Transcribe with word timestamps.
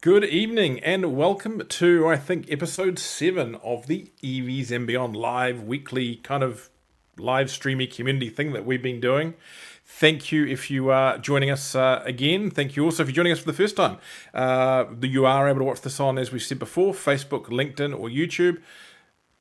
Good 0.00 0.24
evening 0.26 0.78
and 0.84 1.16
welcome 1.16 1.66
to, 1.66 2.06
I 2.06 2.16
think, 2.16 2.48
episode 2.52 3.00
seven 3.00 3.56
of 3.64 3.88
the 3.88 4.12
EVs 4.22 4.70
and 4.70 4.86
Beyond 4.86 5.16
live 5.16 5.64
weekly 5.64 6.14
kind 6.14 6.44
of 6.44 6.70
live 7.16 7.50
streamy 7.50 7.88
community 7.88 8.30
thing 8.30 8.52
that 8.52 8.64
we've 8.64 8.80
been 8.80 9.00
doing. 9.00 9.34
Thank 9.84 10.30
you 10.30 10.46
if 10.46 10.70
you 10.70 10.90
are 10.90 11.18
joining 11.18 11.50
us 11.50 11.74
uh, 11.74 12.00
again. 12.04 12.48
Thank 12.48 12.76
you 12.76 12.84
also 12.84 13.02
if 13.02 13.08
you're 13.08 13.16
joining 13.16 13.32
us 13.32 13.40
for 13.40 13.46
the 13.46 13.52
first 13.52 13.74
time. 13.74 13.98
Uh, 14.32 14.84
you 15.02 15.26
are 15.26 15.48
able 15.48 15.58
to 15.58 15.64
watch 15.64 15.80
this 15.80 15.98
on, 15.98 16.16
as 16.16 16.30
we 16.30 16.38
said 16.38 16.60
before, 16.60 16.92
Facebook, 16.92 17.46
LinkedIn, 17.46 17.92
or 17.92 18.08
YouTube 18.08 18.58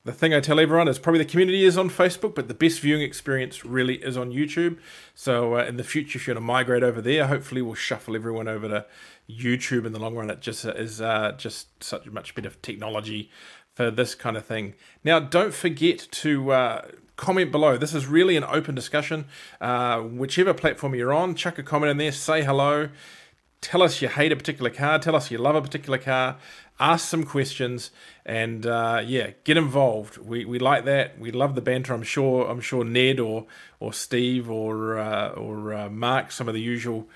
the 0.08 0.14
thing 0.14 0.34
I 0.34 0.40
tell 0.40 0.58
everyone 0.58 0.88
is 0.88 1.00
probably 1.00 1.20
the 1.20 1.30
community 1.30 1.66
is 1.66 1.78
on 1.78 1.90
Facebook, 1.90 2.34
but 2.34 2.48
the 2.48 2.54
best 2.54 2.80
viewing 2.80 3.02
experience 3.02 3.66
really 3.66 3.96
is 3.96 4.16
on 4.16 4.32
YouTube. 4.32 4.78
So 5.14 5.58
uh, 5.58 5.66
in 5.66 5.76
the 5.76 5.84
future, 5.84 6.18
if 6.18 6.26
you 6.26 6.34
want 6.34 6.44
to 6.44 6.48
migrate 6.48 6.82
over 6.82 7.02
there, 7.02 7.28
hopefully 7.28 7.62
we'll 7.62 7.76
shuffle 7.76 8.16
everyone 8.16 8.48
over 8.48 8.70
to 8.70 8.86
YouTube 9.30 9.86
in 9.86 9.94
the 9.94 10.00
long 10.00 10.16
run. 10.16 10.30
It 10.30 10.42
just 10.42 10.66
is 10.66 11.02
uh, 11.02 11.34
just 11.38 11.84
such 11.84 12.08
a 12.08 12.12
much 12.12 12.36
better 12.36 12.52
technology 12.62 13.30
for 13.76 13.92
this 13.92 14.16
kind 14.16 14.38
of 14.38 14.46
thing. 14.46 14.76
Now, 15.04 15.20
don't 15.20 15.54
forget 15.54 16.08
to. 16.12 16.52
Uh, 16.52 16.82
comment 17.18 17.52
below. 17.52 17.78
This 17.78 17.94
is 17.94 18.06
really 18.06 18.38
an 18.38 18.44
open 18.44 18.76
discussion. 18.76 19.26
Uh, 19.60 20.02
whichever 20.02 20.54
platform 20.54 20.96
you're 20.96 21.12
on, 21.12 21.36
chuck 21.36 21.58
a 21.58 21.64
comment 21.64 21.90
in 21.90 21.98
there, 21.98 22.12
say 22.12 22.44
hello, 22.44 22.90
tell 23.60 23.82
us 23.82 24.02
you 24.02 24.08
hate 24.08 24.32
a 24.32 24.36
particular 24.36 24.70
car, 24.70 25.00
tell 25.00 25.16
us 25.16 25.32
you 25.32 25.38
love 25.38 25.56
a 25.56 25.62
particular 25.62 25.98
car, 25.98 26.38
ask 26.80 27.08
some 27.08 27.24
questions, 27.24 27.92
and 28.26 28.66
uh, 28.66 29.02
yeah, 29.06 29.32
get 29.44 29.58
involved. 29.58 30.18
We, 30.18 30.46
we 30.46 30.60
like 30.60 30.86
that. 30.86 31.20
We 31.20 31.32
love 31.32 31.56
the 31.56 31.62
banter. 31.62 31.94
I'm 31.94 32.04
sure 32.04 32.48
I'm 32.48 32.62
sure 32.62 32.84
Ned 32.84 33.20
or 33.20 33.46
or 33.80 33.94
Steve 33.94 34.50
or 34.50 35.00
uh, 35.00 35.30
or 35.30 35.74
uh, 35.74 35.90
Mark, 35.90 36.32
some 36.32 36.48
of 36.48 36.54
the 36.54 36.62
usual 36.62 37.08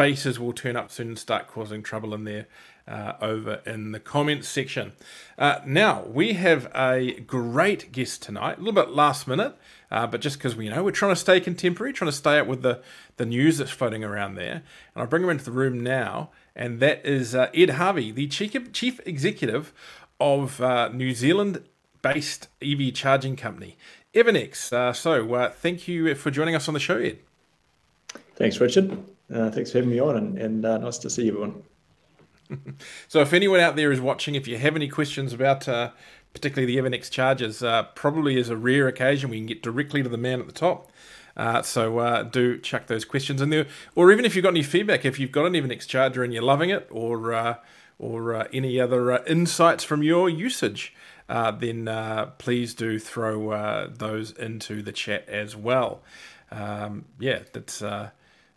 faces 0.00 0.40
will 0.40 0.54
turn 0.54 0.76
up 0.76 0.90
soon 0.90 1.08
and 1.08 1.18
start 1.18 1.46
causing 1.46 1.82
trouble 1.82 2.14
in 2.14 2.24
there. 2.24 2.46
Uh, 2.88 3.14
over 3.20 3.60
in 3.66 3.92
the 3.92 4.00
comments 4.00 4.48
section. 4.48 4.92
Uh, 5.38 5.60
now 5.64 6.02
we 6.06 6.32
have 6.32 6.68
a 6.74 7.20
great 7.20 7.92
guest 7.92 8.20
tonight, 8.20 8.56
a 8.56 8.60
little 8.60 8.72
bit 8.72 8.88
last 8.88 9.28
minute, 9.28 9.54
uh, 9.92 10.08
but 10.08 10.20
just 10.20 10.38
because 10.38 10.56
we 10.56 10.64
you 10.64 10.70
know 10.70 10.82
we're 10.82 10.90
trying 10.90 11.12
to 11.12 11.20
stay 11.20 11.38
contemporary, 11.38 11.92
trying 11.92 12.10
to 12.10 12.16
stay 12.16 12.40
up 12.40 12.48
with 12.48 12.62
the 12.62 12.82
the 13.16 13.26
news 13.26 13.58
that's 13.58 13.70
floating 13.70 14.02
around 14.02 14.34
there. 14.34 14.54
And 14.94 14.96
I'll 15.02 15.06
bring 15.06 15.22
him 15.22 15.30
into 15.30 15.44
the 15.44 15.52
room 15.52 15.84
now, 15.84 16.30
and 16.56 16.80
that 16.80 17.06
is 17.06 17.32
uh, 17.32 17.48
Ed 17.54 17.70
Harvey, 17.70 18.10
the 18.10 18.26
chief, 18.26 19.00
executive 19.06 19.72
of 20.18 20.60
uh, 20.60 20.88
New 20.88 21.12
Zealand 21.12 21.62
based 22.02 22.48
EV 22.60 22.92
charging 22.92 23.36
company, 23.36 23.76
Evernex. 24.14 24.72
Uh, 24.72 24.92
so, 24.92 25.52
thank 25.52 25.86
you 25.86 26.12
for 26.16 26.32
joining 26.32 26.56
us 26.56 26.66
on 26.66 26.74
the 26.74 26.80
show, 26.80 26.96
Ed. 26.96 27.18
Thanks, 28.34 28.58
Richard. 28.58 28.98
Uh, 29.32 29.50
thanks 29.50 29.70
for 29.70 29.78
having 29.78 29.90
me 29.90 30.00
on, 30.00 30.16
and, 30.16 30.38
and 30.38 30.64
uh, 30.64 30.78
nice 30.78 30.98
to 30.98 31.10
see 31.10 31.28
everyone. 31.28 31.62
so, 33.08 33.20
if 33.20 33.32
anyone 33.32 33.60
out 33.60 33.76
there 33.76 33.92
is 33.92 34.00
watching, 34.00 34.34
if 34.34 34.48
you 34.48 34.58
have 34.58 34.76
any 34.76 34.88
questions 34.88 35.32
about 35.32 35.66
particularly 36.32 36.74
the 36.74 36.80
Evernex 36.80 37.10
chargers, 37.10 37.62
probably 37.94 38.36
is 38.36 38.48
a 38.48 38.56
rare 38.56 38.88
occasion 38.88 39.30
we 39.30 39.38
can 39.38 39.46
get 39.46 39.62
directly 39.62 40.02
to 40.02 40.08
the 40.08 40.16
man 40.16 40.40
at 40.40 40.46
the 40.46 40.52
top. 40.52 40.90
Uh, 41.36 41.62
so 41.62 41.98
uh, 41.98 42.22
do 42.22 42.58
chuck 42.58 42.86
those 42.86 43.04
questions 43.04 43.40
in 43.40 43.50
there, 43.50 43.66
or 43.94 44.12
even 44.12 44.24
if 44.24 44.34
you've 44.34 44.42
got 44.42 44.50
any 44.50 44.62
feedback, 44.62 45.04
if 45.04 45.18
you've 45.18 45.32
got 45.32 45.46
an 45.46 45.52
Evernex 45.52 45.86
charger 45.86 46.22
and 46.22 46.32
you're 46.32 46.42
loving 46.42 46.70
it, 46.70 46.86
or 46.90 47.32
uh, 47.32 47.54
or 47.98 48.34
uh, 48.34 48.48
any 48.52 48.80
other 48.80 49.12
uh, 49.12 49.24
insights 49.26 49.84
from 49.84 50.02
your 50.02 50.28
usage, 50.28 50.94
uh, 51.28 51.50
then 51.50 51.88
please 52.38 52.74
do 52.74 52.98
throw 52.98 53.86
those 53.88 54.32
into 54.32 54.82
the 54.82 54.92
chat 54.92 55.28
as 55.28 55.56
well. 55.56 56.02
Um, 56.50 57.06
yeah, 57.18 57.40
that's. 57.52 57.82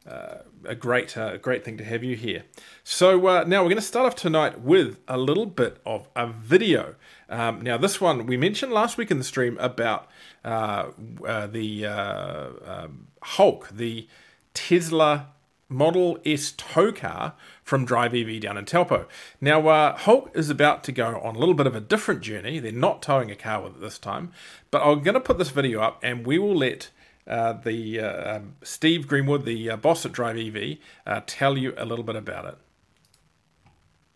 Uh, 0.06 0.40
a 0.66 0.76
great 0.76 1.18
uh, 1.18 1.38
great 1.38 1.64
thing 1.64 1.78
to 1.78 1.84
have 1.84 2.04
you 2.04 2.16
here. 2.16 2.44
So 2.84 3.25
uh, 3.25 3.44
now 3.47 3.62
we're 3.62 3.69
going 3.69 3.75
to 3.78 3.81
start 3.81 4.06
off 4.06 4.16
tonight 4.16 4.59
with 4.59 5.00
a 5.08 5.18
little 5.18 5.46
bit 5.46 5.78
of 5.86 6.09
a 6.14 6.28
video. 6.28 6.96
Um, 7.30 7.62
now 7.62 7.78
this 7.78 8.02
one 8.02 8.25
we 8.25 8.36
mentioned 8.36 8.74
last 8.74 8.97
week 8.97 9.12
in 9.12 9.18
the 9.18 9.24
stream 9.24 9.58
about 9.59 10.09
uh, 10.44 10.92
uh, 11.25 11.47
the 11.47 11.86
um, 11.86 13.08
Hulk, 13.22 13.69
the 13.72 14.08
Tesla 14.53 15.30
Model 15.69 16.19
S 16.25 16.52
tow 16.52 16.92
car 16.92 17.34
from 17.63 17.86
Drive 17.86 18.13
EV 18.13 18.40
down 18.42 18.58
in 18.58 18.66
Taupo. 18.66 19.08
Now, 19.42 19.68
uh, 19.68 19.97
Hulk 19.97 20.31
is 20.36 20.50
about 20.50 20.84
to 20.84 20.92
go 20.92 21.19
on 21.19 21.36
a 21.36 21.40
little 21.40 21.56
bit 21.56 21.66
of 21.66 21.75
a 21.75 21.81
different 21.81 22.22
journey. 22.22 22.59
They're 22.59 22.72
not 22.72 23.02
towing 23.02 23.31
a 23.31 23.36
car 23.36 23.62
with 23.62 23.75
it 23.75 23.81
this 23.81 23.97
time, 23.97 24.31
but 24.69 24.84
I'm 24.84 25.02
going 25.02 25.16
to 25.16 25.19
put 25.19 25.38
this 25.38 25.50
video 25.50 25.81
up 25.81 26.00
and 26.03 26.25
we 26.25 26.38
will 26.38 26.56
let 26.56 26.90
uh, 27.28 27.53
the 27.53 28.00
uh, 28.00 28.38
um, 28.38 28.56
Steve 28.63 29.07
Greenwood, 29.07 29.45
the 29.45 29.72
uh, 29.72 29.78
boss 29.78 30.06
at 30.06 30.11
Drive 30.11 30.38
EV, 30.38 30.78
tell 31.25 31.57
you 31.57 31.73
a 31.78 31.85
little 31.85 32.03
bit 32.03 32.16
about 32.16 32.45
it. 32.45 32.57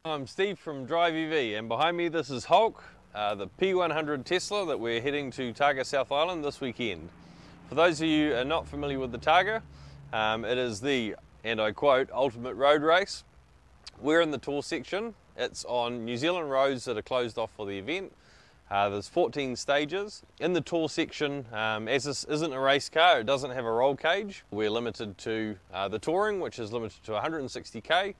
I'm 0.05 0.27
Steve 0.27 0.57
from 0.57 0.85
Drive 0.85 1.13
EV, 1.13 1.57
and 1.57 1.67
behind 1.67 1.97
me 1.97 2.07
this 2.07 2.29
is 2.29 2.45
Hulk, 2.45 2.83
uh, 3.13 3.35
the 3.35 3.47
P100 3.59 4.23
Tesla 4.23 4.65
that 4.65 4.79
we're 4.79 5.01
heading 5.01 5.31
to 5.31 5.53
Targa 5.53 5.85
South 5.85 6.11
Island 6.11 6.43
this 6.43 6.61
weekend. 6.61 7.09
For 7.69 7.75
those 7.75 7.99
of 7.99 8.07
you 8.07 8.29
who 8.31 8.35
are 8.37 8.45
not 8.45 8.67
familiar 8.67 8.99
with 8.99 9.11
the 9.11 9.17
Targa, 9.17 9.61
um, 10.13 10.45
it 10.45 10.57
is 10.57 10.79
the, 10.79 11.15
and 11.43 11.59
I 11.59 11.71
quote, 11.71 12.09
ultimate 12.13 12.53
road 12.53 12.81
race. 12.81 13.23
We're 13.99 14.21
in 14.21 14.31
the 14.31 14.37
tour 14.37 14.63
section. 14.63 15.13
It's 15.35 15.65
on 15.65 16.05
New 16.05 16.15
Zealand 16.15 16.49
roads 16.49 16.85
that 16.85 16.97
are 16.97 17.01
closed 17.01 17.37
off 17.37 17.51
for 17.57 17.65
the 17.65 17.77
event. 17.77 18.13
Uh, 18.69 18.89
there's 18.89 19.07
14 19.07 19.55
stages. 19.55 20.23
In 20.39 20.51
the 20.51 20.59
tour 20.59 20.89
section, 20.89 21.45
um, 21.53 21.87
as 21.87 22.03
this 22.03 22.25
isn't 22.25 22.51
a 22.51 22.59
race 22.59 22.89
car, 22.89 23.21
it 23.21 23.25
doesn't 23.25 23.51
have 23.51 23.63
a 23.63 23.71
roll 23.71 23.95
cage. 23.95 24.43
We're 24.51 24.69
limited 24.69 25.17
to 25.19 25.55
uh, 25.73 25.87
the 25.87 25.99
touring, 25.99 26.41
which 26.41 26.59
is 26.59 26.73
limited 26.73 27.01
to 27.05 27.11
160k. 27.13 28.13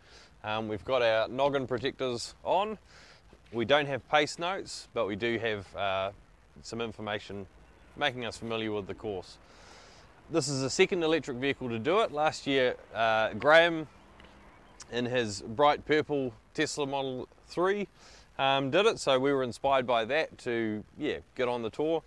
Um, 0.46 0.70
we've 0.70 0.86
got 0.86 1.02
our 1.02 1.28
noggin 1.28 1.68
protectors 1.68 2.34
on. 2.46 2.78
We 3.52 3.66
don't 3.66 3.88
have 3.88 4.08
pace 4.08 4.40
notes, 4.40 4.88
but 4.94 5.06
we 5.06 5.18
do 5.18 5.38
have 5.38 5.76
uh, 5.76 6.12
some 6.62 6.80
information 6.80 7.46
making 7.98 8.26
us 8.26 8.38
familiar 8.38 8.72
with 8.72 8.88
the 8.88 8.94
course. 8.94 9.38
This 10.30 10.48
is 10.48 10.62
the 10.62 10.70
second 10.70 11.04
electric 11.04 11.38
vehicle 11.38 11.68
to 11.68 11.80
do 11.80 12.00
it. 12.00 12.14
Last 12.14 12.48
year, 12.48 12.76
uh, 12.96 13.34
Graham, 13.34 13.88
in 14.94 15.06
his 15.06 15.42
bright 15.42 15.86
purple 15.86 16.34
Tesla 16.54 16.88
Model 16.88 17.28
3, 17.48 17.88
um, 18.40 18.70
did 18.70 18.86
it, 18.86 19.00
so 19.00 19.20
we 19.20 19.32
were 19.32 19.44
inspired 19.44 19.88
by 19.88 20.06
that 20.06 20.38
to 20.40 20.84
yeah 20.98 21.18
get 21.36 21.48
on 21.48 21.62
the 21.62 21.70
tour. 21.70 22.04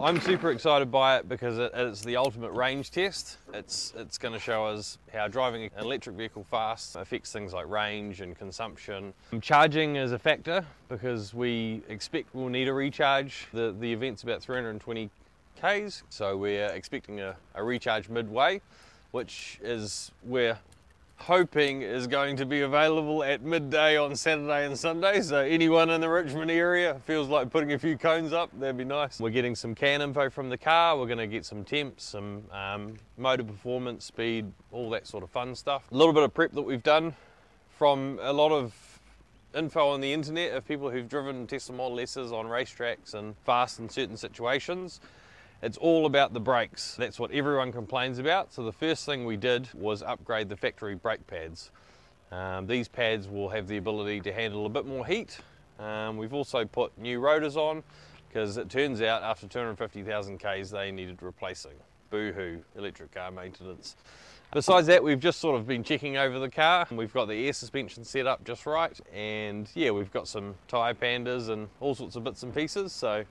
I'm 0.00 0.20
super 0.20 0.50
excited 0.50 0.90
by 0.90 1.18
it 1.18 1.28
because 1.28 1.56
it, 1.58 1.70
it's 1.72 2.02
the 2.02 2.16
ultimate 2.16 2.50
range 2.50 2.90
test. 2.90 3.38
It's 3.52 3.92
it's 3.96 4.18
going 4.18 4.34
to 4.34 4.40
show 4.40 4.66
us 4.66 4.98
how 5.12 5.28
driving 5.28 5.64
an 5.64 5.70
electric 5.78 6.16
vehicle 6.16 6.44
fast 6.50 6.96
affects 6.96 7.32
things 7.32 7.52
like 7.52 7.68
range 7.68 8.20
and 8.20 8.36
consumption. 8.36 9.14
Charging 9.40 9.94
is 9.94 10.10
a 10.10 10.18
factor 10.18 10.64
because 10.88 11.32
we 11.32 11.82
expect 11.88 12.34
we'll 12.34 12.48
need 12.48 12.66
a 12.66 12.74
recharge. 12.74 13.46
The 13.52 13.74
the 13.78 13.92
event's 13.92 14.24
about 14.24 14.42
320 14.42 15.10
k's, 15.60 16.02
so 16.08 16.36
we're 16.36 16.66
expecting 16.66 17.20
a, 17.20 17.36
a 17.54 17.62
recharge 17.62 18.08
midway, 18.08 18.60
which 19.12 19.60
is 19.62 20.10
where 20.22 20.58
hoping 21.16 21.82
is 21.82 22.06
going 22.06 22.36
to 22.36 22.46
be 22.46 22.60
available 22.60 23.22
at 23.22 23.42
midday 23.42 23.96
on 23.96 24.14
Saturday 24.16 24.66
and 24.66 24.78
Sunday. 24.78 25.20
So 25.22 25.38
anyone 25.38 25.90
in 25.90 26.00
the 26.00 26.08
Richmond 26.08 26.50
area 26.50 27.00
feels 27.06 27.28
like 27.28 27.50
putting 27.50 27.72
a 27.72 27.78
few 27.78 27.96
cones 27.96 28.32
up, 28.32 28.50
that'd 28.58 28.76
be 28.76 28.84
nice. 28.84 29.20
We're 29.20 29.30
getting 29.30 29.54
some 29.54 29.74
CAN 29.74 30.02
info 30.02 30.28
from 30.28 30.50
the 30.50 30.58
car. 30.58 30.98
We're 30.98 31.06
going 31.06 31.18
to 31.18 31.26
get 31.26 31.44
some 31.44 31.64
temps, 31.64 32.04
some 32.04 32.44
um, 32.52 32.94
motor 33.16 33.44
performance, 33.44 34.04
speed, 34.04 34.52
all 34.72 34.90
that 34.90 35.06
sort 35.06 35.24
of 35.24 35.30
fun 35.30 35.54
stuff. 35.54 35.90
A 35.90 35.96
little 35.96 36.12
bit 36.12 36.22
of 36.22 36.34
prep 36.34 36.52
that 36.52 36.62
we've 36.62 36.82
done 36.82 37.14
from 37.78 38.18
a 38.22 38.32
lot 38.32 38.52
of 38.52 38.74
info 39.54 39.88
on 39.88 40.00
the 40.00 40.12
internet 40.12 40.52
of 40.52 40.66
people 40.66 40.90
who've 40.90 41.08
driven 41.08 41.46
Tesla 41.46 41.74
Model 41.74 42.00
S's 42.00 42.32
on 42.32 42.46
racetracks 42.46 43.14
and 43.14 43.36
fast 43.44 43.78
in 43.78 43.88
certain 43.88 44.16
situations. 44.16 45.00
It's 45.64 45.78
all 45.78 46.04
about 46.04 46.34
the 46.34 46.40
brakes. 46.40 46.94
That's 46.94 47.18
what 47.18 47.30
everyone 47.30 47.72
complains 47.72 48.18
about. 48.18 48.52
So 48.52 48.64
the 48.64 48.72
first 48.72 49.06
thing 49.06 49.24
we 49.24 49.38
did 49.38 49.66
was 49.72 50.02
upgrade 50.02 50.50
the 50.50 50.58
factory 50.58 50.94
brake 50.94 51.26
pads. 51.26 51.70
Um, 52.30 52.66
these 52.66 52.86
pads 52.86 53.28
will 53.28 53.48
have 53.48 53.66
the 53.66 53.78
ability 53.78 54.20
to 54.20 54.32
handle 54.34 54.66
a 54.66 54.68
bit 54.68 54.84
more 54.84 55.06
heat. 55.06 55.38
Um, 55.78 56.18
we've 56.18 56.34
also 56.34 56.66
put 56.66 56.98
new 56.98 57.18
rotors 57.18 57.56
on 57.56 57.82
because 58.28 58.58
it 58.58 58.68
turns 58.68 59.00
out 59.00 59.22
after 59.22 59.48
250,000 59.48 60.36
Ks 60.36 60.68
they 60.68 60.92
needed 60.92 61.22
replacing. 61.22 61.76
Boo-hoo, 62.10 62.62
electric 62.76 63.14
car 63.14 63.30
maintenance. 63.30 63.96
Besides 64.52 64.86
that, 64.88 65.02
we've 65.02 65.18
just 65.18 65.40
sort 65.40 65.58
of 65.58 65.66
been 65.66 65.82
checking 65.82 66.18
over 66.18 66.38
the 66.38 66.50
car. 66.50 66.86
We've 66.90 67.12
got 67.12 67.26
the 67.26 67.46
air 67.46 67.54
suspension 67.54 68.04
set 68.04 68.26
up 68.26 68.44
just 68.44 68.66
right, 68.66 69.00
and 69.14 69.66
yeah, 69.74 69.92
we've 69.92 70.12
got 70.12 70.28
some 70.28 70.56
tyre 70.68 70.92
pandas 70.92 71.48
and 71.48 71.70
all 71.80 71.94
sorts 71.94 72.16
of 72.16 72.24
bits 72.24 72.42
and 72.42 72.54
pieces. 72.54 72.92
So, 72.92 73.24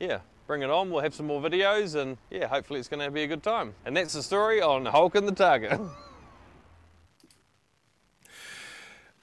yeah, 0.00 0.18
bring 0.46 0.62
it 0.62 0.70
on. 0.70 0.90
We'll 0.90 1.02
have 1.02 1.14
some 1.14 1.26
more 1.26 1.40
videos, 1.40 1.94
and 1.94 2.18
yeah, 2.30 2.46
hopefully 2.46 2.78
it's 2.80 2.88
going 2.88 3.04
to 3.04 3.10
be 3.10 3.22
a 3.22 3.26
good 3.26 3.42
time. 3.42 3.74
And 3.84 3.96
that's 3.96 4.14
the 4.14 4.22
story 4.22 4.60
on 4.60 4.86
Hulk 4.86 5.14
and 5.14 5.26
the 5.28 5.32
Targa. 5.32 5.90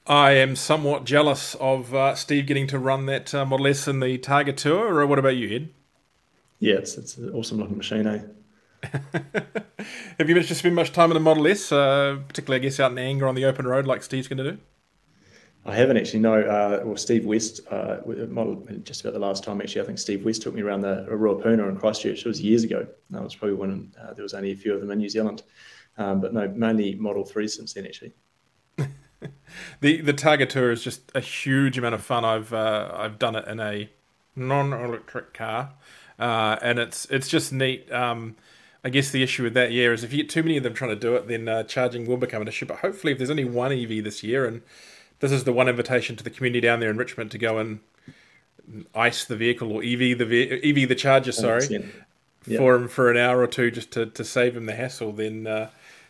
I 0.05 0.31
am 0.31 0.57
somewhat 0.57 1.05
jealous 1.05 1.55
of 1.55 1.95
uh, 1.95 2.15
Steve 2.15 2.45
getting 2.45 2.67
to 2.67 2.77
run 2.77 3.05
that 3.05 3.33
uh, 3.33 3.45
Model 3.45 3.67
S 3.67 3.87
in 3.87 4.01
the 4.01 4.17
Targa 4.17 4.55
Tour. 4.55 4.99
Or 4.99 5.07
what 5.07 5.17
about 5.17 5.37
you, 5.37 5.55
Ed? 5.55 5.69
Yeah, 6.59 6.75
it's 6.75 6.97
it's 6.97 7.17
an 7.17 7.29
awesome 7.31 7.59
looking 7.59 7.77
machine, 7.77 8.07
eh? 8.07 8.21
Have 10.19 10.27
you 10.27 10.35
managed 10.35 10.49
to 10.49 10.55
spend 10.55 10.75
much 10.75 10.91
time 10.91 11.09
in 11.09 11.13
the 11.13 11.21
Model 11.21 11.47
S, 11.47 11.71
uh, 11.71 12.17
particularly, 12.27 12.61
I 12.61 12.63
guess, 12.67 12.81
out 12.81 12.91
in 12.91 12.97
anger 12.97 13.27
on 13.27 13.35
the 13.35 13.45
open 13.45 13.65
road 13.65 13.87
like 13.87 14.03
Steve's 14.03 14.27
going 14.27 14.39
to 14.39 14.51
do? 14.51 14.57
I 15.65 15.75
haven't 15.75 15.97
actually. 15.97 16.19
No. 16.19 16.41
Uh, 16.41 16.81
well, 16.83 16.97
Steve 16.97 17.25
West, 17.25 17.61
uh, 17.71 17.97
model 18.27 18.67
just 18.83 19.01
about 19.01 19.13
the 19.13 19.19
last 19.19 19.43
time 19.43 19.61
actually. 19.61 19.81
I 19.81 19.85
think 19.85 19.97
Steve 19.97 20.25
West 20.25 20.41
took 20.41 20.53
me 20.53 20.61
around 20.61 20.81
the 20.81 21.07
Ruapuna 21.09 21.69
in 21.69 21.77
Christchurch. 21.77 22.19
It 22.19 22.25
was 22.25 22.41
years 22.41 22.63
ago. 22.63 22.85
That 23.11 23.23
was 23.23 23.35
probably 23.35 23.55
when 23.55 23.93
uh, 24.01 24.13
there 24.13 24.23
was 24.23 24.33
only 24.33 24.51
a 24.51 24.55
few 24.55 24.73
of 24.73 24.81
them 24.81 24.91
in 24.91 24.97
New 24.97 25.09
Zealand. 25.09 25.43
Um, 25.97 26.19
but 26.19 26.33
no, 26.33 26.47
mainly 26.49 26.95
Model 26.95 27.23
Three 27.23 27.47
since 27.47 27.73
then 27.73 27.85
actually. 27.85 28.13
the 29.79 30.01
the 30.01 30.13
Targa 30.13 30.49
Tour 30.49 30.71
is 30.71 30.83
just 30.83 31.11
a 31.15 31.21
huge 31.21 31.77
amount 31.77 31.95
of 31.95 32.03
fun. 32.03 32.25
I've 32.25 32.51
uh, 32.53 32.91
I've 32.93 33.17
done 33.17 33.35
it 33.35 33.47
in 33.47 33.61
a 33.61 33.89
non-electric 34.35 35.33
car, 35.33 35.73
uh, 36.19 36.57
and 36.61 36.77
it's 36.77 37.05
it's 37.05 37.29
just 37.29 37.53
neat. 37.53 37.89
Um, 37.91 38.35
I 38.83 38.89
guess 38.89 39.11
the 39.11 39.23
issue 39.23 39.43
with 39.43 39.53
that 39.53 39.71
year 39.71 39.93
is 39.93 40.03
if 40.03 40.11
you 40.11 40.23
get 40.23 40.29
too 40.29 40.43
many 40.43 40.57
of 40.57 40.63
them 40.63 40.73
trying 40.73 40.89
to 40.89 40.97
do 40.97 41.15
it, 41.15 41.29
then 41.29 41.47
uh, 41.47 41.63
charging 41.63 42.05
will 42.05 42.17
become 42.17 42.41
an 42.41 42.49
issue. 42.49 42.65
But 42.65 42.79
hopefully, 42.79 43.13
if 43.13 43.19
there's 43.19 43.29
only 43.29 43.45
one 43.45 43.71
EV 43.71 44.03
this 44.03 44.23
year, 44.23 44.45
and 44.45 44.61
this 45.23 45.31
is 45.31 45.45
the 45.45 45.53
one 45.53 45.69
invitation 45.69 46.17
to 46.17 46.23
the 46.23 46.29
community 46.29 46.59
down 46.59 46.81
there 46.81 46.89
in 46.89 46.97
Richmond 46.97 47.31
to 47.31 47.37
go 47.37 47.57
and 47.57 47.79
ice 48.93 49.23
the 49.23 49.37
vehicle 49.37 49.71
or 49.71 49.81
EV 49.81 50.17
the 50.17 50.59
EV 50.61 50.89
the 50.89 50.95
charger, 50.95 51.31
sorry, 51.31 51.65
yep. 52.45 52.59
for 52.59 52.75
him 52.75 52.89
for 52.89 53.09
an 53.09 53.15
hour 53.15 53.39
or 53.39 53.47
two 53.47 53.71
just 53.71 53.91
to, 53.91 54.05
to 54.07 54.25
save 54.25 54.57
him 54.57 54.65
the 54.65 54.75
hassle. 54.75 55.13
Then 55.13 55.47
uh, 55.47 55.69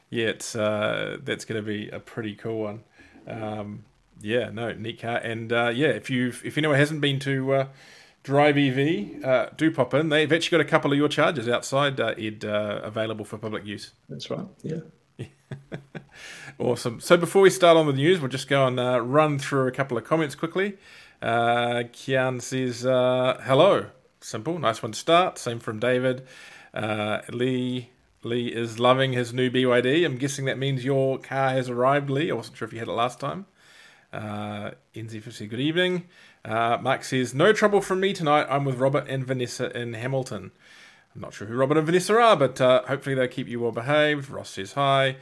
yeah, 0.09 0.29
it's 0.29 0.55
uh, 0.55 1.17
that's 1.23 1.45
going 1.45 1.63
to 1.63 1.65
be 1.65 1.89
a 1.89 1.99
pretty 1.99 2.33
cool 2.33 2.63
one. 2.63 2.83
Um, 3.27 3.85
yeah, 4.19 4.49
no, 4.49 4.73
neat 4.73 4.99
car, 4.99 5.17
and 5.17 5.53
uh, 5.53 5.71
yeah, 5.73 5.89
if 5.89 6.09
you 6.09 6.33
if 6.43 6.57
anyone 6.57 6.77
hasn't 6.77 6.99
been 6.99 7.19
to 7.19 7.53
uh, 7.53 7.67
Drive 8.23 8.57
EV, 8.57 9.23
uh, 9.23 9.49
do 9.57 9.69
pop 9.69 9.93
in. 9.93 10.09
They've 10.09 10.31
actually 10.31 10.57
got 10.57 10.65
a 10.65 10.69
couple 10.69 10.91
of 10.91 10.97
your 10.97 11.09
chargers 11.09 11.47
outside, 11.47 11.99
uh, 11.99 12.15
Ed, 12.17 12.45
uh, 12.45 12.79
available 12.81 13.25
for 13.25 13.37
public 13.37 13.63
use. 13.63 13.91
That's 14.09 14.31
right. 14.31 14.47
Yeah. 14.63 14.79
awesome. 16.59 16.99
So 16.99 17.17
before 17.17 17.41
we 17.41 17.49
start 17.49 17.77
on 17.77 17.87
the 17.87 17.93
news, 17.93 18.19
we'll 18.19 18.29
just 18.29 18.47
go 18.47 18.67
and 18.67 18.79
uh, 18.79 19.01
run 19.01 19.39
through 19.39 19.67
a 19.67 19.71
couple 19.71 19.97
of 19.97 20.03
comments 20.03 20.35
quickly. 20.35 20.77
Uh, 21.21 21.83
Kian 21.91 22.41
says, 22.41 22.85
uh, 22.85 23.41
hello. 23.43 23.87
Simple. 24.19 24.57
Nice 24.59 24.81
one 24.81 24.93
to 24.93 24.99
start. 24.99 25.37
Same 25.37 25.59
from 25.59 25.79
David. 25.79 26.25
Lee 27.29 27.89
Lee 28.25 28.47
is 28.47 28.79
loving 28.79 29.13
his 29.13 29.33
new 29.33 29.51
BYD. 29.51 30.05
I'm 30.05 30.17
guessing 30.17 30.45
that 30.45 30.57
means 30.57 30.85
your 30.85 31.17
car 31.17 31.49
has 31.49 31.69
arrived, 31.69 32.09
Lee. 32.09 32.31
I 32.31 32.33
wasn't 32.33 32.57
sure 32.57 32.67
if 32.67 32.73
you 32.73 32.79
had 32.79 32.87
it 32.87 32.93
last 32.93 33.19
time. 33.19 33.45
Uh, 34.11 34.71
NZ50, 34.95 35.49
good 35.49 35.59
evening. 35.59 36.05
Uh, 36.45 36.77
Mark 36.81 37.03
says, 37.03 37.33
No 37.33 37.51
trouble 37.51 37.81
from 37.81 37.99
me 37.99 38.13
tonight. 38.13 38.47
I'm 38.49 38.63
with 38.63 38.77
Robert 38.77 39.07
and 39.09 39.25
Vanessa 39.25 39.75
in 39.77 39.93
Hamilton. 39.93 40.51
I'm 41.15 41.21
not 41.21 41.33
sure 41.33 41.47
who 41.47 41.55
Robert 41.55 41.77
and 41.77 41.85
Vanessa 41.85 42.19
are, 42.19 42.35
but 42.35 42.59
uh, 42.59 42.83
hopefully 42.87 43.15
they 43.15 43.27
keep 43.27 43.47
you 43.47 43.59
well 43.59 43.71
behaved. 43.71 44.29
Ross 44.29 44.51
says 44.51 44.73
hi. 44.73 45.17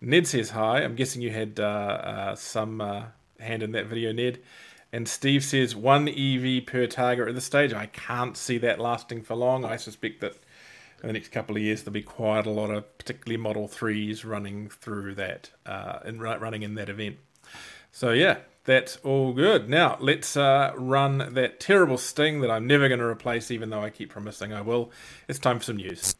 Ned 0.00 0.26
says 0.26 0.50
hi. 0.50 0.82
I'm 0.82 0.94
guessing 0.94 1.22
you 1.22 1.30
had 1.30 1.60
uh, 1.60 1.62
uh 1.62 2.36
some 2.36 2.80
uh, 2.80 3.04
hand 3.38 3.62
in 3.62 3.72
that 3.72 3.86
video, 3.86 4.12
Ned. 4.12 4.40
And 4.92 5.08
Steve 5.08 5.42
says 5.42 5.74
one 5.74 6.08
EV 6.08 6.66
per 6.66 6.86
Targa 6.86 7.28
at 7.28 7.34
this 7.34 7.44
stage. 7.44 7.72
I 7.72 7.86
can't 7.86 8.36
see 8.36 8.58
that 8.58 8.78
lasting 8.78 9.22
for 9.22 9.34
long. 9.34 9.64
I 9.64 9.76
suspect 9.76 10.20
that 10.20 10.36
in 11.02 11.08
the 11.08 11.12
next 11.12 11.32
couple 11.32 11.56
of 11.56 11.62
years 11.62 11.82
there'll 11.82 11.92
be 11.92 12.02
quite 12.02 12.46
a 12.46 12.50
lot 12.50 12.70
of, 12.70 12.96
particularly 12.96 13.36
Model 13.36 13.66
Threes, 13.66 14.24
running 14.24 14.68
through 14.68 15.16
that 15.16 15.50
uh, 15.66 15.98
and 16.04 16.22
running 16.22 16.62
in 16.62 16.76
that 16.76 16.88
event. 16.88 17.16
So 17.90 18.12
yeah, 18.12 18.38
that's 18.64 18.96
all 19.04 19.32
good. 19.32 19.68
Now 19.68 19.96
let's 20.00 20.36
uh, 20.36 20.72
run 20.76 21.34
that 21.34 21.60
terrible 21.60 21.98
sting 21.98 22.40
that 22.40 22.50
I'm 22.50 22.66
never 22.66 22.88
going 22.88 23.00
to 23.00 23.06
replace, 23.06 23.50
even 23.50 23.70
though 23.70 23.82
I 23.82 23.90
keep 23.90 24.10
promising 24.10 24.52
I 24.52 24.62
will. 24.62 24.90
It's 25.28 25.38
time 25.38 25.58
for 25.58 25.64
some 25.64 25.76
news. 25.76 26.14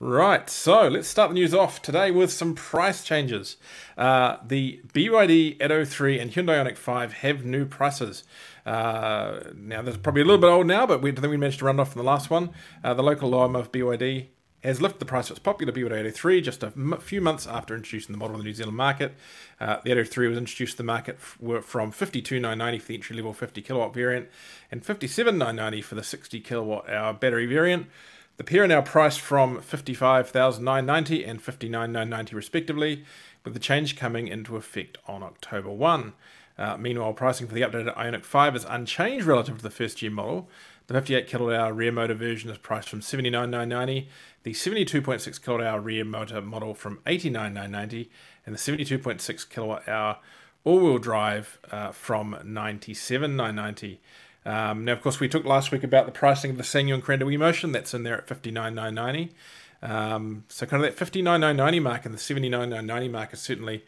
Right, 0.00 0.48
so 0.48 0.86
let's 0.86 1.08
start 1.08 1.30
the 1.30 1.34
news 1.34 1.52
off 1.52 1.82
today 1.82 2.12
with 2.12 2.30
some 2.30 2.54
price 2.54 3.02
changes. 3.02 3.56
Uh, 3.96 4.36
the 4.46 4.80
BYD 4.92 5.60
Atto 5.60 5.84
3 5.84 6.20
and 6.20 6.30
Hyundai 6.30 6.64
Ioniq 6.64 6.76
5 6.76 7.14
have 7.14 7.44
new 7.44 7.64
prices. 7.66 8.22
Uh, 8.64 9.40
now, 9.56 9.82
there's 9.82 9.96
probably 9.96 10.22
a 10.22 10.24
little 10.24 10.40
bit 10.40 10.46
old 10.46 10.68
now, 10.68 10.86
but 10.86 11.02
we, 11.02 11.10
I 11.10 11.14
think 11.16 11.26
we 11.26 11.36
managed 11.36 11.58
to 11.58 11.64
run 11.64 11.80
off 11.80 11.94
from 11.94 11.98
the 11.98 12.06
last 12.06 12.30
one. 12.30 12.50
Uh, 12.84 12.94
the 12.94 13.02
local 13.02 13.28
law 13.28 13.52
of 13.52 13.72
BYD 13.72 14.28
has 14.62 14.80
lifted 14.80 15.00
the 15.00 15.04
price 15.04 15.30
of 15.30 15.36
its 15.36 15.40
popular 15.40 15.72
BYD 15.72 15.98
Atto 15.98 16.10
3 16.12 16.40
just 16.42 16.62
a 16.62 16.66
m- 16.76 16.98
few 17.00 17.20
months 17.20 17.48
after 17.48 17.74
introducing 17.74 18.12
the 18.12 18.18
model 18.18 18.36
in 18.36 18.42
the 18.42 18.44
New 18.44 18.54
Zealand 18.54 18.76
market. 18.76 19.14
Uh, 19.60 19.78
the 19.82 19.90
Atto 19.90 20.04
3 20.04 20.28
was 20.28 20.38
introduced 20.38 20.74
to 20.74 20.76
the 20.76 20.84
market 20.84 21.16
f- 21.16 21.64
from 21.64 21.90
52,990 21.90 22.78
for 22.78 22.86
the 22.86 22.94
entry 22.94 23.16
level 23.16 23.32
50 23.32 23.62
kilowatt 23.62 23.94
variant 23.94 24.28
and 24.70 24.86
57,990 24.86 25.82
for 25.82 25.96
the 25.96 26.04
60 26.04 26.38
kilowatt 26.38 26.88
hour 26.88 27.12
battery 27.12 27.46
variant. 27.46 27.88
The 28.38 28.44
pair 28.44 28.62
are 28.62 28.68
now 28.68 28.82
priced 28.82 29.20
from 29.20 29.60
55,990 29.60 31.24
and 31.24 31.42
59,990 31.42 32.36
respectively, 32.36 33.04
with 33.44 33.52
the 33.52 33.58
change 33.58 33.96
coming 33.96 34.28
into 34.28 34.56
effect 34.56 34.96
on 35.08 35.24
October 35.24 35.70
1. 35.70 36.12
Uh, 36.56 36.76
meanwhile, 36.76 37.12
pricing 37.12 37.48
for 37.48 37.54
the 37.54 37.62
updated 37.62 37.96
Ioniq 37.96 38.24
5 38.24 38.54
is 38.54 38.64
unchanged 38.64 39.26
relative 39.26 39.56
to 39.56 39.62
the 39.64 39.70
first 39.70 40.00
year 40.02 40.12
model. 40.12 40.48
The 40.86 40.94
58 40.94 41.26
kilowatt 41.26 41.74
rear 41.74 41.90
motor 41.90 42.14
version 42.14 42.48
is 42.48 42.58
priced 42.58 42.88
from 42.88 43.02
79,990, 43.02 44.08
the 44.44 44.52
72.6 44.52 45.42
kilowatt 45.42 45.66
hour 45.66 45.80
rear 45.80 46.04
motor 46.04 46.40
model 46.40 46.74
from 46.74 47.00
89,990, 47.06 48.08
and 48.46 48.54
the 48.54 48.58
72.6 48.58 49.50
kilowatt 49.50 49.88
hour 49.88 50.18
all-wheel 50.62 50.98
drive 50.98 51.58
uh, 51.72 51.90
from 51.90 52.36
97,990. 52.44 54.00
Um, 54.48 54.86
now, 54.86 54.92
of 54.92 55.02
course, 55.02 55.20
we 55.20 55.28
talked 55.28 55.44
last 55.44 55.70
week 55.72 55.84
about 55.84 56.06
the 56.06 56.12
pricing 56.12 56.50
of 56.50 56.56
the 56.56 56.62
SsangYong 56.62 56.94
and 56.94 57.04
Korando 57.04 57.30
Emotion. 57.30 57.70
That's 57.70 57.92
in 57.92 58.02
there 58.02 58.16
at 58.16 58.26
59,990. 58.26 59.34
Um, 59.82 60.44
so 60.48 60.64
kind 60.64 60.82
of 60.82 60.90
that 60.90 60.98
59,990 60.98 61.80
mark 61.80 62.06
and 62.06 62.14
the 62.14 62.18
79,990 62.18 63.08
mark 63.08 63.34
is 63.34 63.40
certainly 63.40 63.84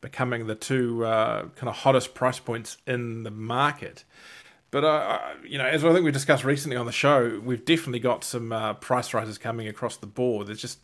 becoming 0.00 0.46
the 0.46 0.54
two 0.54 1.04
uh, 1.04 1.48
kind 1.56 1.68
of 1.68 1.74
hottest 1.78 2.14
price 2.14 2.38
points 2.38 2.76
in 2.86 3.24
the 3.24 3.30
market. 3.32 4.04
But 4.70 4.84
uh, 4.84 5.18
you 5.44 5.58
know, 5.58 5.66
as 5.66 5.84
I 5.84 5.92
think 5.92 6.04
we 6.04 6.12
discussed 6.12 6.44
recently 6.44 6.76
on 6.76 6.86
the 6.86 6.92
show, 6.92 7.40
we've 7.44 7.64
definitely 7.64 7.98
got 7.98 8.22
some 8.22 8.52
uh, 8.52 8.74
price 8.74 9.12
rises 9.14 9.36
coming 9.36 9.66
across 9.66 9.96
the 9.96 10.06
board. 10.06 10.46
There's 10.46 10.60
just 10.60 10.78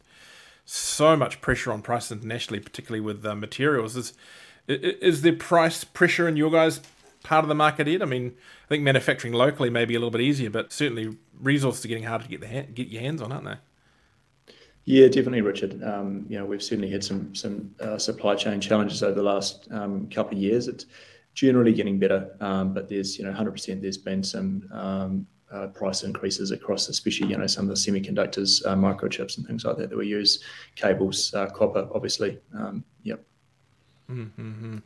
so 0.65 1.17
much 1.17 1.41
pressure 1.41 1.73
on 1.73 1.83
prices 1.83 2.13
internationally, 2.13 2.61
particularly 2.61 3.01
with 3.01 3.25
uh, 3.25 3.37
materials. 3.37 3.97
Is 3.97 4.13
is 4.67 5.23
there 5.23 5.33
price 5.33 5.85
pressure 5.85 6.29
in 6.29 6.37
your 6.37 6.51
guys' 6.51 6.81
part 7.23 7.45
of 7.45 7.49
the 7.49 7.55
market 7.55 7.87
yet? 7.87 8.03
I 8.03 8.07
mean, 8.07 8.35
I 8.65 8.69
think 8.69 8.83
manufacturing 8.83 9.35
locally 9.35 9.71
may 9.71 9.85
be 9.85 9.95
a 9.95 9.99
little 9.99 10.11
bit 10.11 10.21
easier, 10.21 10.51
but 10.51 10.73
certainly 10.73 11.17
resources 11.41 11.85
are 11.85 11.89
getting 11.89 12.05
harder 12.05 12.25
to 12.25 12.31
get 12.31 12.41
the 12.41 12.49
ha- 12.49 12.69
get 12.73 12.89
your 12.89 13.03
hands 13.03 13.23
on, 13.23 13.33
aren't 13.33 13.45
they? 13.45 13.57
Yeah, 14.85 15.07
definitely, 15.07 15.43
Richard. 15.43 15.83
Um, 15.85 16.27
you 16.29 16.39
know, 16.39 16.47
we've 16.47 16.63
certainly 16.63 16.91
had 16.91 17.05
some 17.05 17.35
some 17.35 17.75
uh, 17.81 17.99
supply 17.99 18.35
chain 18.35 18.61
challenges 18.61 19.03
over 19.03 19.15
the 19.15 19.23
last 19.23 19.69
um, 19.71 20.09
couple 20.09 20.37
of 20.37 20.43
years. 20.43 20.69
It's 20.69 20.87
generally 21.35 21.73
getting 21.73 21.99
better, 21.99 22.35
um, 22.41 22.75
but 22.75 22.89
there's 22.89 23.19
you 23.19 23.25
know 23.25 23.33
100% 23.33 23.81
there's 23.81 23.99
been 23.99 24.23
some 24.23 24.69
um, 24.73 25.27
uh, 25.53 25.67
price 25.69 26.03
increases 26.03 26.51
across, 26.51 26.89
especially 26.89 27.29
you 27.29 27.37
know 27.37 27.47
some 27.47 27.69
of 27.69 27.77
the 27.77 27.91
semiconductors, 27.91 28.65
uh, 28.67 28.75
microchips, 28.75 29.37
and 29.37 29.47
things 29.47 29.65
like 29.65 29.77
that 29.77 29.91
that 29.91 29.97
we 29.97 30.07
use, 30.07 30.43
cables, 30.77 31.33
uh, 31.35 31.47
copper, 31.47 31.89
obviously. 31.95 32.39
Um, 32.55 32.85
yep. 33.03 33.23
Mm-hmm. 34.11 34.79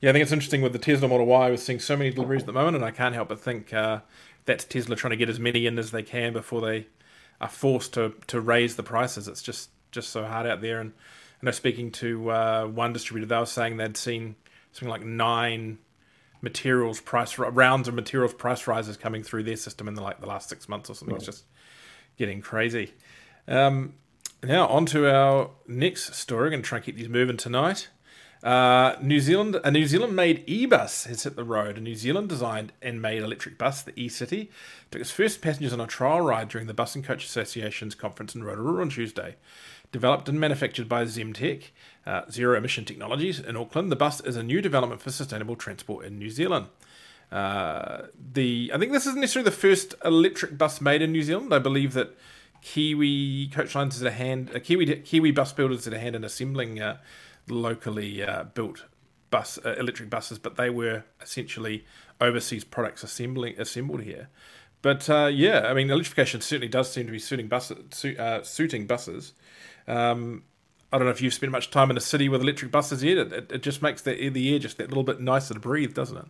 Yeah, 0.00 0.10
I 0.10 0.12
think 0.12 0.22
it's 0.22 0.32
interesting 0.32 0.62
with 0.62 0.72
the 0.72 0.78
Tesla 0.78 1.08
Model 1.08 1.26
Y. 1.26 1.50
We're 1.50 1.56
seeing 1.56 1.80
so 1.80 1.96
many 1.96 2.10
deliveries 2.10 2.42
at 2.42 2.46
the 2.46 2.52
moment, 2.52 2.76
and 2.76 2.84
I 2.84 2.90
can't 2.90 3.14
help 3.14 3.28
but 3.28 3.40
think 3.40 3.72
uh, 3.74 4.00
that's 4.44 4.64
Tesla 4.64 4.96
trying 4.96 5.10
to 5.10 5.16
get 5.16 5.28
as 5.28 5.40
many 5.40 5.66
in 5.66 5.78
as 5.78 5.90
they 5.90 6.02
can 6.02 6.32
before 6.32 6.60
they 6.60 6.86
are 7.40 7.48
forced 7.48 7.94
to 7.94 8.14
to 8.28 8.40
raise 8.40 8.76
the 8.76 8.82
prices. 8.82 9.28
It's 9.28 9.42
just 9.42 9.70
just 9.90 10.10
so 10.10 10.24
hard 10.24 10.46
out 10.46 10.60
there. 10.60 10.80
And 10.80 10.92
I 11.42 11.46
know 11.46 11.50
speaking 11.50 11.90
to 11.92 12.30
uh, 12.30 12.66
one 12.66 12.92
distributor, 12.92 13.26
they 13.26 13.38
were 13.38 13.46
saying 13.46 13.76
they'd 13.76 13.96
seen 13.96 14.36
something 14.72 14.90
like 14.90 15.04
nine 15.04 15.78
materials 16.40 17.00
price 17.00 17.36
rounds 17.36 17.88
of 17.88 17.94
materials 17.94 18.32
price 18.32 18.66
rises 18.68 18.96
coming 18.96 19.24
through 19.24 19.42
their 19.42 19.56
system 19.56 19.88
in 19.88 19.94
the 19.94 20.02
like 20.02 20.20
the 20.20 20.26
last 20.26 20.48
six 20.48 20.68
months 20.68 20.88
or 20.88 20.94
something. 20.94 21.14
Right. 21.14 21.22
It's 21.22 21.26
just 21.26 21.44
getting 22.16 22.40
crazy. 22.40 22.92
Um, 23.46 23.94
now 24.42 24.68
on 24.68 24.86
to 24.86 25.12
our 25.12 25.50
next 25.66 26.14
story. 26.14 26.42
We're 26.42 26.50
going 26.50 26.62
to 26.62 26.68
try 26.68 26.78
and 26.78 26.84
keep 26.84 26.96
these 26.96 27.08
moving 27.08 27.36
tonight. 27.36 27.88
Uh, 28.42 28.94
New 29.02 29.18
Zealand, 29.20 29.58
a 29.64 29.70
New 29.70 29.86
Zealand-made 29.86 30.44
e-bus 30.46 31.04
has 31.04 31.24
hit 31.24 31.34
the 31.34 31.44
road. 31.44 31.76
A 31.76 31.80
New 31.80 31.94
Zealand-designed 31.94 32.72
and 32.80 33.02
made 33.02 33.22
electric 33.22 33.58
bus, 33.58 33.82
the 33.82 33.98
e-City, 34.00 34.50
took 34.90 35.00
its 35.00 35.10
first 35.10 35.42
passengers 35.42 35.72
on 35.72 35.80
a 35.80 35.86
trial 35.86 36.20
ride 36.20 36.48
during 36.48 36.66
the 36.66 36.74
Bus 36.74 36.94
and 36.94 37.04
Coach 37.04 37.24
Association's 37.24 37.94
conference 37.94 38.34
in 38.34 38.44
Rotorua 38.44 38.80
on 38.80 38.90
Tuesday. 38.90 39.36
Developed 39.90 40.28
and 40.28 40.38
manufactured 40.38 40.88
by 40.88 41.04
Zemtech, 41.04 41.70
uh, 42.06 42.22
Zero 42.30 42.56
Emission 42.56 42.84
Technologies 42.84 43.40
in 43.40 43.56
Auckland, 43.56 43.90
the 43.90 43.96
bus 43.96 44.20
is 44.20 44.36
a 44.36 44.42
new 44.42 44.60
development 44.60 45.00
for 45.00 45.10
sustainable 45.10 45.56
transport 45.56 46.04
in 46.04 46.18
New 46.18 46.30
Zealand. 46.30 46.66
Uh, 47.32 48.06
the 48.32 48.70
I 48.72 48.78
think 48.78 48.92
this 48.92 49.06
isn't 49.06 49.20
necessarily 49.20 49.50
the 49.50 49.56
first 49.56 49.94
electric 50.04 50.56
bus 50.56 50.80
made 50.80 51.02
in 51.02 51.12
New 51.12 51.22
Zealand. 51.22 51.52
I 51.52 51.58
believe 51.58 51.92
that 51.94 52.16
Kiwi 52.62 53.48
Coach 53.48 53.74
Lines 53.74 53.96
is 53.96 54.02
a 54.02 54.10
hand, 54.10 54.50
uh, 54.54 54.58
Kiwi 54.58 55.00
Kiwi 55.00 55.30
bus 55.30 55.52
builders 55.52 55.86
at 55.86 55.92
a 55.92 55.98
hand 55.98 56.16
in 56.16 56.24
assembling 56.24 56.80
uh, 56.80 56.98
locally 57.50 58.22
uh, 58.22 58.44
built 58.44 58.84
bus 59.30 59.58
uh, 59.64 59.74
electric 59.78 60.10
buses, 60.10 60.38
but 60.38 60.56
they 60.56 60.70
were 60.70 61.04
essentially 61.20 61.84
overseas 62.20 62.64
products 62.64 63.02
assembling 63.02 63.58
assembled 63.60 64.02
here. 64.02 64.28
but 64.82 65.08
uh, 65.10 65.26
yeah, 65.26 65.66
I 65.66 65.74
mean, 65.74 65.90
electrification 65.90 66.40
certainly 66.40 66.68
does 66.68 66.90
seem 66.90 67.06
to 67.06 67.12
be 67.12 67.18
suiting 67.18 67.48
buses. 67.48 68.04
Uh, 68.04 68.42
suiting 68.42 68.86
buses. 68.86 69.34
Um, 69.86 70.44
I 70.92 70.96
don't 70.96 71.06
know 71.06 71.12
if 71.12 71.20
you've 71.20 71.34
spent 71.34 71.52
much 71.52 71.70
time 71.70 71.90
in 71.90 71.96
a 71.96 72.00
city 72.00 72.28
with 72.28 72.40
electric 72.40 72.70
buses 72.70 73.04
yet. 73.04 73.18
It, 73.18 73.32
it, 73.32 73.52
it 73.52 73.62
just 73.62 73.82
makes 73.82 74.02
the 74.02 74.28
the 74.30 74.52
air 74.52 74.58
just 74.58 74.78
that 74.78 74.88
little 74.88 75.04
bit 75.04 75.20
nicer 75.20 75.54
to 75.54 75.60
breathe, 75.60 75.94
doesn't 75.94 76.16
it? 76.16 76.24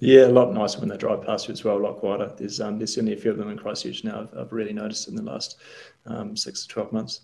Yeah, 0.00 0.26
a 0.26 0.28
lot 0.28 0.52
nicer 0.52 0.80
when 0.80 0.88
they 0.88 0.96
drive 0.96 1.24
past 1.26 1.46
you 1.46 1.52
as 1.52 1.62
well. 1.62 1.76
A 1.76 1.78
lot 1.78 1.98
quieter. 1.98 2.32
There's 2.36 2.60
um, 2.60 2.78
there's 2.78 2.94
certainly 2.94 3.12
a 3.12 3.18
few 3.18 3.30
of 3.30 3.36
them 3.36 3.50
in 3.50 3.58
Christchurch 3.58 4.02
now. 4.02 4.22
I've, 4.22 4.36
I've 4.36 4.52
really 4.52 4.72
noticed 4.72 5.08
in 5.08 5.14
the 5.14 5.22
last 5.22 5.58
um, 6.06 6.36
six 6.36 6.62
to 6.62 6.68
twelve 6.68 6.92
months. 6.92 7.20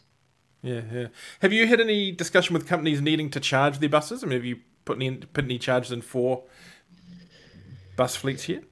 Yeah, 0.63 0.81
yeah. 0.93 1.07
Have 1.41 1.53
you 1.53 1.67
had 1.67 1.81
any 1.81 2.13
discussion 2.13 2.55
with 2.55 2.67
companies 2.67 3.01
needing 3.01 3.31
to 3.31 3.41
charge 3.41 3.79
their 3.79 3.89
buses? 3.89 4.25
I 4.25 4.27
mean, 4.27 4.39
have 4.39 4.45
you 4.45 4.61
put 4.85 4.97
any 4.97 5.17
put 5.17 5.45
any 5.45 5.59
charges 5.59 5.93
in 5.93 6.03
for 6.03 6.45
bus 7.97 8.17
fleets 8.17 8.49
yet? 8.49 8.65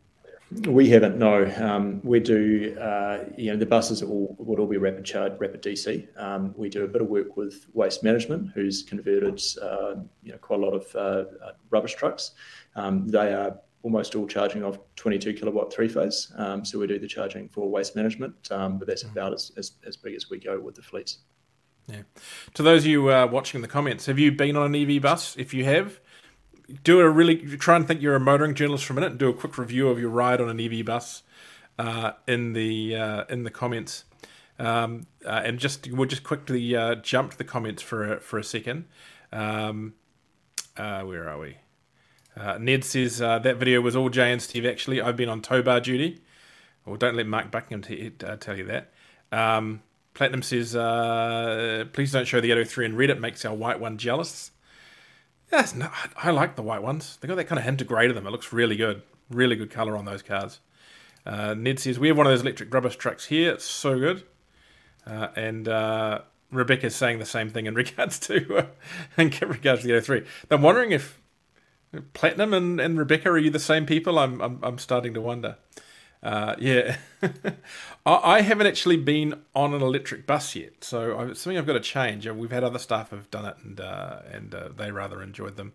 We 0.67 0.88
haven't. 0.91 1.19
No, 1.19 1.50
um, 1.57 2.00
we 2.05 2.21
do. 2.21 2.76
Uh, 2.79 3.25
you 3.37 3.50
know, 3.50 3.57
the 3.57 3.67
buses 3.67 4.03
all 4.03 4.37
would 4.38 4.59
all 4.59 4.67
be 4.67 4.76
rapid 4.76 5.05
charge, 5.05 5.33
rapid 5.38 5.62
DC. 5.62 6.07
Um, 6.21 6.55
we 6.57 6.69
do 6.69 6.85
a 6.85 6.88
bit 6.88 7.03
of 7.03 7.09
work 7.09 7.37
with 7.37 7.67
Waste 7.73 8.05
Management, 8.05 8.53
who's 8.55 8.83
converted 8.83 9.41
uh, 9.61 9.97
you 10.23 10.33
know 10.33 10.38
quite 10.38 10.61
a 10.61 10.62
lot 10.62 10.75
of 10.75 10.97
uh, 10.97 11.53
rubbish 11.71 11.95
trucks. 11.95 12.33
Um, 12.76 13.09
they 13.09 13.33
are 13.33 13.59
almost 13.83 14.14
all 14.14 14.26
charging 14.26 14.64
off 14.64 14.79
22 14.97 15.35
kilowatt 15.35 15.73
three 15.73 15.88
phase. 15.88 16.33
Um, 16.37 16.64
so 16.64 16.79
we 16.79 16.87
do 16.87 16.99
the 16.99 17.07
charging 17.07 17.49
for 17.49 17.69
Waste 17.69 17.95
Management, 17.95 18.35
um, 18.50 18.79
but 18.79 18.88
that's 18.88 19.03
about 19.03 19.35
as, 19.35 19.53
as, 19.59 19.73
as 19.87 19.97
big 19.97 20.14
as 20.14 20.31
we 20.31 20.38
go 20.38 20.59
with 20.59 20.75
the 20.75 20.83
fleets. 20.83 21.19
Yeah. 21.88 22.03
To 22.55 22.62
those 22.62 22.83
of 22.83 22.87
you 22.87 23.12
uh, 23.12 23.26
watching 23.26 23.59
in 23.59 23.62
the 23.62 23.69
comments, 23.69 24.07
have 24.07 24.19
you 24.19 24.33
been 24.33 24.57
on 24.57 24.75
an 24.75 24.91
EV 24.91 25.03
bus? 25.03 25.37
If 25.37 25.53
you 25.53 25.64
have, 25.64 26.00
do 26.83 27.00
a 27.00 27.11
really 27.11 27.37
try 27.37 27.76
and 27.76 27.87
think 27.87 28.00
you're 28.00 28.14
a 28.14 28.21
motoring 28.21 28.55
journalist 28.55 28.85
for 28.87 28.95
a 28.95 28.97
minute 28.97 29.11
and 29.11 29.19
do 29.19 29.29
a 29.29 29.35
quick 29.35 29.59
review 29.59 29.88
of 29.88 29.99
your 29.99 30.11
ride 30.11 30.41
on 30.41 30.49
an 30.49 30.61
EV 30.61 30.85
bus 30.85 31.23
uh, 31.79 32.12
in 32.26 32.53
the 32.55 32.97
uh, 32.97 33.25
in 33.29 33.45
the 33.45 33.50
comments. 33.50 34.05
Um, 34.59 35.07
uh, 35.26 35.43
and 35.45 35.59
just 35.59 35.91
we'll 35.91 36.09
just 36.09 36.23
quickly 36.23 36.75
uh, 36.76 36.95
jump 36.97 37.33
to 37.33 37.38
the 37.38 37.45
comments 37.45 37.83
for 37.83 38.14
a, 38.14 38.21
for 38.21 38.38
a 38.38 38.45
second. 38.45 38.87
Um, 39.33 39.95
uh, 40.76 41.03
where 41.03 41.29
are 41.29 41.38
we? 41.38 41.57
Ned 42.59 42.83
says 42.85 43.19
that 43.19 43.57
video 43.59 43.81
was 43.81 43.95
all 43.95 44.09
Jay 44.09 44.33
and 44.33 44.43
Steve. 44.43 44.67
Actually, 44.67 45.00
I've 45.00 45.17
been 45.17 45.29
on 45.29 45.41
tow 45.41 45.62
bar 45.62 45.81
duty. 45.81 46.21
Well, 46.85 46.97
don't 46.97 47.14
let 47.14 47.26
Mark 47.26 47.50
Buckingham 47.50 47.83
t- 47.83 48.11
tell 48.41 48.57
you 48.57 48.64
that. 48.64 48.93
Um, 49.31 49.83
Platinum 50.14 50.42
says, 50.42 50.73
please 51.92 52.12
don't 52.12 52.26
show 52.26 52.40
the 52.40 52.52
Atto 52.52 52.64
3 52.64 52.87
in 52.87 52.97
red. 52.97 53.11
It 53.11 53.21
makes 53.21 53.44
our 53.44 53.54
white 53.54 53.80
one 53.80 53.99
jealous. 53.99 54.52
Yes, 55.52 55.75
no, 55.75 55.88
I 56.16 56.30
like 56.30 56.56
the 56.56 56.62
white 56.62 56.83
ones. 56.83 57.18
They 57.21 57.28
got 57.28 57.37
that 57.37 57.44
kind 57.44 57.59
of 57.59 57.64
hint 57.64 57.80
of 57.80 57.87
grey 57.87 58.09
to 58.09 58.12
them. 58.12 58.26
It 58.26 58.30
looks 58.30 58.52
really 58.52 58.76
good. 58.76 59.02
Really 59.30 59.56
good 59.56 59.71
colour 59.71 59.97
on 59.97 60.04
those 60.04 60.23
cars. 60.23 60.61
Uh, 61.26 61.54
Ned 61.54 61.78
says, 61.78 61.99
We 61.99 62.09
have 62.09 62.16
one 62.16 62.26
of 62.26 62.33
those 62.33 62.42
electric 62.42 62.73
rubbish 62.73 62.97
trucks 62.97 63.26
here. 63.26 63.52
It's 63.52 63.64
so 63.64 63.99
good. 63.99 64.25
Uh, 65.06 65.28
and 65.37 65.68
uh, 65.68 66.21
Rebecca's 66.50 66.97
saying 66.97 67.18
the 67.18 67.26
same 67.26 67.50
thing 67.50 67.66
in 67.66 67.75
regards 67.76 68.18
to 68.21 68.56
uh, 68.56 68.66
in 69.18 69.30
regards 69.49 69.83
to 69.83 69.88
the 69.88 70.00
03. 70.00 70.25
I'm 70.50 70.62
wondering 70.62 70.92
if 70.92 71.21
Platinum 72.12 72.52
and, 72.52 72.80
and 72.80 72.99
Rebecca 72.99 73.30
are 73.30 73.38
you 73.38 73.50
the 73.50 73.59
same 73.59 73.87
people? 73.87 74.18
I'm 74.18 74.40
I'm, 74.40 74.59
I'm 74.62 74.78
starting 74.78 75.14
to 75.14 75.21
wonder. 75.21 75.56
Uh, 76.25 76.57
yeah, 76.59 76.97
I 78.07 78.40
haven't 78.40 78.66
actually 78.66 78.97
been 78.97 79.43
on 79.54 79.75
an 79.75 79.83
electric 79.83 80.26
bus 80.26 80.57
yet, 80.57 80.83
so 80.83 81.21
it's 81.21 81.43
something 81.43 81.59
I've 81.59 81.66
got 81.66 81.75
to 81.75 81.81
change. 81.81 82.26
We've 82.26 82.50
had 82.50 82.64
other 82.64 82.78
staff 82.78 83.11
have 83.11 83.31
done 83.31 83.45
it, 83.45 83.57
and 83.62 83.78
uh, 83.78 84.21
and 84.33 84.54
uh, 84.54 84.69
they 84.75 84.90
rather 84.90 85.23
enjoyed 85.23 85.57
them. 85.57 85.75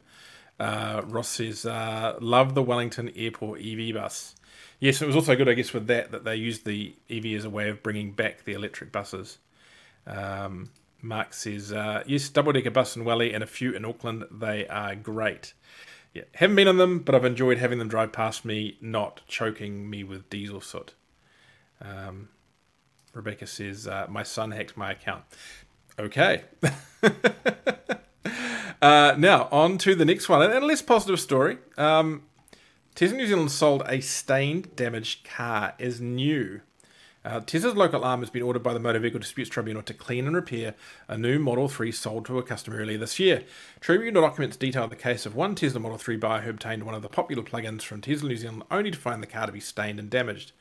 Uh, 0.59 1.03
Ross 1.05 1.29
says, 1.29 1.67
uh, 1.67 2.17
"Love 2.19 2.55
the 2.55 2.63
Wellington 2.63 3.11
Airport 3.15 3.61
EV 3.61 3.93
bus." 3.93 4.35
Yes, 4.79 5.03
it 5.03 5.05
was 5.05 5.15
also 5.15 5.35
good, 5.35 5.47
I 5.47 5.53
guess, 5.53 5.71
with 5.71 5.85
that 5.85 6.11
that 6.11 6.23
they 6.23 6.35
used 6.35 6.65
the 6.65 6.95
EV 7.11 7.25
as 7.37 7.45
a 7.45 7.49
way 7.49 7.69
of 7.69 7.83
bringing 7.83 8.11
back 8.13 8.43
the 8.43 8.53
electric 8.53 8.91
buses. 8.91 9.37
Um, 10.07 10.71
Mark 10.99 11.35
says, 11.35 11.71
uh, 11.71 12.01
"Yes, 12.07 12.27
double 12.27 12.53
decker 12.53 12.71
bus 12.71 12.95
in 12.95 13.05
Welly 13.05 13.33
and 13.35 13.43
a 13.43 13.47
few 13.47 13.71
in 13.73 13.85
Auckland. 13.85 14.25
They 14.31 14.67
are 14.67 14.95
great." 14.95 15.53
Yeah, 16.13 16.23
haven't 16.35 16.55
been 16.55 16.67
on 16.67 16.77
them, 16.77 16.99
but 16.99 17.15
I've 17.15 17.25
enjoyed 17.25 17.57
having 17.57 17.79
them 17.79 17.87
drive 17.87 18.11
past 18.11 18.43
me, 18.45 18.77
not 18.81 19.21
choking 19.27 19.89
me 19.89 20.03
with 20.03 20.29
diesel 20.29 20.61
soot. 20.61 20.93
Um, 21.81 22.29
Rebecca 23.13 23.47
says, 23.47 23.87
uh, 23.87 24.07
My 24.09 24.23
son 24.23 24.51
hacked 24.51 24.75
my 24.75 24.91
account. 24.91 25.23
Okay. 25.99 26.43
uh, 28.81 29.15
now, 29.17 29.47
on 29.51 29.77
to 29.79 29.95
the 29.95 30.05
next 30.05 30.29
one, 30.29 30.41
and 30.41 30.53
a 30.53 30.65
less 30.65 30.81
positive 30.81 31.19
story. 31.19 31.57
Um, 31.77 32.23
Tesla 32.95 33.17
New 33.17 33.27
Zealand 33.27 33.51
sold 33.51 33.83
a 33.85 34.01
stained, 34.01 34.75
damaged 34.75 35.23
car 35.23 35.73
as 35.79 36.01
new. 36.01 36.61
Uh, 37.25 37.41
Tesla's 37.41 37.75
local 37.75 38.05
arm 38.05 38.21
has 38.21 38.29
been 38.29 38.43
ordered 38.43 38.63
by 38.63 38.73
the 38.73 38.79
Motor 38.79 38.99
Vehicle 38.99 39.19
Disputes 39.19 39.49
Tribunal 39.49 39.83
to 39.83 39.93
clean 39.93 40.25
and 40.25 40.35
repair 40.35 40.73
a 41.09 41.17
new 41.17 41.37
Model 41.37 41.67
3 41.67 41.91
sold 41.91 42.25
to 42.25 42.37
a 42.37 42.43
customer 42.43 42.77
earlier 42.77 42.97
this 42.97 43.19
year. 43.19 43.43
Tribunal 43.81 44.21
documents 44.21 44.55
detail 44.55 44.87
the 44.87 44.95
case 44.95 45.25
of 45.25 45.35
one 45.35 45.53
Tesla 45.53 45.81
Model 45.81 45.97
3 45.97 46.15
buyer 46.15 46.41
who 46.41 46.49
obtained 46.49 46.83
one 46.83 46.95
of 46.95 47.01
the 47.01 47.09
popular 47.09 47.43
plugins 47.43 47.81
from 47.81 47.99
Tesla 47.99 48.29
New 48.29 48.37
Zealand 48.37 48.63
only 48.71 48.91
to 48.91 48.97
find 48.97 49.21
the 49.21 49.27
car 49.27 49.45
to 49.45 49.51
be 49.51 49.59
stained 49.59 49.99
and 49.99 50.09
damaged. 50.09 50.53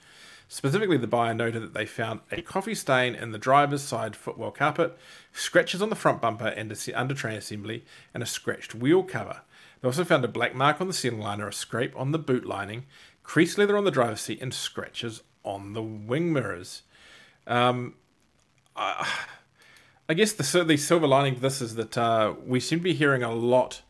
Specifically, 0.49 0.97
the 0.97 1.07
buyer 1.07 1.33
noted 1.33 1.63
that 1.63 1.75
they 1.75 1.87
found 1.87 2.21
a 2.33 2.43
coffee 2.43 2.75
stain 2.75 3.15
in 3.15 3.31
the 3.31 3.39
driver's 3.39 3.83
side 3.83 4.17
footwell 4.17 4.51
carpet, 4.51 4.99
scratches 5.33 5.81
on 5.81 5.91
the 5.91 5.97
front 5.97 6.21
bumper 6.21 6.49
and 6.49 6.75
under 6.95 7.15
tray 7.15 7.37
assembly, 7.37 7.85
and 8.13 8.23
a 8.23 8.27
scratched 8.27 8.75
wheel 8.75 9.05
cover. 9.05 9.43
They 9.81 9.87
also 9.87 10.05
found 10.05 10.25
a 10.25 10.29
black 10.29 10.57
mark 10.57 10.81
on 10.81 10.89
the 10.89 10.93
ceiling 10.93 11.21
liner, 11.21 11.47
a 11.47 11.53
scrape 11.53 11.95
on 11.97 12.11
the 12.11 12.19
boot 12.19 12.47
lining, 12.47 12.87
creased 13.23 13.59
leather 13.59 13.77
on 13.77 13.85
the 13.85 13.91
driver's 13.93 14.23
seat, 14.23 14.41
and 14.41 14.53
scratches 14.53 15.23
on 15.45 15.73
the 15.73 15.83
wing 15.83 16.33
mirrors. 16.33 16.83
Um, 17.47 17.95
I, 18.77 19.09
I 20.09 20.15
guess 20.15 20.33
the, 20.33 20.65
the 20.65 20.77
silver 20.77 21.07
lining 21.07 21.35
of 21.35 21.41
this 21.41 21.61
is 21.61 21.75
that 21.75 21.99
uh, 21.99 22.35
we 22.47 22.61
seem 22.61 22.79
to 22.81 22.85
be 22.85 22.95
hearing 22.95 23.23
a 23.23 23.33
lot, 23.33 23.83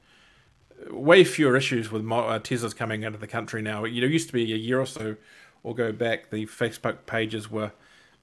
way 0.90 1.24
fewer 1.24 1.56
issues 1.56 1.90
with 1.90 2.02
uh, 2.02 2.40
Teslas 2.40 2.74
coming 2.74 3.02
into 3.02 3.18
the 3.18 3.26
country 3.26 3.62
now. 3.62 3.84
You 3.84 4.00
know, 4.00 4.06
it 4.06 4.12
used 4.12 4.28
to 4.28 4.32
be 4.32 4.52
a 4.52 4.56
year 4.56 4.80
or 4.80 4.86
so 4.86 5.16
or 5.62 5.74
go 5.74 5.92
back, 5.92 6.30
the 6.30 6.46
Facebook 6.46 7.06
pages 7.06 7.50
were 7.50 7.72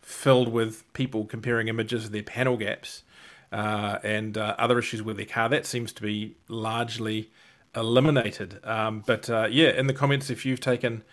filled 0.02 0.50
with 0.50 0.92
people 0.94 1.26
comparing 1.26 1.68
images 1.68 2.06
of 2.06 2.12
their 2.12 2.24
panel 2.24 2.58
gaps 2.58 3.04
uh, 3.52 4.00
and 4.04 4.38
uh, 4.38 4.56
other 4.58 4.80
issues 4.80 5.02
with 5.02 5.18
their 5.18 5.26
car. 5.26 5.50
That 5.50 5.66
seems 5.66 5.92
to 5.94 6.02
be 6.02 6.36
largely 6.48 7.32
eliminated. 7.76 8.60
Um, 8.64 9.04
but 9.06 9.30
uh, 9.30 9.48
yeah, 9.50 9.70
in 9.70 9.88
the 9.88 9.94
comments, 9.94 10.30
if 10.30 10.46
you've 10.46 10.60
taken 10.60 11.04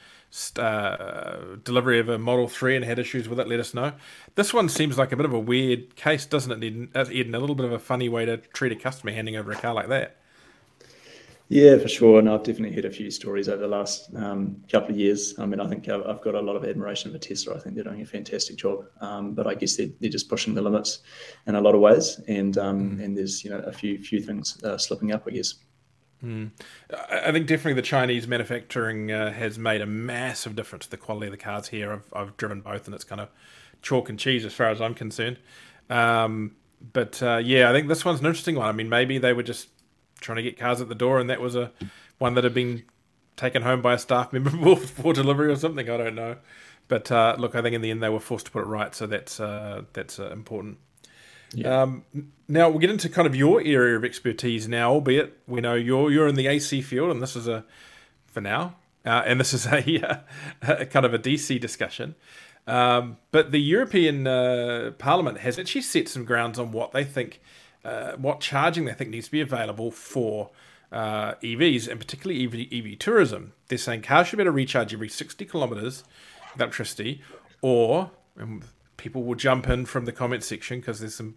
uh, 0.59 1.57
delivery 1.63 1.99
of 1.99 2.09
a 2.09 2.19
Model 2.19 2.49
3 2.49 2.77
and 2.77 2.85
had 2.85 2.99
issues 2.99 3.29
with 3.29 3.39
it, 3.39 3.49
let 3.49 3.61
us 3.61 3.75
know. 3.75 3.93
This 4.35 4.55
one 4.55 4.69
seems 4.69 4.97
like 4.97 5.13
a 5.13 5.17
bit 5.17 5.27
of 5.27 5.33
a 5.33 5.39
weird 5.39 5.95
case, 5.95 6.25
doesn't 6.25 6.63
it, 6.63 6.65
Eden? 7.13 7.35
A 7.35 7.39
little 7.39 7.55
bit 7.55 7.67
of 7.67 7.73
a 7.73 7.79
funny 7.79 8.09
way 8.09 8.25
to 8.25 8.39
treat 8.39 8.73
a 8.73 8.77
customer 8.77 9.13
handing 9.13 9.37
over 9.37 9.53
a 9.53 9.57
car 9.57 9.75
like 9.75 9.89
that. 9.89 10.17
Yeah, 11.53 11.77
for 11.77 11.89
sure. 11.89 12.19
And 12.19 12.31
I've 12.31 12.45
definitely 12.45 12.75
heard 12.75 12.87
a 12.87 12.91
few 12.91 13.11
stories 13.11 13.47
over 13.47 13.61
the 13.61 13.69
last 13.69 14.09
um, 14.17 14.57
couple 14.71 14.93
of 14.93 14.97
years. 14.97 15.39
I 15.39 15.45
mean, 15.45 15.61
I 15.61 15.67
think 15.69 15.87
I've, 15.87 16.03
I've, 16.07 16.23
got 16.23 16.35
a 16.35 16.41
lot 16.41 16.57
of 16.57 16.65
admiration 16.65 17.13
for 17.13 17.19
Tesla. 17.19 17.57
I 17.57 17.59
think 17.59 17.75
they're 17.75 17.85
doing 17.85 18.01
a 18.01 18.07
fantastic 18.07 18.57
job. 18.57 18.87
Um, 19.03 19.35
but 19.35 19.47
I 19.47 19.55
guess 19.55 19.77
they're, 19.77 19.91
they're, 20.01 20.09
just 20.09 20.31
pushing 20.31 20.55
the 20.55 20.63
limits 20.63 21.01
in 21.47 21.55
a 21.55 21.61
lot 21.61 21.75
of 21.75 21.83
ways. 21.83 22.19
And 22.27 22.57
um, 22.57 22.97
mm. 22.97 23.05
and 23.05 23.19
there's 23.19 23.45
you 23.45 23.51
know 23.51 23.59
a 23.59 23.73
few 23.73 23.99
few 23.99 24.23
things 24.23 24.65
uh, 24.65 24.79
slipping 24.79 25.13
up, 25.13 25.25
I 25.27 25.33
guess. 25.33 25.57
Mm. 26.25 26.51
I 27.11 27.33
think 27.33 27.47
definitely 27.47 27.75
the 27.75 27.83
Chinese 27.83 28.29
manufacturing 28.29 29.11
uh, 29.11 29.33
has 29.33 29.59
made 29.59 29.81
a 29.81 29.87
massive 29.87 30.55
difference 30.55 30.85
to 30.85 30.91
the 30.91 30.97
quality 30.97 31.27
of 31.27 31.33
the 31.33 31.39
cars 31.39 31.69
here. 31.69 31.93
I've, 31.93 32.13
I've 32.15 32.37
driven 32.37 32.61
both, 32.61 32.87
and 32.87 32.95
it's 32.95 33.05
kind 33.05 33.21
of 33.21 33.29
chalk 33.83 34.09
and 34.09 34.19
cheese 34.19 34.45
as 34.45 34.53
far 34.53 34.69
as 34.69 34.81
I'm 34.81 34.95
concerned. 34.95 35.39
Um, 35.91 36.55
but 36.93 37.23
uh, 37.23 37.41
yeah, 37.43 37.69
I 37.69 37.73
think 37.73 37.89
this 37.89 38.05
one's 38.05 38.21
an 38.21 38.27
interesting 38.27 38.55
one. 38.55 38.69
I 38.69 38.73
mean, 38.73 38.89
maybe 38.89 39.19
they 39.19 39.33
were 39.33 39.43
just 39.43 39.69
trying 40.21 40.37
to 40.37 40.43
get 40.43 40.59
cars 40.59 40.81
at 40.81 40.89
the 40.89 40.95
door, 40.95 41.19
and 41.19 41.29
that 41.29 41.41
was 41.41 41.57
a 41.57 41.73
one 42.19 42.35
that 42.35 42.45
had 42.45 42.55
been 42.55 42.85
taken 43.37 43.63
home 43.63 43.83
by 43.83 43.95
a 43.95 43.99
staff 43.99 44.33
member 44.33 44.77
for 44.77 45.13
delivery 45.13 45.51
or 45.51 45.57
something. 45.57 45.89
I 45.89 45.97
don't 45.97 46.15
know. 46.15 46.37
But 46.89 47.11
uh, 47.11 47.37
look, 47.39 47.55
I 47.55 47.63
think 47.63 47.75
in 47.75 47.81
the 47.81 47.91
end 47.91 48.03
they 48.03 48.09
were 48.09 48.21
forced 48.21 48.47
to 48.47 48.53
put 48.53 48.63
it 48.63 48.67
right, 48.67 48.95
so 48.95 49.07
that's 49.07 49.41
uh, 49.41 49.83
that's 49.93 50.19
uh, 50.19 50.31
important. 50.31 50.79
Yeah. 51.55 51.83
Um, 51.83 52.05
now 52.49 52.69
we'll 52.69 52.79
get 52.79 52.91
into 52.91 53.09
kind 53.09 53.27
of 53.27 53.35
your 53.35 53.61
area 53.65 53.97
of 53.97 54.05
expertise 54.05 54.69
now, 54.69 54.93
albeit 54.93 55.39
we 55.47 55.61
know 55.61 55.75
you're 55.75 56.11
you're 56.11 56.29
in 56.29 56.35
the 56.35 56.47
AC 56.47 56.83
field, 56.83 57.11
and 57.11 57.23
this 57.23 57.37
is 57.37 57.49
a 57.49 57.65
for 58.27 58.41
now, 58.41 58.77
uh, 59.05 59.23
and 59.27 59.39
this 59.39 59.53
is 59.53 59.67
a, 59.67 60.25
a, 60.63 60.87
kind 60.87 61.07
of 61.07 61.15
a 61.15 61.19
DC 61.19 61.61
discussion. 61.61 62.15
Um, 62.67 63.19
but 63.31 63.51
the 63.51 63.61
European 63.61 64.27
uh, 64.27 64.93
Parliament 64.99 65.39
has 65.39 65.59
actually 65.59 65.83
set 65.83 66.09
some 66.09 66.25
grounds 66.25 66.59
on 66.59 66.73
what 66.73 66.93
they 66.93 67.05
think, 67.05 67.41
uh, 67.85 68.13
what 68.13 68.41
charging 68.41 68.85
they 68.85 68.95
think 68.95 69.11
needs 69.11 69.27
to 69.27 69.33
be 69.33 69.41
available 69.41 69.91
for 69.91 70.51
uh, 70.93 71.35
EVs, 71.43 71.89
and 71.89 71.99
particularly 71.99 72.45
EV, 72.45 72.73
EV 72.73 72.99
tourism. 72.99 73.53
They're 73.69 73.79
saying 73.79 74.03
cars 74.03 74.29
should 74.29 74.37
be 74.37 74.43
able 74.43 74.53
to 74.53 74.57
recharge 74.57 74.95
every 74.95 75.09
60 75.09 75.45
kilometres 75.47 76.05
with 76.53 76.61
electricity, 76.61 77.23
or 77.61 78.11
people 78.97 79.25
will 79.25 79.35
jump 79.35 79.69
in 79.69 79.85
from 79.87 80.05
the 80.05 80.13
comment 80.13 80.45
section 80.45 80.81
because 80.81 81.01
there's 81.01 81.15
some 81.15 81.35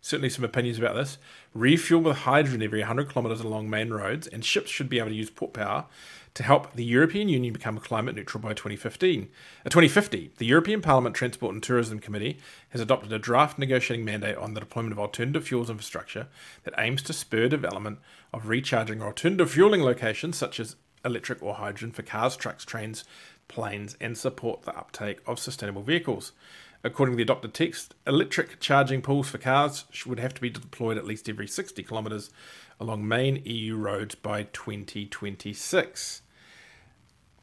certainly 0.00 0.30
some 0.30 0.44
opinions 0.44 0.78
about 0.78 0.94
this. 0.94 1.18
Refuel 1.54 2.00
with 2.00 2.18
hydrogen 2.18 2.62
every 2.62 2.80
100 2.80 3.12
kilometres 3.12 3.40
along 3.40 3.68
main 3.68 3.90
roads, 3.90 4.26
and 4.26 4.44
ships 4.44 4.70
should 4.70 4.88
be 4.88 4.98
able 4.98 5.10
to 5.10 5.14
use 5.14 5.30
port 5.30 5.52
power 5.52 5.86
to 6.34 6.42
help 6.42 6.74
the 6.74 6.84
European 6.84 7.28
Union 7.28 7.52
become 7.52 7.78
climate 7.78 8.14
neutral 8.14 8.40
by 8.40 8.50
2015. 8.50 9.28
Uh, 9.66 9.68
2050, 9.68 10.30
the 10.38 10.46
European 10.46 10.80
Parliament 10.80 11.14
Transport 11.14 11.52
and 11.52 11.62
Tourism 11.62 11.98
Committee 11.98 12.38
has 12.70 12.80
adopted 12.80 13.12
a 13.12 13.18
draft 13.18 13.58
negotiating 13.58 14.04
mandate 14.04 14.36
on 14.36 14.54
the 14.54 14.60
deployment 14.60 14.92
of 14.92 14.98
alternative 14.98 15.46
fuels 15.46 15.70
infrastructure 15.70 16.28
that 16.62 16.74
aims 16.78 17.02
to 17.02 17.12
spur 17.12 17.48
development 17.48 17.98
of 18.32 18.46
recharging 18.46 19.02
or 19.02 19.06
alternative 19.06 19.50
fueling 19.50 19.82
locations 19.82 20.36
such 20.36 20.60
as 20.60 20.76
electric 21.04 21.42
or 21.42 21.54
hydrogen 21.54 21.90
for 21.90 22.02
cars, 22.02 22.36
trucks, 22.36 22.64
trains, 22.64 23.04
planes, 23.48 23.96
and 24.00 24.16
support 24.16 24.62
the 24.62 24.76
uptake 24.76 25.18
of 25.26 25.38
sustainable 25.40 25.82
vehicles. 25.82 26.32
According 26.82 27.12
to 27.12 27.16
the 27.16 27.22
adopted 27.22 27.52
text, 27.52 27.94
electric 28.06 28.58
charging 28.58 29.02
pools 29.02 29.28
for 29.28 29.38
cars 29.38 29.84
would 30.06 30.18
have 30.18 30.32
to 30.34 30.40
be 30.40 30.48
deployed 30.48 30.96
at 30.96 31.04
least 31.04 31.28
every 31.28 31.46
60 31.46 31.82
kilometres 31.82 32.30
along 32.78 33.06
main 33.06 33.42
EU 33.44 33.76
roads 33.76 34.14
by 34.14 34.44
2026. 34.44 36.22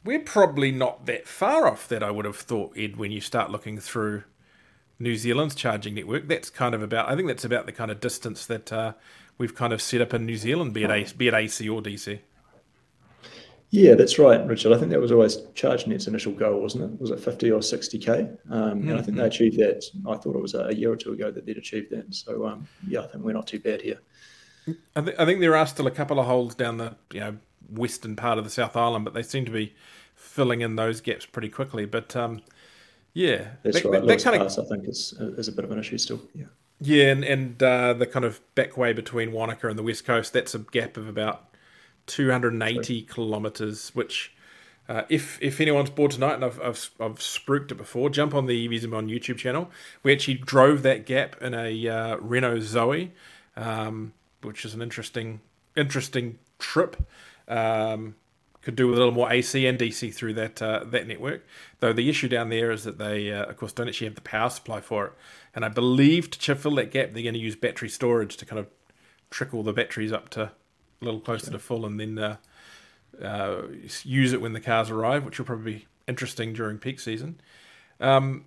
We're 0.04 0.20
probably 0.20 0.72
not 0.72 1.06
that 1.06 1.28
far 1.28 1.68
off 1.68 1.86
that, 1.88 2.02
I 2.02 2.10
would 2.10 2.24
have 2.24 2.36
thought, 2.36 2.76
Ed, 2.76 2.96
when 2.96 3.12
you 3.12 3.20
start 3.20 3.50
looking 3.50 3.78
through 3.78 4.24
New 4.98 5.16
Zealand's 5.16 5.54
charging 5.54 5.94
network. 5.94 6.26
That's 6.26 6.50
kind 6.50 6.74
of 6.74 6.82
about, 6.82 7.08
I 7.08 7.14
think 7.14 7.28
that's 7.28 7.44
about 7.44 7.66
the 7.66 7.72
kind 7.72 7.92
of 7.92 8.00
distance 8.00 8.44
that 8.46 8.72
uh, 8.72 8.94
we've 9.36 9.54
kind 9.54 9.72
of 9.72 9.80
set 9.80 10.00
up 10.00 10.12
in 10.14 10.26
New 10.26 10.36
Zealand, 10.36 10.74
be 10.74 10.82
it, 10.82 10.90
A, 10.90 11.14
be 11.14 11.28
it 11.28 11.34
AC 11.34 11.68
or 11.68 11.80
DC. 11.80 12.18
Yeah, 13.70 13.94
that's 13.94 14.18
right, 14.18 14.44
Richard. 14.46 14.72
I 14.72 14.78
think 14.78 14.90
that 14.92 15.00
was 15.00 15.12
always 15.12 15.36
ChargeNet's 15.54 16.06
initial 16.06 16.32
goal, 16.32 16.62
wasn't 16.62 16.84
it? 16.84 17.00
Was 17.00 17.10
it 17.10 17.20
50 17.20 17.50
or 17.50 17.60
60k? 17.60 18.38
Um, 18.50 18.80
mm-hmm. 18.80 18.90
And 18.90 18.98
I 18.98 19.02
think 19.02 19.18
they 19.18 19.24
achieved 19.24 19.58
that. 19.58 19.84
I 20.08 20.16
thought 20.16 20.36
it 20.36 20.42
was 20.42 20.54
a 20.54 20.74
year 20.74 20.90
or 20.90 20.96
two 20.96 21.12
ago 21.12 21.30
that 21.30 21.44
they'd 21.44 21.58
achieved 21.58 21.90
that. 21.90 22.14
So 22.14 22.46
um, 22.46 22.66
yeah, 22.86 23.00
I 23.00 23.06
think 23.08 23.24
we're 23.24 23.32
not 23.32 23.46
too 23.46 23.60
bad 23.60 23.82
here. 23.82 24.00
I, 24.96 25.00
th- 25.00 25.16
I, 25.18 25.24
think 25.24 25.40
there 25.40 25.56
are 25.56 25.66
still 25.66 25.86
a 25.86 25.90
couple 25.90 26.18
of 26.18 26.26
holes 26.26 26.54
down 26.54 26.78
the 26.78 26.96
you 27.12 27.20
know 27.20 27.36
western 27.70 28.16
part 28.16 28.38
of 28.38 28.44
the 28.44 28.50
South 28.50 28.76
Island, 28.76 29.04
but 29.04 29.14
they 29.14 29.22
seem 29.22 29.44
to 29.44 29.50
be 29.50 29.74
filling 30.14 30.62
in 30.62 30.76
those 30.76 31.00
gaps 31.00 31.26
pretty 31.26 31.48
quickly. 31.48 31.84
But 31.84 32.16
um, 32.16 32.40
yeah, 33.12 33.48
that's 33.62 33.82
that, 33.82 33.88
right. 33.88 34.00
That, 34.00 34.06
that 34.06 34.22
kind 34.22 34.42
of, 34.42 34.58
I 34.58 34.64
think 34.64 34.88
is 34.88 35.14
is 35.18 35.48
a 35.48 35.52
bit 35.52 35.64
of 35.64 35.70
an 35.70 35.78
issue 35.78 35.98
still. 35.98 36.20
Yeah. 36.34 36.46
Yeah, 36.80 37.10
and 37.10 37.24
and 37.24 37.62
uh, 37.62 37.92
the 37.94 38.06
kind 38.06 38.24
of 38.24 38.40
back 38.54 38.76
way 38.76 38.92
between 38.92 39.32
Wanaka 39.32 39.68
and 39.68 39.78
the 39.78 39.82
west 39.82 40.04
coast, 40.04 40.32
that's 40.32 40.54
a 40.54 40.60
gap 40.60 40.96
of 40.96 41.08
about 41.08 41.47
280 42.08 43.02
kilometers, 43.02 43.90
which. 43.94 44.34
Uh, 44.90 45.02
if 45.10 45.38
if 45.42 45.60
anyone's 45.60 45.90
bored 45.90 46.12
tonight, 46.12 46.32
and 46.32 46.44
I've, 46.46 46.58
I've 46.62 46.90
I've 46.98 47.18
spruiked 47.18 47.70
it 47.70 47.74
before, 47.74 48.08
jump 48.08 48.34
on 48.34 48.46
the 48.46 48.66
EVs 48.66 48.90
on 48.90 49.08
YouTube 49.08 49.36
channel. 49.36 49.70
We 50.02 50.14
actually 50.14 50.36
drove 50.36 50.82
that 50.82 51.04
gap 51.04 51.36
in 51.42 51.52
a 51.52 51.88
uh, 51.88 52.16
Renault 52.16 52.60
Zoe, 52.60 53.12
um, 53.54 54.14
which 54.40 54.64
is 54.64 54.72
an 54.72 54.80
interesting 54.80 55.42
interesting 55.76 56.38
trip. 56.58 57.06
Um, 57.48 58.14
could 58.68 58.76
do 58.76 58.88
with 58.88 58.96
a 58.96 58.98
little 58.98 59.14
more 59.14 59.32
AC 59.32 59.66
and 59.66 59.78
DC 59.78 60.12
through 60.14 60.34
that 60.34 60.60
uh, 60.60 60.84
that 60.84 61.06
network. 61.06 61.46
Though 61.80 61.94
the 61.94 62.10
issue 62.10 62.28
down 62.28 62.50
there 62.50 62.70
is 62.70 62.84
that 62.84 62.98
they, 62.98 63.32
uh, 63.32 63.44
of 63.44 63.56
course, 63.56 63.72
don't 63.72 63.88
actually 63.88 64.08
have 64.08 64.14
the 64.14 64.20
power 64.20 64.50
supply 64.50 64.82
for 64.82 65.06
it. 65.06 65.12
And 65.54 65.64
I 65.64 65.68
believe 65.68 66.30
to 66.30 66.54
fill 66.54 66.74
that 66.74 66.90
gap, 66.90 67.14
they're 67.14 67.22
going 67.22 67.32
to 67.34 67.40
use 67.40 67.56
battery 67.56 67.88
storage 67.88 68.36
to 68.36 68.44
kind 68.44 68.58
of 68.58 68.66
trickle 69.30 69.62
the 69.62 69.72
batteries 69.72 70.12
up 70.12 70.28
to 70.30 70.52
a 71.00 71.04
little 71.04 71.20
closer 71.20 71.50
to 71.50 71.58
full, 71.58 71.86
and 71.86 71.98
then 71.98 72.18
uh, 72.18 72.36
uh, 73.22 73.62
use 74.04 74.32
it 74.32 74.40
when 74.40 74.52
the 74.52 74.60
cars 74.60 74.90
arrive, 74.90 75.24
which 75.24 75.38
will 75.38 75.46
probably 75.46 75.74
be 75.74 75.86
interesting 76.06 76.52
during 76.52 76.78
peak 76.78 77.00
season. 77.00 77.40
Um, 78.00 78.44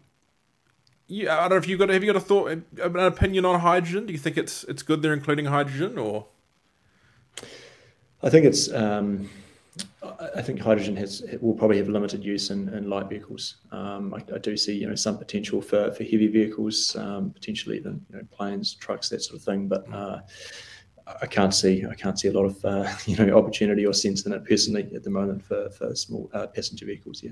yeah, 1.07 1.37
I 1.37 1.41
don't 1.41 1.51
know 1.51 1.55
if 1.57 1.67
you 1.67 1.77
got 1.77 1.89
have 1.89 2.03
you 2.03 2.11
got 2.11 2.21
a 2.21 2.25
thought, 2.25 2.51
an 2.51 2.95
opinion 2.95 3.45
on 3.45 3.59
hydrogen? 3.59 4.05
Do 4.05 4.13
you 4.13 4.19
think 4.19 4.37
it's 4.37 4.63
it's 4.65 4.81
good 4.81 5.01
they're 5.01 5.13
including 5.13 5.45
hydrogen, 5.45 5.97
or? 5.97 6.27
I 8.23 8.29
think 8.29 8.45
it's. 8.45 8.71
Um, 8.71 9.29
I 10.35 10.41
think 10.41 10.59
hydrogen 10.59 10.95
has 10.97 11.23
will 11.41 11.53
probably 11.53 11.77
have 11.77 11.87
limited 11.87 12.23
use 12.23 12.49
in, 12.49 12.69
in 12.69 12.89
light 12.89 13.07
vehicles. 13.07 13.57
Um, 13.71 14.13
I, 14.13 14.35
I, 14.35 14.37
do 14.37 14.57
see 14.57 14.73
you 14.73 14.87
know 14.87 14.95
some 14.95 15.17
potential 15.17 15.61
for, 15.61 15.91
for 15.91 16.03
heavy 16.03 16.27
vehicles, 16.27 16.95
um, 16.95 17.31
potentially 17.31 17.77
even 17.77 18.05
you 18.09 18.17
know 18.17 18.23
planes, 18.31 18.73
trucks, 18.73 19.09
that 19.09 19.21
sort 19.21 19.39
of 19.39 19.43
thing. 19.43 19.67
But 19.67 19.87
mm. 19.87 20.21
I 21.21 21.25
can't 21.25 21.53
see 21.53 21.85
I 21.85 21.95
can't 21.95 22.19
see 22.19 22.27
a 22.27 22.33
lot 22.33 22.45
of 22.45 22.63
uh, 22.65 22.91
you 23.05 23.15
know 23.15 23.37
opportunity 23.37 23.85
or 23.85 23.93
sense 23.93 24.25
in 24.25 24.33
it 24.33 24.45
personally 24.45 24.89
at 24.95 25.03
the 25.03 25.09
moment 25.09 25.43
for 25.43 25.69
for 25.69 25.95
small 25.95 26.29
uh, 26.33 26.47
passenger 26.47 26.85
vehicles. 26.85 27.23
Yeah. 27.23 27.31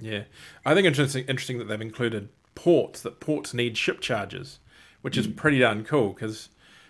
Yeah, 0.00 0.24
I 0.66 0.74
think 0.74 0.86
interesting 0.86 1.24
interesting 1.26 1.58
that 1.58 1.68
they've 1.68 1.80
included 1.80 2.28
ports 2.54 3.00
that 3.02 3.20
ports 3.20 3.54
need 3.54 3.78
ship 3.78 4.00
charges, 4.00 4.58
which 5.02 5.16
is 5.16 5.28
mm. 5.28 5.36
pretty 5.36 5.60
darn 5.60 5.84
cool 5.84 6.12
because 6.12 6.48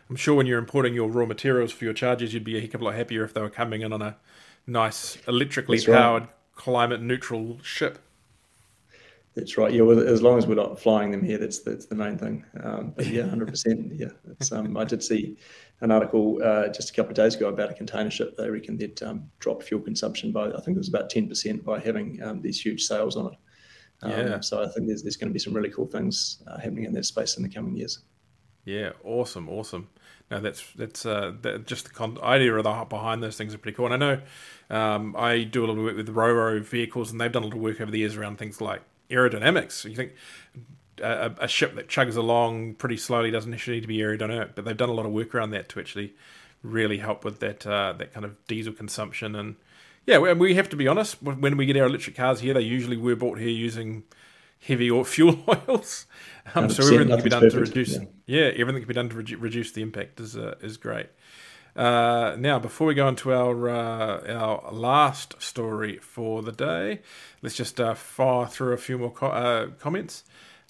I'm 0.08 0.16
sure 0.16 0.34
when 0.34 0.46
you're 0.46 0.58
importing 0.58 0.94
your 0.94 1.08
raw 1.08 1.26
materials 1.26 1.72
for 1.72 1.84
your 1.84 1.94
charges, 1.94 2.34
you'd 2.34 2.44
be 2.44 2.56
a 2.56 2.60
heck 2.60 2.74
of 2.74 2.80
a 2.80 2.84
lot 2.84 2.94
happier 2.94 3.24
if 3.24 3.34
they 3.34 3.40
were 3.40 3.50
coming 3.50 3.82
in 3.82 3.92
on 3.92 4.02
a 4.02 4.16
nice 4.66 5.18
electrically 5.26 5.78
That's 5.78 5.88
powered 5.88 6.22
right. 6.22 6.32
climate 6.54 7.02
neutral 7.02 7.58
ship. 7.62 7.98
That's 9.34 9.58
right. 9.58 9.72
Yeah, 9.72 9.82
well, 9.82 9.98
as 9.98 10.22
long 10.22 10.38
as 10.38 10.46
we're 10.46 10.54
not 10.54 10.78
flying 10.78 11.10
them 11.10 11.24
here, 11.24 11.38
that's 11.38 11.58
that's 11.58 11.86
the 11.86 11.96
main 11.96 12.16
thing. 12.16 12.44
Um, 12.62 12.92
but 12.96 13.06
yeah, 13.06 13.26
hundred 13.26 13.48
percent. 13.48 13.92
Yeah, 13.92 14.10
it's, 14.30 14.52
um, 14.52 14.76
I 14.76 14.84
did 14.84 15.02
see 15.02 15.36
an 15.80 15.90
article 15.90 16.40
uh, 16.42 16.68
just 16.68 16.90
a 16.90 16.92
couple 16.92 17.10
of 17.10 17.16
days 17.16 17.34
ago 17.34 17.48
about 17.48 17.70
a 17.70 17.74
container 17.74 18.10
ship. 18.10 18.36
They 18.36 18.48
reckon 18.48 18.76
they'd 18.76 19.02
um, 19.02 19.28
drop 19.40 19.62
fuel 19.62 19.80
consumption 19.80 20.30
by 20.30 20.46
I 20.46 20.60
think 20.60 20.76
it 20.76 20.78
was 20.78 20.88
about 20.88 21.10
ten 21.10 21.28
percent 21.28 21.64
by 21.64 21.80
having 21.80 22.22
um, 22.22 22.42
these 22.42 22.60
huge 22.60 22.84
sails 22.84 23.16
on 23.16 23.32
it. 23.32 23.38
Um, 24.02 24.10
yeah. 24.12 24.40
So 24.40 24.62
I 24.62 24.68
think 24.68 24.86
there's 24.86 25.02
there's 25.02 25.16
going 25.16 25.30
to 25.30 25.32
be 25.32 25.40
some 25.40 25.52
really 25.52 25.70
cool 25.70 25.86
things 25.86 26.42
uh, 26.46 26.58
happening 26.58 26.84
in 26.84 26.92
that 26.92 27.04
space 27.04 27.36
in 27.36 27.42
the 27.42 27.48
coming 27.48 27.76
years. 27.76 28.04
Yeah, 28.64 28.90
awesome, 29.02 29.48
awesome. 29.48 29.88
Now 30.30 30.40
that's 30.40 30.64
that's 30.76 31.04
uh, 31.04 31.32
that 31.42 31.66
just 31.66 31.86
the 31.86 31.90
con- 31.90 32.18
idea 32.22 32.54
of 32.54 32.62
the 32.62 32.84
behind 32.88 33.20
those 33.20 33.36
things 33.36 33.52
are 33.52 33.58
pretty 33.58 33.74
cool. 33.74 33.92
And 33.92 33.94
I 33.94 33.96
know 33.96 34.20
um, 34.70 35.16
I 35.18 35.42
do 35.42 35.64
a 35.64 35.66
little 35.66 35.84
bit 35.84 35.96
with 35.96 36.14
Roro 36.14 36.62
vehicles, 36.62 37.10
and 37.10 37.20
they've 37.20 37.32
done 37.32 37.42
a 37.42 37.46
little 37.46 37.60
work 37.60 37.80
over 37.80 37.90
the 37.90 37.98
years 37.98 38.16
around 38.16 38.38
things 38.38 38.60
like 38.60 38.82
aerodynamics. 39.14 39.88
You 39.88 39.96
think 39.96 40.12
a, 41.02 41.32
a, 41.38 41.48
ship 41.48 41.74
that 41.76 41.88
chugs 41.88 42.16
along 42.16 42.74
pretty 42.74 42.96
slowly 42.96 43.30
doesn't 43.30 43.50
necessarily 43.50 43.78
need 43.78 43.82
to 43.82 43.88
be 43.88 43.98
aerodynamic, 43.98 44.54
but 44.54 44.64
they've 44.64 44.76
done 44.76 44.88
a 44.88 44.94
lot 44.94 45.06
of 45.06 45.12
work 45.12 45.34
around 45.34 45.50
that 45.50 45.68
to 45.70 45.80
actually 45.80 46.14
really 46.62 46.98
help 46.98 47.24
with 47.24 47.40
that 47.40 47.66
uh, 47.66 47.92
that 47.98 48.12
kind 48.12 48.24
of 48.24 48.34
diesel 48.46 48.72
consumption. 48.72 49.34
And 49.34 49.56
yeah, 50.06 50.18
we 50.18 50.54
have 50.54 50.68
to 50.70 50.76
be 50.76 50.88
honest. 50.88 51.22
When 51.22 51.56
we 51.56 51.66
get 51.66 51.76
our 51.76 51.86
electric 51.86 52.16
cars 52.16 52.40
here, 52.40 52.54
they 52.54 52.60
usually 52.60 52.96
were 52.96 53.16
bought 53.16 53.38
here 53.38 53.48
using 53.48 54.04
heavy 54.60 54.90
or 54.90 55.04
fuel 55.04 55.38
oils. 55.48 56.06
Um, 56.54 56.68
so 56.70 56.82
everything 56.84 57.08
can 57.08 57.24
be 57.24 57.30
done 57.30 57.42
perfect, 57.42 57.54
to 57.54 57.60
reduce. 57.60 57.94
Yeah. 57.94 58.04
yeah. 58.26 58.52
everything 58.56 58.82
can 58.82 58.88
be 58.88 58.94
done 58.94 59.08
to 59.10 59.16
re- 59.16 59.34
reduce 59.36 59.72
the 59.72 59.82
impact 59.82 60.20
is 60.20 60.36
uh, 60.36 60.56
is 60.60 60.76
great. 60.76 61.08
Uh, 61.76 62.36
now, 62.38 62.58
before 62.58 62.86
we 62.86 62.94
go 62.94 63.08
into 63.08 63.32
our 63.32 63.68
uh, 63.68 64.32
our 64.32 64.72
last 64.72 65.40
story 65.42 65.98
for 65.98 66.42
the 66.42 66.52
day, 66.52 67.00
let's 67.42 67.56
just 67.56 67.80
uh, 67.80 67.94
fire 67.94 68.46
through 68.46 68.72
a 68.72 68.76
few 68.76 68.98
more 68.98 69.10
co- 69.10 69.26
uh, 69.26 69.66
comments. 69.80 70.22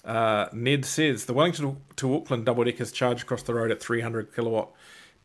Uh, 0.03 0.47
Ned 0.53 0.85
says 0.85 1.25
the 1.25 1.33
Wellington 1.33 1.77
to 1.95 2.15
Auckland 2.15 2.45
double 2.45 2.63
deckers 2.63 2.91
charge 2.91 3.23
across 3.23 3.43
the 3.43 3.53
road 3.53 3.71
at 3.71 3.81
300 3.81 4.33
kilowatt 4.35 4.71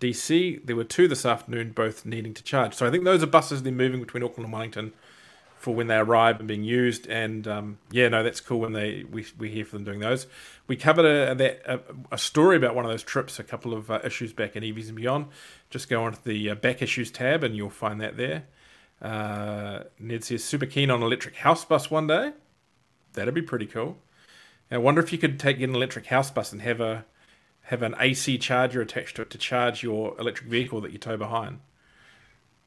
DC. 0.00 0.64
There 0.64 0.76
were 0.76 0.84
two 0.84 1.08
this 1.08 1.26
afternoon, 1.26 1.72
both 1.72 2.06
needing 2.06 2.34
to 2.34 2.42
charge. 2.42 2.74
So 2.74 2.86
I 2.86 2.90
think 2.90 3.04
those 3.04 3.22
are 3.22 3.26
buses 3.26 3.62
they're 3.62 3.72
moving 3.72 4.00
between 4.00 4.22
Auckland 4.22 4.46
and 4.46 4.52
Wellington 4.52 4.92
for 5.60 5.74
when 5.74 5.88
they 5.88 5.96
arrive 5.96 6.38
and 6.38 6.48
being 6.48 6.64
used. 6.64 7.06
And 7.06 7.46
um, 7.46 7.78
yeah, 7.90 8.08
no, 8.08 8.22
that's 8.22 8.40
cool 8.40 8.60
when 8.60 8.72
they 8.72 9.04
we, 9.04 9.26
we 9.38 9.50
hear 9.50 9.66
from 9.66 9.84
them 9.84 9.92
doing 9.92 10.00
those. 10.00 10.26
We 10.66 10.74
covered 10.74 11.04
a, 11.04 11.74
a, 11.74 11.80
a 12.12 12.18
story 12.18 12.56
about 12.56 12.74
one 12.74 12.86
of 12.86 12.90
those 12.90 13.02
trips 13.02 13.38
a 13.38 13.44
couple 13.44 13.74
of 13.74 13.90
uh, 13.90 14.00
issues 14.02 14.32
back 14.32 14.56
in 14.56 14.62
EVs 14.62 14.88
and 14.88 14.96
Beyond. 14.96 15.26
Just 15.68 15.90
go 15.90 16.02
onto 16.04 16.18
the 16.24 16.50
uh, 16.50 16.54
back 16.54 16.80
issues 16.80 17.10
tab 17.10 17.44
and 17.44 17.54
you'll 17.54 17.68
find 17.68 18.00
that 18.00 18.16
there. 18.16 18.44
Uh, 19.02 19.84
Ned 19.98 20.24
says 20.24 20.42
super 20.42 20.66
keen 20.66 20.90
on 20.90 21.02
electric 21.02 21.36
house 21.36 21.64
bus 21.64 21.90
one 21.90 22.06
day. 22.06 22.32
That'd 23.12 23.34
be 23.34 23.42
pretty 23.42 23.66
cool. 23.66 23.98
I 24.70 24.78
wonder 24.78 25.02
if 25.02 25.12
you 25.12 25.18
could 25.18 25.38
take 25.38 25.60
an 25.60 25.74
electric 25.74 26.06
house 26.06 26.30
bus 26.30 26.52
and 26.52 26.62
have 26.62 26.80
a 26.80 27.04
have 27.64 27.82
an 27.82 27.94
AC 27.98 28.38
charger 28.38 28.80
attached 28.80 29.16
to 29.16 29.22
it 29.22 29.30
to 29.30 29.38
charge 29.38 29.82
your 29.82 30.18
electric 30.18 30.48
vehicle 30.48 30.80
that 30.80 30.92
you 30.92 30.98
tow 30.98 31.16
behind. 31.16 31.60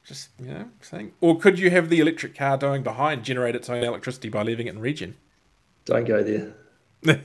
Just 0.06 0.30
you 0.39 0.48
know, 0.48 0.70
saying. 0.82 1.13
Or 1.22 1.38
could 1.38 1.60
you 1.60 1.70
have 1.70 1.89
the 1.89 2.00
electric 2.00 2.36
car 2.36 2.58
going 2.58 2.84
behind 2.84 3.24
generate 3.24 3.56
its 3.56 3.70
own 3.70 3.84
electricity 3.84 4.30
by 4.30 4.44
leaving 4.44 4.68
it 4.68 4.74
in 4.74 4.80
regen? 4.80 5.16
Don't 5.86 6.06
go 6.06 6.24
there. 6.24 6.56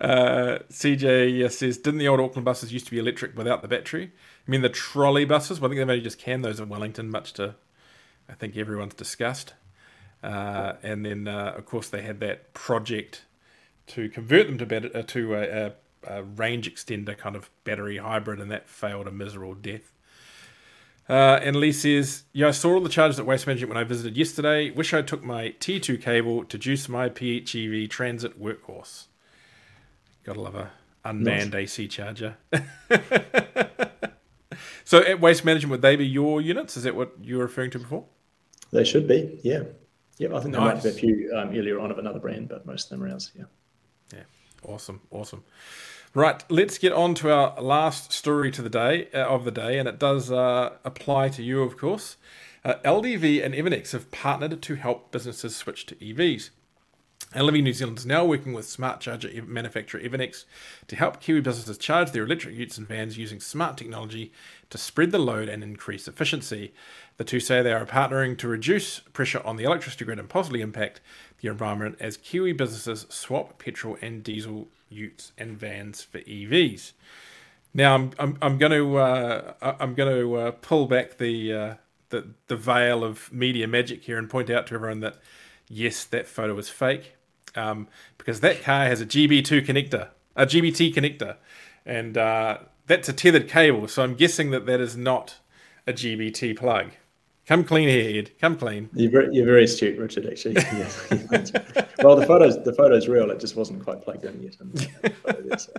uh, 0.00 0.58
CJ 0.70 1.50
says, 1.50 1.78
didn't 1.78 1.98
the 1.98 2.08
old 2.08 2.20
Auckland 2.20 2.44
buses 2.44 2.72
used 2.72 2.86
to 2.86 2.90
be 2.90 2.98
electric 2.98 3.36
without 3.36 3.62
the 3.62 3.68
battery? 3.68 4.12
I 4.46 4.50
mean, 4.50 4.62
the 4.62 4.68
trolley 4.68 5.24
buses. 5.24 5.60
Well, 5.60 5.68
I 5.68 5.70
think 5.70 5.80
they've 5.80 5.90
only 5.90 6.02
just 6.02 6.18
canned 6.18 6.44
those 6.44 6.60
in 6.60 6.68
Wellington, 6.68 7.10
much 7.10 7.32
to 7.34 7.56
I 8.28 8.34
think 8.34 8.56
everyone's 8.56 8.94
disgust. 8.94 9.54
Uh, 10.22 10.74
and 10.82 11.04
then, 11.04 11.26
uh, 11.26 11.54
of 11.56 11.66
course, 11.66 11.88
they 11.88 12.02
had 12.02 12.20
that 12.20 12.54
project 12.54 13.24
to 13.88 14.08
convert 14.08 14.46
them 14.46 14.58
to 14.58 14.66
bat- 14.66 14.94
uh, 14.94 15.02
to 15.02 15.34
a, 15.34 15.42
a, 15.42 15.72
a, 16.06 16.22
range 16.22 16.72
extender 16.72 17.16
kind 17.16 17.34
of 17.34 17.50
battery 17.64 17.96
hybrid, 17.96 18.38
and 18.38 18.50
that 18.50 18.68
failed 18.68 19.08
a 19.08 19.10
miserable 19.10 19.54
death. 19.54 19.92
Uh, 21.10 21.40
and 21.42 21.56
Lee 21.56 21.72
says, 21.72 22.22
Yeah, 22.32 22.48
I 22.48 22.52
saw 22.52 22.74
all 22.74 22.80
the 22.80 22.88
charges 22.88 23.18
at 23.18 23.26
Waste 23.26 23.44
Management 23.48 23.74
when 23.74 23.82
I 23.82 23.82
visited 23.82 24.16
yesterday. 24.16 24.70
Wish 24.70 24.94
I 24.94 25.02
took 25.02 25.24
my 25.24 25.56
T2 25.58 26.00
cable 26.00 26.44
to 26.44 26.56
juice 26.56 26.88
my 26.88 27.08
PHEV 27.08 27.90
transit 27.90 28.40
workhorse. 28.40 29.06
Gotta 30.22 30.40
love 30.40 30.54
a, 30.54 30.70
unmanned 31.04 31.52
nice. 31.52 31.80
AC 31.80 31.88
charger. 31.88 32.36
so 34.84 34.98
at 34.98 35.20
Waste 35.20 35.44
Management, 35.44 35.72
would 35.72 35.82
they 35.82 35.96
be 35.96 36.06
your 36.06 36.40
units? 36.40 36.76
Is 36.76 36.84
that 36.84 36.94
what 36.94 37.12
you 37.20 37.38
were 37.38 37.42
referring 37.42 37.72
to 37.72 37.80
before? 37.80 38.04
They 38.70 38.84
should 38.84 39.08
be, 39.08 39.40
yeah. 39.42 39.64
Yeah, 40.18 40.36
I 40.36 40.40
think 40.40 40.52
there 40.52 40.60
nice. 40.60 40.76
might 40.76 40.82
be 40.84 40.90
a 40.90 40.92
few 40.92 41.32
um, 41.34 41.48
earlier 41.48 41.80
on 41.80 41.90
of 41.90 41.98
another 41.98 42.20
brand, 42.20 42.48
but 42.48 42.66
most 42.66 42.84
of 42.84 42.90
them 42.90 43.08
are 43.08 43.12
ours, 43.12 43.32
yeah. 43.36 43.46
Yeah, 44.14 44.22
awesome, 44.62 45.00
awesome. 45.10 45.42
Right, 46.12 46.42
let's 46.50 46.76
get 46.76 46.92
on 46.92 47.14
to 47.16 47.30
our 47.30 47.62
last 47.62 48.10
story 48.10 48.50
to 48.50 48.62
the 48.62 48.68
day 48.68 49.06
uh, 49.14 49.28
of 49.28 49.44
the 49.44 49.52
day, 49.52 49.78
and 49.78 49.88
it 49.88 50.00
does 50.00 50.32
uh, 50.32 50.70
apply 50.84 51.28
to 51.28 51.42
you, 51.42 51.62
of 51.62 51.76
course. 51.76 52.16
Uh, 52.64 52.74
LDV 52.84 53.44
and 53.44 53.54
Evernex 53.54 53.92
have 53.92 54.10
partnered 54.10 54.60
to 54.60 54.74
help 54.74 55.12
businesses 55.12 55.54
switch 55.54 55.86
to 55.86 55.94
EVs. 55.94 56.50
LDV 57.32 57.62
New 57.62 57.72
Zealand 57.72 57.98
is 57.98 58.06
now 58.06 58.24
working 58.24 58.52
with 58.54 58.66
smart 58.66 58.98
charger 58.98 59.30
manufacturer 59.44 60.00
Evernex 60.00 60.46
to 60.88 60.96
help 60.96 61.20
Kiwi 61.20 61.42
businesses 61.42 61.78
charge 61.78 62.10
their 62.10 62.24
electric 62.24 62.56
utes 62.56 62.76
and 62.76 62.88
vans 62.88 63.16
using 63.16 63.38
smart 63.38 63.76
technology 63.76 64.32
to 64.70 64.78
spread 64.78 65.12
the 65.12 65.18
load 65.20 65.48
and 65.48 65.62
increase 65.62 66.08
efficiency. 66.08 66.72
The 67.20 67.24
two 67.24 67.38
say 67.38 67.60
they 67.60 67.74
are 67.74 67.84
partnering 67.84 68.38
to 68.38 68.48
reduce 68.48 69.00
pressure 69.00 69.42
on 69.44 69.56
the 69.56 69.64
electricity 69.64 70.06
grid 70.06 70.18
and 70.18 70.26
possibly 70.26 70.62
impact 70.62 71.02
the 71.42 71.48
environment 71.48 71.98
as 72.00 72.16
Kiwi 72.16 72.54
businesses 72.54 73.04
swap 73.10 73.58
petrol 73.58 73.98
and 74.00 74.24
diesel 74.24 74.68
utes 74.88 75.32
and 75.36 75.58
vans 75.58 76.02
for 76.02 76.20
EVs. 76.20 76.92
Now 77.74 77.94
I'm 77.94 78.12
I'm, 78.18 78.38
I'm 78.40 78.56
going 78.56 78.72
to 78.72 78.96
uh, 78.96 79.52
I'm 79.60 79.92
going 79.92 80.18
to 80.18 80.34
uh, 80.34 80.50
pull 80.62 80.86
back 80.86 81.18
the, 81.18 81.52
uh, 81.52 81.74
the 82.08 82.28
the 82.46 82.56
veil 82.56 83.04
of 83.04 83.30
media 83.30 83.68
magic 83.68 84.04
here 84.04 84.16
and 84.16 84.30
point 84.30 84.48
out 84.48 84.66
to 84.68 84.74
everyone 84.76 85.00
that 85.00 85.18
yes, 85.68 86.04
that 86.06 86.26
photo 86.26 86.56
is 86.56 86.70
fake 86.70 87.16
um, 87.54 87.86
because 88.16 88.40
that 88.40 88.62
car 88.62 88.86
has 88.86 89.02
a 89.02 89.06
GB2 89.06 89.66
connector, 89.66 90.08
a 90.36 90.46
GBT 90.46 90.94
connector, 90.94 91.36
and 91.84 92.16
uh, 92.16 92.60
that's 92.86 93.10
a 93.10 93.12
tethered 93.12 93.46
cable. 93.46 93.88
So 93.88 94.02
I'm 94.02 94.14
guessing 94.14 94.52
that 94.52 94.64
that 94.64 94.80
is 94.80 94.96
not 94.96 95.34
a 95.86 95.92
GBT 95.92 96.56
plug. 96.56 96.92
Come 97.50 97.64
clean 97.64 97.88
here, 97.88 98.16
Ed. 98.16 98.30
Come 98.40 98.56
clean. 98.56 98.88
You're 98.94 99.10
very, 99.10 99.34
you're 99.34 99.44
very 99.44 99.64
astute, 99.64 99.98
Richard. 99.98 100.24
Actually, 100.24 100.54
well, 102.00 102.14
the 102.14 102.24
photos 102.24 102.62
the 102.62 102.72
photo's 102.72 103.08
real. 103.08 103.28
It 103.32 103.40
just 103.40 103.56
wasn't 103.56 103.82
quite 103.82 104.02
plugged 104.02 104.24
in 104.24 104.40
yet. 104.40 104.54
There, 104.60 105.58
so. 105.58 105.72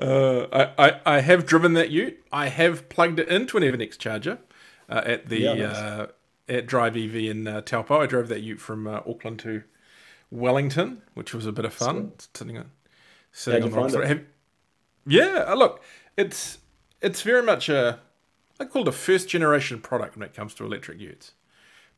uh, 0.00 0.70
I, 0.76 0.88
I, 0.88 1.00
I 1.06 1.20
have 1.20 1.46
driven 1.46 1.74
that 1.74 1.90
Ute. 1.90 2.18
I 2.32 2.48
have 2.48 2.88
plugged 2.88 3.20
it 3.20 3.28
into 3.28 3.56
an 3.58 3.62
Evernex 3.62 3.96
charger 3.96 4.40
uh, 4.88 5.02
at 5.06 5.28
the 5.28 5.38
yeah, 5.38 5.54
nice. 5.54 5.76
uh, 5.76 6.06
at 6.48 6.66
Drive 6.66 6.96
EV 6.96 7.14
in 7.14 7.46
uh, 7.46 7.60
Taupo. 7.60 8.00
I 8.00 8.06
drove 8.06 8.26
that 8.26 8.40
Ute 8.40 8.60
from 8.60 8.88
uh, 8.88 9.02
Auckland 9.06 9.38
to 9.40 9.62
Wellington, 10.32 11.00
which 11.14 11.32
was 11.32 11.46
a 11.46 11.52
bit 11.52 11.64
of 11.64 11.72
fun. 11.72 12.10
Sitting 12.34 12.58
on 12.58 12.72
sitting 13.30 13.72
on 13.72 13.88
the 13.92 14.04
have, 14.04 14.24
Yeah, 15.06 15.44
uh, 15.46 15.54
look, 15.54 15.80
it's 16.16 16.58
it's 17.00 17.22
very 17.22 17.44
much 17.44 17.68
a 17.68 18.00
I 18.60 18.64
call 18.64 18.82
it 18.82 18.88
a 18.88 18.92
first 18.92 19.28
generation 19.28 19.80
product 19.80 20.16
when 20.16 20.26
it 20.26 20.34
comes 20.34 20.54
to 20.54 20.64
electric 20.64 21.00
utes. 21.00 21.32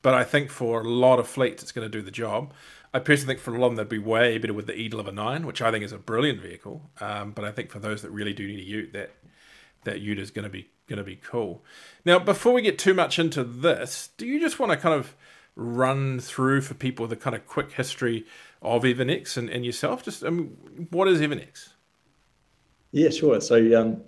But 0.02 0.14
I 0.14 0.24
think 0.24 0.50
for 0.50 0.80
a 0.80 0.88
lot 0.88 1.18
of 1.18 1.28
fleets, 1.28 1.62
it's 1.62 1.72
going 1.72 1.90
to 1.90 1.98
do 1.98 2.02
the 2.02 2.10
job. 2.10 2.52
I 2.92 2.98
personally 2.98 3.34
think 3.34 3.44
for 3.44 3.54
a 3.54 3.58
lot 3.58 3.68
of 3.68 3.76
them, 3.76 3.84
they'd 3.84 3.96
be 3.96 3.98
way 3.98 4.38
better 4.38 4.54
with 4.54 4.66
the 4.66 4.74
E 4.74 4.88
Deliver 4.88 5.12
9, 5.12 5.46
which 5.46 5.62
I 5.62 5.70
think 5.70 5.84
is 5.84 5.92
a 5.92 5.98
brilliant 5.98 6.40
vehicle. 6.40 6.90
Um, 7.00 7.32
but 7.32 7.44
I 7.44 7.52
think 7.52 7.70
for 7.70 7.78
those 7.78 8.02
that 8.02 8.10
really 8.10 8.32
do 8.32 8.46
need 8.46 8.60
a 8.60 8.64
ute, 8.64 8.92
that 8.92 9.10
that 9.84 10.00
ute 10.00 10.18
is 10.18 10.30
going 10.30 10.44
to 10.44 10.50
be 10.50 10.68
going 10.88 10.98
to 10.98 11.04
be 11.04 11.16
cool. 11.16 11.62
Now, 12.04 12.18
before 12.18 12.52
we 12.52 12.62
get 12.62 12.78
too 12.78 12.94
much 12.94 13.18
into 13.18 13.44
this, 13.44 14.10
do 14.16 14.26
you 14.26 14.40
just 14.40 14.58
want 14.58 14.72
to 14.72 14.76
kind 14.76 14.94
of 14.94 15.14
run 15.54 16.18
through 16.18 16.62
for 16.62 16.74
people 16.74 17.06
the 17.06 17.16
kind 17.16 17.36
of 17.36 17.46
quick 17.46 17.72
history 17.72 18.26
of 18.60 18.82
Evernex 18.82 19.36
and, 19.36 19.48
and 19.48 19.64
yourself? 19.64 20.02
Just 20.02 20.24
I 20.24 20.30
mean, 20.30 20.88
what 20.90 21.08
is 21.08 21.20
Evernex? 21.20 21.70
Yeah, 22.92 23.10
sure. 23.10 23.40
So 23.40 23.80
um, 23.80 24.02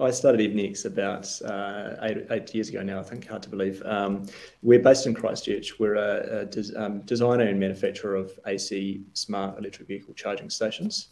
I 0.00 0.10
started 0.10 0.40
Evernex 0.40 0.86
about 0.86 1.28
uh, 1.42 1.96
eight, 2.02 2.26
eight, 2.30 2.54
years 2.54 2.70
ago 2.70 2.82
now, 2.82 3.00
I 3.00 3.02
think, 3.02 3.26
hard 3.26 3.42
to 3.42 3.50
believe. 3.50 3.82
Um, 3.84 4.26
we're 4.62 4.80
based 4.80 5.06
in 5.06 5.14
Christchurch. 5.14 5.78
We're 5.78 5.96
a, 5.96 6.40
a 6.40 6.44
des, 6.46 6.74
um, 6.74 7.02
designer 7.02 7.44
and 7.44 7.60
manufacturer 7.60 8.14
of 8.14 8.32
AC 8.46 9.02
smart 9.12 9.58
electric 9.58 9.88
vehicle 9.88 10.14
charging 10.14 10.48
stations. 10.48 11.08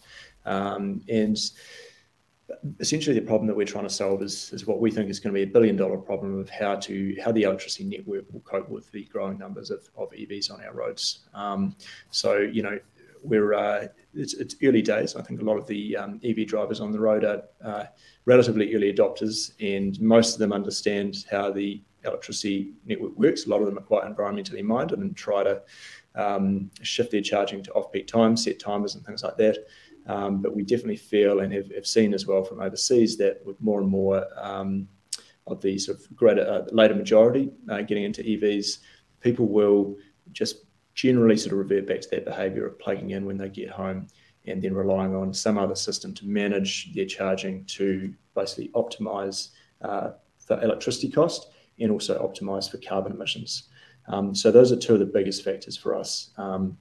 Um, 0.46 1.02
and 1.08 1.36
essentially 2.80 3.18
the 3.18 3.26
problem 3.26 3.46
that 3.46 3.56
we're 3.56 3.66
trying 3.66 3.84
to 3.84 3.90
solve 3.90 4.22
is, 4.22 4.50
is 4.54 4.66
what 4.66 4.80
we 4.80 4.90
think 4.90 5.10
is 5.10 5.20
going 5.20 5.34
to 5.34 5.38
be 5.38 5.42
a 5.42 5.52
billion 5.52 5.76
dollar 5.76 5.98
problem 5.98 6.38
of 6.38 6.48
how 6.48 6.76
to 6.76 7.14
how 7.22 7.30
the 7.30 7.42
electricity 7.42 7.84
network 7.84 8.24
will 8.32 8.40
cope 8.40 8.70
with 8.70 8.90
the 8.90 9.04
growing 9.04 9.38
numbers 9.38 9.70
of, 9.70 9.86
of 9.96 10.10
EVs 10.12 10.50
on 10.50 10.64
our 10.64 10.72
roads. 10.72 11.26
Um, 11.34 11.76
so 12.10 12.38
you 12.38 12.62
know 12.62 12.78
it's, 14.14 14.34
it's, 14.34 14.56
early 14.62 14.82
days. 14.82 15.16
I 15.16 15.22
think 15.22 15.40
a 15.40 15.44
lot 15.44 15.58
of 15.58 15.66
the 15.66 15.96
um, 15.96 16.20
EV 16.24 16.46
drivers 16.46 16.80
on 16.80 16.92
the 16.92 17.00
road 17.00 17.24
are 17.24 17.42
uh, 17.64 17.84
relatively 18.24 18.74
early 18.74 18.92
adopters, 18.92 19.52
and 19.60 20.00
most 20.00 20.34
of 20.34 20.38
them 20.38 20.52
understand 20.52 21.24
how 21.30 21.50
the 21.50 21.82
electricity 22.04 22.72
network 22.86 23.16
works. 23.18 23.46
A 23.46 23.48
lot 23.48 23.60
of 23.60 23.66
them 23.66 23.78
are 23.78 23.82
quite 23.82 24.04
environmentally 24.04 24.62
minded 24.62 24.98
and 24.98 25.16
try 25.16 25.42
to 25.42 25.62
um, 26.14 26.70
shift 26.82 27.10
their 27.10 27.20
charging 27.20 27.62
to 27.62 27.72
off-peak 27.72 28.06
times, 28.06 28.44
set 28.44 28.58
timers, 28.58 28.94
and 28.94 29.04
things 29.04 29.22
like 29.22 29.36
that. 29.36 29.58
Um, 30.06 30.40
but 30.40 30.56
we 30.56 30.62
definitely 30.62 30.96
feel 30.96 31.40
and 31.40 31.52
have, 31.52 31.86
seen 31.86 32.14
as 32.14 32.26
well 32.26 32.42
from 32.42 32.60
overseas 32.60 33.18
that 33.18 33.44
with 33.44 33.60
more 33.60 33.80
and 33.80 33.90
more 33.90 34.24
of 35.50 35.60
the 35.60 35.78
sort 35.78 35.98
of 35.98 36.16
greater 36.16 36.48
uh, 36.48 36.64
later 36.72 36.94
majority 36.94 37.50
uh, 37.70 37.82
getting 37.82 38.04
into 38.04 38.22
EVs, 38.22 38.78
people 39.20 39.48
will 39.48 39.96
just 40.32 40.64
generally 40.98 41.36
sort 41.36 41.52
of 41.52 41.58
revert 41.58 41.86
back 41.86 42.00
to 42.00 42.08
that 42.10 42.24
behaviour 42.24 42.66
of 42.66 42.76
plugging 42.80 43.10
in 43.10 43.24
when 43.24 43.38
they 43.38 43.48
get 43.48 43.70
home 43.70 44.08
and 44.48 44.60
then 44.60 44.74
relying 44.74 45.14
on 45.14 45.32
some 45.32 45.56
other 45.56 45.76
system 45.76 46.12
to 46.12 46.26
manage 46.26 46.92
their 46.92 47.04
charging 47.04 47.64
to 47.66 48.12
basically 48.34 48.68
optimise 48.74 49.50
uh, 49.82 50.10
the 50.48 50.60
electricity 50.60 51.08
cost 51.08 51.52
and 51.78 51.92
also 51.92 52.20
optimise 52.20 52.68
for 52.68 52.78
carbon 52.78 53.12
emissions. 53.12 53.68
Um, 54.08 54.34
so 54.34 54.50
those 54.50 54.72
are 54.72 54.76
two 54.76 54.94
of 54.94 54.98
the 54.98 55.06
biggest 55.06 55.44
factors 55.44 55.76
for 55.76 55.94
us. 55.94 56.30
Um, 56.36 56.76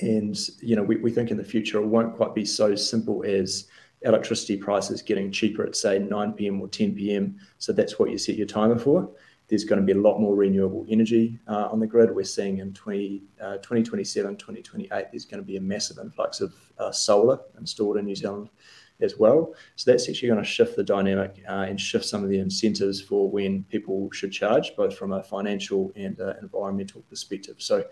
and 0.00 0.34
you 0.62 0.74
know, 0.74 0.82
we, 0.82 0.96
we 0.96 1.10
think 1.10 1.30
in 1.30 1.36
the 1.36 1.44
future 1.44 1.78
it 1.78 1.86
won't 1.86 2.16
quite 2.16 2.34
be 2.34 2.46
so 2.46 2.74
simple 2.74 3.24
as 3.24 3.68
electricity 4.00 4.56
prices 4.56 5.02
getting 5.02 5.30
cheaper 5.30 5.66
at 5.66 5.76
say 5.76 5.98
9 5.98 6.32
p.m. 6.32 6.62
or 6.62 6.68
10 6.68 6.94
p.m. 6.94 7.36
So 7.58 7.74
that's 7.74 7.98
what 7.98 8.10
you 8.10 8.16
set 8.16 8.36
your 8.36 8.46
timer 8.46 8.78
for. 8.78 9.10
There's 9.48 9.64
going 9.64 9.80
to 9.80 9.84
be 9.84 9.92
a 9.92 10.00
lot 10.00 10.20
more 10.20 10.34
renewable 10.34 10.86
energy 10.88 11.38
uh, 11.46 11.68
on 11.70 11.80
the 11.80 11.86
grid. 11.86 12.14
We're 12.14 12.24
seeing 12.24 12.58
in 12.58 12.72
20, 12.72 13.22
uh, 13.40 13.56
2027, 13.58 14.36
2028, 14.36 14.88
there's 15.10 15.24
going 15.24 15.42
to 15.42 15.46
be 15.46 15.56
a 15.56 15.60
massive 15.60 15.98
influx 15.98 16.40
of 16.40 16.54
uh, 16.78 16.90
solar 16.90 17.38
installed 17.58 17.98
in 17.98 18.06
New 18.06 18.16
Zealand 18.16 18.48
as 19.00 19.18
well. 19.18 19.54
So 19.76 19.90
that's 19.90 20.08
actually 20.08 20.28
going 20.28 20.42
to 20.42 20.48
shift 20.48 20.76
the 20.76 20.84
dynamic 20.84 21.42
uh, 21.48 21.66
and 21.68 21.80
shift 21.80 22.04
some 22.04 22.22
of 22.22 22.30
the 22.30 22.38
incentives 22.38 23.00
for 23.00 23.30
when 23.30 23.64
people 23.64 24.10
should 24.12 24.32
charge, 24.32 24.74
both 24.76 24.96
from 24.96 25.12
a 25.12 25.22
financial 25.22 25.92
and 25.96 26.18
uh, 26.20 26.34
environmental 26.40 27.02
perspective. 27.02 27.56
So 27.58 27.84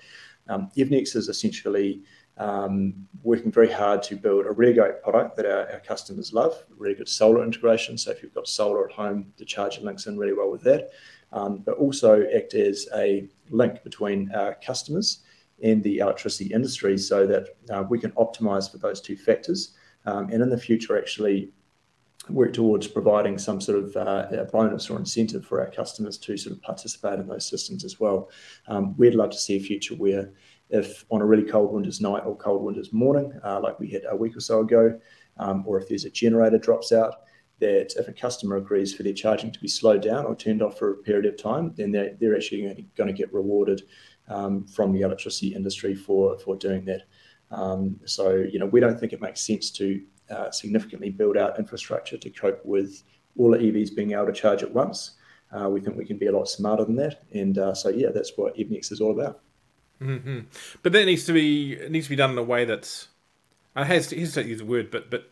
um, 0.49 0.71
Evernex 0.77 1.17
is 1.17 1.29
essentially 1.29 2.03
um, 2.39 2.95
working 3.23 3.53
very 3.53 3.71
hard 3.71 4.03
to 4.05 4.17
build 4.17 4.47
a 4.47 4.53
really 4.53 4.73
great 4.73 5.03
product 5.03 5.37
that 5.37 5.47
our, 5.47 5.71
our, 5.71 5.81
customers 5.81 6.33
love, 6.33 6.65
really 6.77 6.95
good 6.95 7.09
solar 7.09 7.45
integration. 7.45 7.99
So 7.99 8.11
if 8.11 8.23
you've 8.23 8.35
got 8.35 8.49
solar 8.49 8.89
at 8.89 8.93
home, 8.93 9.33
the 9.37 9.45
charger 9.45 9.83
links 9.83 10.07
in 10.07 10.19
really 10.19 10.33
well 10.33 10.51
with 10.51 10.63
that. 10.63 10.91
Um, 11.33 11.59
but 11.59 11.79
also 11.79 12.27
act 12.37 12.53
as 12.55 12.87
a 12.95 13.27
link 13.49 13.83
between 13.85 14.31
our 14.35 14.55
customers 14.65 15.23
and 15.63 15.83
the 15.83 15.99
electricity 15.99 16.53
industry 16.53 16.99
so 16.99 17.27
that 17.27 17.49
uh, 17.71 17.85
we 17.89 17.99
can 17.99 18.11
optimize 18.13 18.71
for 18.71 18.79
those 18.79 19.01
two 19.01 19.17
factors. 19.17 19.75
Um, 20.05 20.29
and 20.31 20.43
in 20.43 20.51
the 20.51 20.59
future, 20.59 20.99
actually 20.99 21.53
work 22.29 22.53
towards 22.53 22.87
providing 22.87 23.39
some 23.39 23.61
sort 23.61 23.79
of 23.79 23.97
uh, 23.97 24.45
bonus 24.53 24.91
or 24.91 24.99
incentive 24.99 25.45
for 25.45 25.61
our 25.61 25.71
customers 25.71 26.19
to 26.19 26.37
sort 26.37 26.55
of 26.55 26.63
participate 26.63 27.19
in 27.19 27.27
those 27.27 27.49
systems 27.49 27.85
as 27.85 27.99
well. 27.99 28.31
Um, 28.69 28.97
we'd 28.97 29.15
love 29.15 29.31
to 29.31 29.39
see 29.39 29.57
a 29.57 29.61
future 29.61 29.95
where 29.95 30.33
if 30.71 31.05
on 31.11 31.21
a 31.21 31.27
really 31.27 31.45
cold 31.45 31.73
winter's 31.73 32.01
night 32.01 32.25
or 32.25 32.37
cold 32.37 32.63
winter's 32.63 32.93
morning, 32.93 33.33
uh, 33.45 33.61
like 33.61 33.79
we 33.79 33.89
had 33.89 34.03
a 34.09 34.17
week 34.17 34.37
or 34.37 34.41
so 34.41 34.61
ago, 34.61 34.99
or 35.67 35.79
if 35.79 35.89
there's 35.89 36.05
a 36.05 36.11
generator 36.11 36.59
drops 36.59 36.93
out, 36.93 37.23
that 37.63 37.95
if 37.97 38.09
a 38.09 38.13
customer 38.13 38.57
agrees 38.57 38.93
for 38.93 39.05
their 39.05 39.13
charging 39.13 39.53
to 39.53 39.61
be 39.61 39.69
slowed 39.69 40.03
down 40.03 40.27
or 40.27 40.35
turned 40.35 40.63
off 40.63 40.79
for 40.79 40.91
a 40.91 40.97
period 40.97 41.27
of 41.27 41.41
time, 41.41 41.73
then 41.77 41.93
they're, 41.93 42.17
they're 42.21 42.35
actually 42.35 42.87
going 42.97 43.07
to 43.07 43.13
get 43.13 43.33
rewarded 43.33 43.83
um, 44.29 44.67
from 44.67 44.93
the 44.93 45.03
electricity 45.03 45.55
industry 45.55 45.95
for, 45.95 46.37
for 46.39 46.57
doing 46.57 46.85
that. 46.87 47.03
Um, 47.53 48.01
so, 48.05 48.35
you 48.35 48.59
know, 48.59 48.67
we 48.67 48.81
don't 48.81 48.99
think 48.99 49.13
it 49.13 49.21
makes 49.21 49.47
sense 49.47 49.71
to 49.73 50.03
uh, 50.29 50.51
significantly 50.51 51.11
build 51.11 51.37
out 51.37 51.59
infrastructure 51.59 52.19
to 52.19 52.31
cope 52.31 52.61
with 52.65 53.05
all 53.39 53.53
the 53.53 53.59
EVs 53.59 53.95
being 53.95 54.13
able 54.13 54.27
to 54.27 54.33
charge 54.33 54.63
at 54.63 54.73
once. 54.73 55.13
Uh, 55.53 55.69
we 55.69 55.81
think 55.81 55.97
we 55.97 56.05
can 56.05 56.19
be 56.19 56.27
a 56.27 56.33
lot 56.33 56.49
smarter 56.49 56.85
than 56.85 56.97
that, 56.97 57.25
and 57.33 57.59
uh, 57.59 57.75
so 57.75 57.91
yeah, 57.91 58.09
that's 58.13 58.33
what 58.37 58.57
Evernex 58.57 58.91
is 58.91 59.03
all 59.03 59.13
about. 59.13 59.41
Mm-hmm. 60.01 60.41
But 60.83 60.93
that 60.93 61.05
needs 61.05 61.27
to 61.27 61.35
be 61.35 61.79
needs 61.91 62.07
to 62.07 62.11
be 62.11 62.17
done 62.17 62.31
in 62.31 62.39
a 62.39 62.43
way 62.43 62.65
that's 62.65 63.09
I 63.77 63.85
hesitate 63.85 64.33
to 64.35 64.49
use 64.49 64.59
the 64.59 64.65
word, 64.65 64.91
but 64.91 65.11
but 65.11 65.31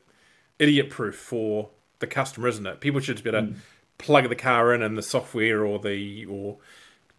idiot 0.59 0.90
proof 0.90 1.16
for 1.16 1.71
the 2.00 2.06
customer, 2.06 2.48
isn't 2.48 2.66
it? 2.66 2.80
People 2.80 3.00
should 3.00 3.22
be 3.22 3.30
able 3.30 3.40
to 3.40 3.46
mm. 3.52 3.56
plug 3.98 4.28
the 4.28 4.36
car 4.36 4.74
in, 4.74 4.82
and 4.82 4.98
the 4.98 5.02
software 5.02 5.64
or 5.64 5.78
the 5.78 6.26
or 6.26 6.58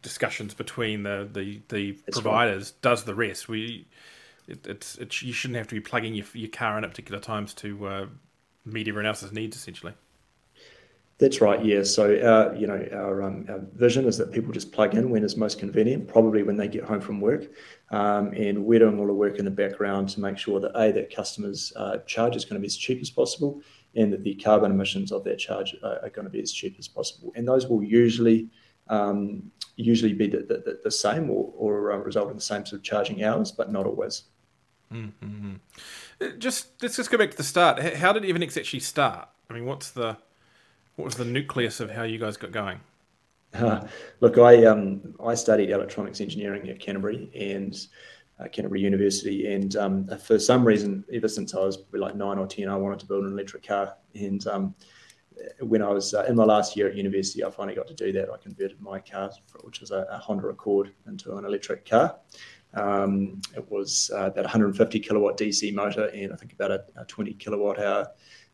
discussions 0.01 0.53
between 0.53 1.03
the 1.03 1.27
the, 1.31 1.61
the 1.69 1.93
providers 2.11 2.73
right. 2.73 2.81
does 2.81 3.05
the 3.05 3.15
rest. 3.15 3.47
We 3.47 3.87
it, 4.47 4.67
it's, 4.67 4.97
it's 4.97 5.23
you 5.23 5.33
shouldn't 5.33 5.57
have 5.57 5.67
to 5.67 5.75
be 5.75 5.81
plugging 5.81 6.13
your, 6.13 6.25
your 6.33 6.49
car 6.49 6.77
in 6.77 6.83
at 6.83 6.89
particular 6.89 7.21
times 7.21 7.53
to 7.55 7.87
uh, 7.87 8.05
meet 8.65 8.87
everyone 8.87 9.05
else's 9.05 9.31
needs, 9.31 9.55
essentially. 9.55 9.93
That's 11.19 11.39
right. 11.39 11.63
Yeah. 11.63 11.83
So 11.83 12.05
our, 12.25 12.55
you 12.55 12.65
know, 12.65 12.83
our, 12.91 13.21
um, 13.21 13.45
our 13.47 13.59
vision 13.75 14.05
is 14.05 14.17
that 14.17 14.31
people 14.31 14.51
just 14.51 14.71
plug 14.71 14.95
in 14.95 15.11
when 15.11 15.23
it's 15.23 15.37
most 15.37 15.59
convenient, 15.59 16.07
probably 16.07 16.41
when 16.41 16.57
they 16.57 16.67
get 16.67 16.83
home 16.83 16.99
from 16.99 17.21
work, 17.21 17.43
um, 17.91 18.33
and 18.33 18.65
we're 18.65 18.79
doing 18.79 18.99
all 18.99 19.05
the 19.05 19.13
work 19.13 19.37
in 19.37 19.45
the 19.45 19.51
background 19.51 20.09
to 20.09 20.19
make 20.19 20.39
sure 20.39 20.59
that 20.59 20.71
a 20.75 20.91
that 20.93 21.15
customers' 21.15 21.71
uh, 21.75 21.99
charge 22.07 22.35
is 22.35 22.43
going 22.43 22.55
to 22.55 22.59
be 22.59 22.65
as 22.65 22.75
cheap 22.75 22.99
as 23.01 23.11
possible, 23.11 23.61
and 23.95 24.13
that 24.13 24.23
the 24.23 24.36
carbon 24.36 24.71
emissions 24.71 25.12
of 25.12 25.23
that 25.23 25.38
charge 25.38 25.75
are, 25.84 25.99
are 26.04 26.10
going 26.10 26.25
to 26.25 26.32
be 26.32 26.41
as 26.41 26.51
cheap 26.51 26.75
as 26.80 26.88
possible. 26.88 27.32
And 27.36 27.47
those 27.47 27.67
will 27.67 27.84
usually 27.84 28.49
um, 28.88 29.51
usually 29.75 30.13
be 30.13 30.27
the, 30.27 30.39
the, 30.39 30.80
the 30.84 30.91
same 30.91 31.30
or, 31.30 31.51
or 31.56 31.91
uh, 31.93 31.97
result 31.97 32.30
in 32.30 32.36
the 32.36 32.41
same 32.41 32.65
sort 32.65 32.80
of 32.80 32.84
charging 32.84 33.23
hours, 33.23 33.51
but 33.51 33.71
not 33.71 33.86
always. 33.86 34.23
Mm-hmm. 34.93 35.54
Just 36.38 36.82
let's 36.82 36.97
just 36.97 37.10
go 37.10 37.17
back 37.17 37.32
to 37.32 37.38
the 37.38 37.43
start. 37.43 37.82
How 37.95 38.12
did 38.12 38.23
Evernex 38.23 38.58
actually 38.58 38.82
start? 38.82 39.30
I 39.49 39.54
mean, 39.54 39.65
what's 39.65 39.91
the 39.91 40.17
what 40.95 41.06
was 41.06 41.15
the 41.15 41.25
nucleus 41.25 41.80
of 41.80 41.91
how 41.91 42.04
you 42.04 42.19
guys 42.19 42.38
got 42.38 42.51
going? 42.51 42.82
Uh, 43.54 43.88
look, 44.19 44.38
I 44.38 44.65
um, 44.65 45.15
I 45.23 45.36
studied 45.36 45.69
electronics 45.69 46.19
engineering 46.19 46.69
at 46.69 46.80
Canterbury 46.80 47.32
and 47.34 47.88
uh, 48.41 48.47
Canterbury 48.47 48.82
University, 48.82 49.54
and 49.54 49.75
um, 49.75 50.08
for 50.19 50.39
some 50.39 50.65
reason, 50.65 51.04
ever 51.13 51.27
since 51.27 51.54
I 51.54 51.60
was 51.60 51.80
like 51.93 52.15
nine 52.15 52.38
or 52.38 52.47
ten, 52.47 52.69
I 52.69 52.75
wanted 52.75 52.99
to 52.99 53.06
build 53.06 53.25
an 53.25 53.34
electric 53.34 53.65
car. 53.65 53.95
And 54.15 54.45
um, 54.47 54.75
when 55.60 55.82
I 55.82 55.89
was 55.89 56.13
uh, 56.13 56.25
in 56.27 56.36
my 56.36 56.43
last 56.43 56.75
year 56.75 56.88
at 56.88 56.95
university, 56.95 57.43
I 57.43 57.49
finally 57.49 57.75
got 57.75 57.88
to 57.88 57.93
do 57.93 58.12
that. 58.13 58.30
I 58.30 58.38
converted 58.38 58.82
my 58.82 58.99
car, 58.99 59.32
which 59.63 59.80
was 59.80 59.91
a, 59.91 60.08
a 60.10 60.17
Honda 60.17 60.47
Accord, 60.47 60.91
into 61.08 61.36
an 61.36 61.45
electric 61.45 61.88
car. 61.88 62.17
Um, 62.73 63.41
it 63.56 63.69
was 63.69 64.12
uh, 64.13 64.27
about 64.27 64.45
150 64.45 64.99
kilowatt 64.99 65.38
DC 65.38 65.73
motor 65.73 66.06
and 66.06 66.32
I 66.32 66.38
think 66.38 66.54
about 66.54 66.71
a, 66.71 66.86
a 66.95 67.04
20 67.04 67.34
kilowatt 67.34 67.80
hour 67.80 68.08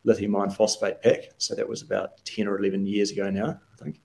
lithium 0.04 0.36
iron 0.36 0.50
phosphate 0.50 1.02
pack. 1.02 1.19
So 1.38 1.54
that 1.54 1.67
was 1.67 1.84
about 1.84 2.23
10 2.26 2.47
or 2.47 2.58
11 2.58 2.88
years 2.88 3.12
ago 3.12 3.30
now, 3.30 3.60
I 3.73 3.84
think. 3.84 4.02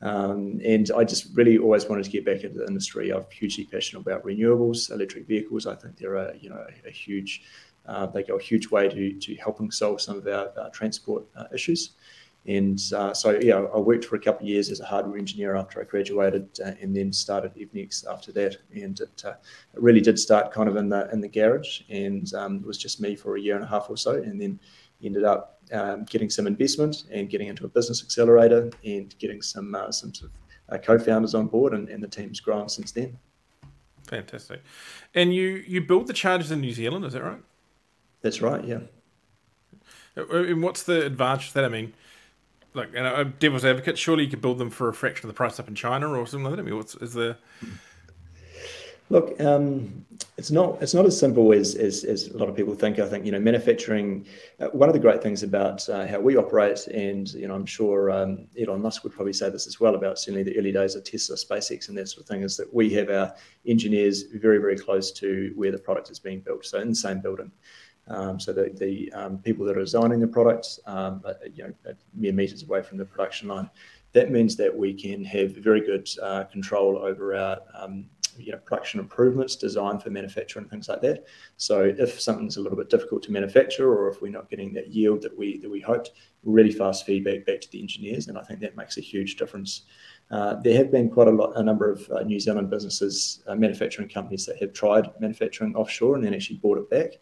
Um, 0.00 0.60
and 0.64 0.90
I 0.96 1.04
just 1.04 1.36
really 1.36 1.58
always 1.58 1.86
wanted 1.86 2.04
to 2.04 2.10
get 2.10 2.24
back 2.24 2.44
into 2.44 2.58
the 2.58 2.66
industry. 2.66 3.10
I'm 3.10 3.24
hugely 3.32 3.64
passionate 3.64 4.02
about 4.02 4.24
renewables, 4.24 4.92
electric 4.92 5.26
vehicles. 5.26 5.66
I 5.66 5.74
think 5.74 5.96
they're 5.96 6.14
a 6.14 6.36
you 6.38 6.50
know 6.50 6.64
a, 6.86 6.90
huge 6.90 7.42
uh, 7.86 8.06
they 8.06 8.22
go 8.22 8.36
a 8.36 8.42
huge 8.42 8.70
way 8.70 8.88
to 8.88 9.18
to 9.18 9.34
helping 9.36 9.70
solve 9.70 10.00
some 10.00 10.18
of 10.18 10.26
our, 10.26 10.50
our 10.60 10.70
transport 10.70 11.24
uh, 11.36 11.44
issues. 11.52 11.92
And 12.46 12.80
uh, 12.96 13.12
so 13.12 13.38
yeah, 13.42 13.56
I 13.56 13.78
worked 13.78 14.06
for 14.06 14.16
a 14.16 14.20
couple 14.20 14.46
of 14.46 14.48
years 14.48 14.70
as 14.70 14.80
a 14.80 14.86
hardware 14.86 15.18
engineer 15.18 15.56
after 15.56 15.80
I 15.80 15.84
graduated, 15.84 16.48
uh, 16.64 16.70
and 16.80 16.96
then 16.96 17.12
started 17.12 17.54
Evernex 17.56 18.06
after 18.06 18.32
that. 18.32 18.56
And 18.74 18.98
it, 19.00 19.22
uh, 19.24 19.34
it, 19.74 19.82
really 19.82 20.00
did 20.00 20.18
start 20.18 20.52
kind 20.52 20.68
of 20.68 20.76
in 20.76 20.88
the 20.88 21.10
in 21.12 21.20
the 21.20 21.28
garage, 21.28 21.82
and 21.90 22.32
um, 22.34 22.56
it 22.56 22.66
was 22.66 22.78
just 22.78 23.00
me 23.00 23.16
for 23.16 23.36
a 23.36 23.40
year 23.40 23.56
and 23.56 23.64
a 23.64 23.68
half 23.68 23.90
or 23.90 23.96
so, 23.96 24.12
and 24.12 24.40
then 24.40 24.60
ended 25.02 25.24
up 25.24 25.57
um, 25.72 26.04
getting 26.04 26.30
some 26.30 26.46
investment 26.46 27.04
and 27.10 27.28
getting 27.28 27.48
into 27.48 27.64
a 27.64 27.68
business 27.68 28.02
accelerator 28.02 28.70
and 28.84 29.16
getting 29.18 29.42
some 29.42 29.74
uh, 29.74 29.90
some 29.90 30.14
sort 30.14 30.30
of 30.30 30.74
uh, 30.74 30.78
co-founders 30.78 31.34
on 31.34 31.46
board, 31.46 31.72
and, 31.74 31.88
and 31.88 32.02
the 32.02 32.08
team's 32.08 32.40
grown 32.40 32.68
since 32.68 32.92
then. 32.92 33.18
Fantastic. 34.06 34.62
And 35.14 35.34
you 35.34 35.62
you 35.66 35.80
build 35.80 36.06
the 36.06 36.12
chargers 36.12 36.50
in 36.50 36.60
New 36.60 36.72
Zealand, 36.72 37.04
is 37.04 37.12
that 37.12 37.22
right? 37.22 37.40
That's 38.22 38.40
right. 38.42 38.64
Yeah. 38.64 38.80
Uh, 40.16 40.44
and 40.44 40.62
what's 40.62 40.82
the 40.82 41.06
advantage 41.06 41.48
of 41.48 41.52
that? 41.54 41.64
I 41.64 41.68
mean, 41.68 41.94
like, 42.74 42.88
and 42.94 43.06
a 43.06 43.24
devil's 43.24 43.64
advocate, 43.64 43.98
surely 43.98 44.24
you 44.24 44.30
could 44.30 44.40
build 44.40 44.58
them 44.58 44.70
for 44.70 44.88
a 44.88 44.94
fraction 44.94 45.26
of 45.26 45.34
the 45.34 45.36
price 45.36 45.60
up 45.60 45.68
in 45.68 45.74
China 45.74 46.08
or 46.08 46.26
something 46.26 46.44
like 46.44 46.56
that. 46.56 46.60
I 46.60 46.64
mean, 46.64 46.76
what's 46.76 46.94
is 46.96 47.14
the 47.14 47.36
Look, 49.10 49.40
um, 49.40 50.04
it's 50.36 50.50
not 50.50 50.82
it's 50.82 50.94
not 50.94 51.06
as 51.06 51.18
simple 51.18 51.52
as, 51.52 51.74
as, 51.74 52.04
as 52.04 52.28
a 52.28 52.36
lot 52.36 52.48
of 52.48 52.56
people 52.56 52.74
think. 52.74 52.98
I 52.98 53.08
think 53.08 53.24
you 53.24 53.32
know 53.32 53.40
manufacturing. 53.40 54.26
Uh, 54.60 54.66
one 54.68 54.88
of 54.88 54.92
the 54.92 54.98
great 55.00 55.22
things 55.22 55.42
about 55.42 55.88
uh, 55.88 56.06
how 56.06 56.20
we 56.20 56.36
operate, 56.36 56.86
and 56.88 57.32
you 57.32 57.48
know, 57.48 57.54
I'm 57.54 57.66
sure 57.66 58.10
um, 58.10 58.46
Elon 58.60 58.82
Musk 58.82 59.04
would 59.04 59.12
probably 59.12 59.32
say 59.32 59.48
this 59.48 59.66
as 59.66 59.80
well 59.80 59.94
about 59.94 60.18
certainly 60.18 60.42
the 60.42 60.58
early 60.58 60.72
days 60.72 60.94
of 60.94 61.04
Tesla, 61.04 61.36
SpaceX, 61.36 61.88
and 61.88 61.96
that 61.96 62.08
sort 62.08 62.22
of 62.22 62.28
thing, 62.28 62.42
is 62.42 62.56
that 62.58 62.72
we 62.72 62.92
have 62.94 63.08
our 63.08 63.34
engineers 63.66 64.24
very 64.34 64.58
very 64.58 64.76
close 64.76 65.10
to 65.12 65.52
where 65.56 65.72
the 65.72 65.78
product 65.78 66.10
is 66.10 66.18
being 66.18 66.40
built, 66.40 66.66
so 66.66 66.78
in 66.78 66.90
the 66.90 66.94
same 66.94 67.20
building. 67.20 67.50
Um, 68.08 68.40
so 68.40 68.52
the, 68.52 68.70
the 68.74 69.12
um, 69.12 69.38
people 69.38 69.66
that 69.66 69.76
are 69.76 69.80
designing 69.80 70.18
the 70.18 70.26
products, 70.26 70.80
um, 70.86 71.22
are, 71.26 71.36
you 71.52 71.64
know, 71.64 71.94
mere 72.14 72.32
meters 72.32 72.62
away 72.62 72.82
from 72.82 72.96
the 72.96 73.04
production 73.04 73.48
line. 73.48 73.68
That 74.14 74.30
means 74.30 74.56
that 74.56 74.74
we 74.74 74.94
can 74.94 75.22
have 75.24 75.50
very 75.56 75.82
good 75.82 76.08
uh, 76.22 76.44
control 76.44 76.98
over 76.98 77.34
our 77.34 77.58
um, 77.74 78.06
you 78.38 78.52
know, 78.52 78.58
production 78.58 79.00
improvements, 79.00 79.56
designed 79.56 80.02
for 80.02 80.10
manufacture 80.10 80.58
and 80.58 80.70
things 80.70 80.88
like 80.88 81.00
that. 81.02 81.26
So 81.56 81.92
if 81.98 82.20
something's 82.20 82.56
a 82.56 82.60
little 82.60 82.78
bit 82.78 82.90
difficult 82.90 83.22
to 83.24 83.32
manufacture, 83.32 83.92
or 83.92 84.08
if 84.08 84.22
we're 84.22 84.32
not 84.32 84.48
getting 84.48 84.72
that 84.74 84.88
yield 84.88 85.22
that 85.22 85.36
we 85.36 85.58
that 85.58 85.70
we 85.70 85.80
hoped, 85.80 86.12
really 86.44 86.72
fast 86.72 87.04
feedback 87.04 87.46
back 87.46 87.60
to 87.62 87.70
the 87.70 87.80
engineers, 87.80 88.28
and 88.28 88.38
I 88.38 88.42
think 88.42 88.60
that 88.60 88.76
makes 88.76 88.98
a 88.98 89.02
huge 89.02 89.36
difference. 89.36 89.82
Uh, 90.30 90.54
there 90.62 90.76
have 90.76 90.90
been 90.90 91.10
quite 91.10 91.28
a 91.28 91.32
lot, 91.32 91.52
a 91.56 91.62
number 91.62 91.90
of 91.90 92.08
uh, 92.10 92.22
New 92.22 92.38
Zealand 92.38 92.70
businesses, 92.70 93.42
uh, 93.46 93.54
manufacturing 93.54 94.08
companies 94.08 94.44
that 94.46 94.58
have 94.58 94.72
tried 94.72 95.08
manufacturing 95.20 95.74
offshore 95.74 96.16
and 96.16 96.24
then 96.24 96.34
actually 96.34 96.56
bought 96.56 96.78
it 96.78 96.90
back 96.90 97.12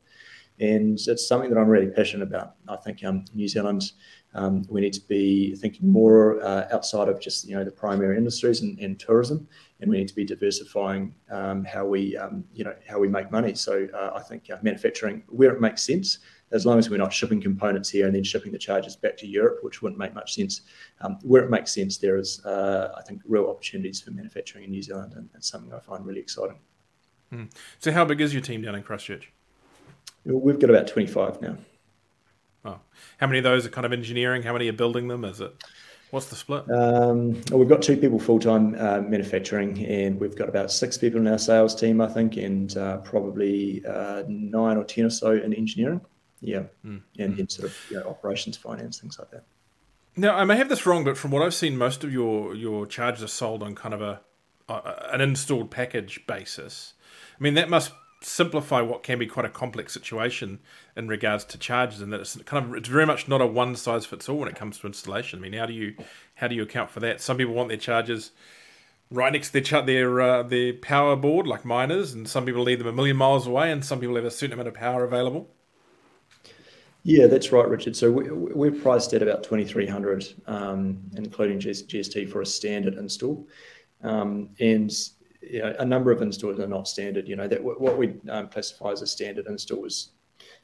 and 0.58 0.98
it's 1.06 1.28
something 1.28 1.50
that 1.50 1.58
I'm 1.58 1.68
really 1.68 1.88
passionate 1.88 2.26
about. 2.26 2.54
I 2.68 2.76
think 2.76 3.04
um, 3.04 3.24
New 3.34 3.48
Zealand, 3.48 3.92
um, 4.34 4.64
we 4.68 4.80
need 4.80 4.94
to 4.94 5.06
be 5.06 5.54
thinking 5.56 5.90
more 5.90 6.42
uh, 6.42 6.68
outside 6.72 7.08
of 7.08 7.20
just 7.20 7.46
you 7.46 7.56
know 7.56 7.64
the 7.64 7.70
primary 7.70 8.16
industries 8.16 8.62
and, 8.62 8.78
and 8.78 8.98
tourism, 8.98 9.46
and 9.80 9.90
we 9.90 9.98
need 9.98 10.08
to 10.08 10.14
be 10.14 10.24
diversifying 10.24 11.14
um, 11.30 11.64
how 11.64 11.84
we 11.84 12.16
um, 12.16 12.44
you 12.54 12.64
know 12.64 12.74
how 12.88 12.98
we 12.98 13.08
make 13.08 13.30
money. 13.30 13.54
So 13.54 13.86
uh, 13.94 14.12
I 14.14 14.22
think 14.22 14.48
uh, 14.50 14.56
manufacturing 14.62 15.22
where 15.28 15.52
it 15.52 15.60
makes 15.60 15.82
sense, 15.82 16.18
as 16.52 16.64
long 16.64 16.78
as 16.78 16.88
we're 16.88 16.96
not 16.96 17.12
shipping 17.12 17.40
components 17.40 17.90
here 17.90 18.06
and 18.06 18.14
then 18.14 18.24
shipping 18.24 18.52
the 18.52 18.58
charges 18.58 18.96
back 18.96 19.16
to 19.18 19.26
Europe, 19.26 19.58
which 19.62 19.82
wouldn't 19.82 19.98
make 19.98 20.14
much 20.14 20.34
sense. 20.34 20.62
Um, 21.00 21.18
where 21.22 21.42
it 21.42 21.50
makes 21.50 21.72
sense, 21.72 21.98
there 21.98 22.16
is 22.16 22.44
uh, 22.44 22.92
I 22.96 23.02
think 23.02 23.20
real 23.26 23.46
opportunities 23.46 24.00
for 24.00 24.10
manufacturing 24.12 24.64
in 24.64 24.70
New 24.70 24.82
Zealand, 24.82 25.12
and 25.14 25.28
it's 25.34 25.48
something 25.48 25.72
I 25.72 25.80
find 25.80 26.06
really 26.06 26.20
exciting. 26.20 26.58
Mm. 27.32 27.50
So, 27.78 27.92
how 27.92 28.04
big 28.04 28.20
is 28.20 28.32
your 28.32 28.42
team 28.42 28.62
down 28.62 28.74
in 28.74 28.82
Christchurch? 28.82 29.32
We've 30.24 30.58
got 30.58 30.70
about 30.70 30.88
25 30.88 31.40
now. 31.40 31.56
Oh. 32.64 32.80
How 33.18 33.26
many 33.28 33.38
of 33.38 33.44
those 33.44 33.64
are 33.64 33.68
kind 33.68 33.84
of 33.84 33.92
engineering? 33.92 34.42
How 34.42 34.52
many 34.52 34.68
are 34.68 34.72
building 34.72 35.06
them? 35.06 35.24
Is 35.24 35.40
it 35.40 35.52
what's 36.10 36.26
the 36.26 36.36
split? 36.36 36.70
Um, 36.70 37.40
well, 37.50 37.58
we've 37.58 37.68
got 37.68 37.82
two 37.82 37.96
people 37.96 38.18
full 38.18 38.38
time 38.38 38.74
uh, 38.78 39.00
manufacturing, 39.00 39.84
and 39.86 40.20
we've 40.20 40.36
got 40.36 40.48
about 40.48 40.70
six 40.70 40.96
people 40.98 41.20
in 41.20 41.26
our 41.26 41.38
sales 41.38 41.74
team, 41.74 42.00
I 42.00 42.08
think, 42.08 42.36
and 42.36 42.76
uh, 42.76 42.98
probably 42.98 43.84
uh, 43.86 44.22
nine 44.28 44.76
or 44.76 44.84
ten 44.84 45.04
or 45.04 45.10
so 45.10 45.32
in 45.32 45.52
engineering. 45.54 46.00
Yeah, 46.40 46.64
mm. 46.84 47.00
and 47.18 47.36
then 47.36 47.48
sort 47.48 47.68
of 47.68 47.76
you 47.90 47.98
know, 47.98 48.08
operations, 48.08 48.56
finance, 48.56 49.00
things 49.00 49.18
like 49.18 49.30
that. 49.30 49.44
Now, 50.16 50.34
I 50.34 50.44
may 50.44 50.56
have 50.56 50.68
this 50.68 50.86
wrong, 50.86 51.04
but 51.04 51.18
from 51.18 51.30
what 51.30 51.42
I've 51.42 51.54
seen, 51.54 51.76
most 51.76 52.04
of 52.04 52.12
your 52.12 52.54
your 52.54 52.86
charges 52.86 53.22
are 53.22 53.28
sold 53.28 53.62
on 53.62 53.74
kind 53.74 53.94
of 53.94 54.02
a, 54.02 54.20
a 54.68 55.10
an 55.12 55.20
installed 55.20 55.70
package 55.70 56.26
basis. 56.26 56.94
I 57.38 57.42
mean, 57.42 57.54
that 57.54 57.68
must 57.68 57.92
simplify 58.26 58.80
what 58.80 59.04
can 59.04 59.18
be 59.18 59.26
quite 59.26 59.46
a 59.46 59.48
complex 59.50 59.92
situation 59.92 60.58
in 60.96 61.06
regards 61.06 61.44
to 61.44 61.56
charges 61.56 62.00
and 62.00 62.12
that 62.12 62.20
it's 62.20 62.36
kind 62.42 62.64
of 62.64 62.74
it's 62.74 62.88
very 62.88 63.06
much 63.06 63.28
not 63.28 63.40
a 63.40 63.46
one 63.46 63.76
size 63.76 64.04
fits 64.04 64.28
all 64.28 64.38
when 64.38 64.48
it 64.48 64.56
comes 64.56 64.78
to 64.78 64.86
installation. 64.86 65.38
I 65.38 65.42
mean, 65.42 65.52
how 65.52 65.66
do 65.66 65.72
you 65.72 65.94
how 66.34 66.48
do 66.48 66.54
you 66.54 66.62
account 66.62 66.90
for 66.90 67.00
that? 67.00 67.20
Some 67.20 67.36
people 67.36 67.54
want 67.54 67.68
their 67.68 67.78
charges 67.78 68.32
right 69.10 69.32
next 69.32 69.50
to 69.50 69.60
their 69.60 69.82
their 69.82 70.20
uh, 70.20 70.42
their 70.42 70.72
power 70.72 71.14
board 71.14 71.46
like 71.46 71.64
miners, 71.64 72.12
and 72.12 72.28
some 72.28 72.44
people 72.44 72.62
leave 72.62 72.78
them 72.78 72.88
a 72.88 72.92
million 72.92 73.16
miles 73.16 73.46
away, 73.46 73.70
and 73.70 73.84
some 73.84 74.00
people 74.00 74.16
have 74.16 74.24
a 74.24 74.30
certain 74.30 74.54
amount 74.54 74.68
of 74.68 74.74
power 74.74 75.04
available. 75.04 75.48
Yeah, 77.04 77.28
that's 77.28 77.52
right, 77.52 77.68
Richard. 77.68 77.94
So 77.94 78.10
we, 78.10 78.68
are 78.68 78.72
priced 78.72 79.12
at 79.14 79.22
about 79.22 79.44
twenty 79.44 79.64
three 79.64 79.86
hundred, 79.86 80.26
um, 80.48 81.00
including 81.14 81.60
GST 81.60 82.28
for 82.28 82.40
a 82.40 82.46
standard 82.46 82.94
install, 82.94 83.46
um, 84.02 84.50
and 84.58 84.90
you 85.48 85.60
know, 85.60 85.74
a 85.78 85.84
number 85.84 86.10
of 86.10 86.22
installs 86.22 86.58
are 86.58 86.66
not 86.66 86.88
standard. 86.88 87.28
You 87.28 87.36
know 87.36 87.48
that 87.48 87.62
what 87.62 87.96
we 87.96 88.14
um, 88.28 88.48
classify 88.48 88.92
as 88.92 89.02
a 89.02 89.06
standard 89.06 89.46
install 89.46 89.84
is 89.84 90.10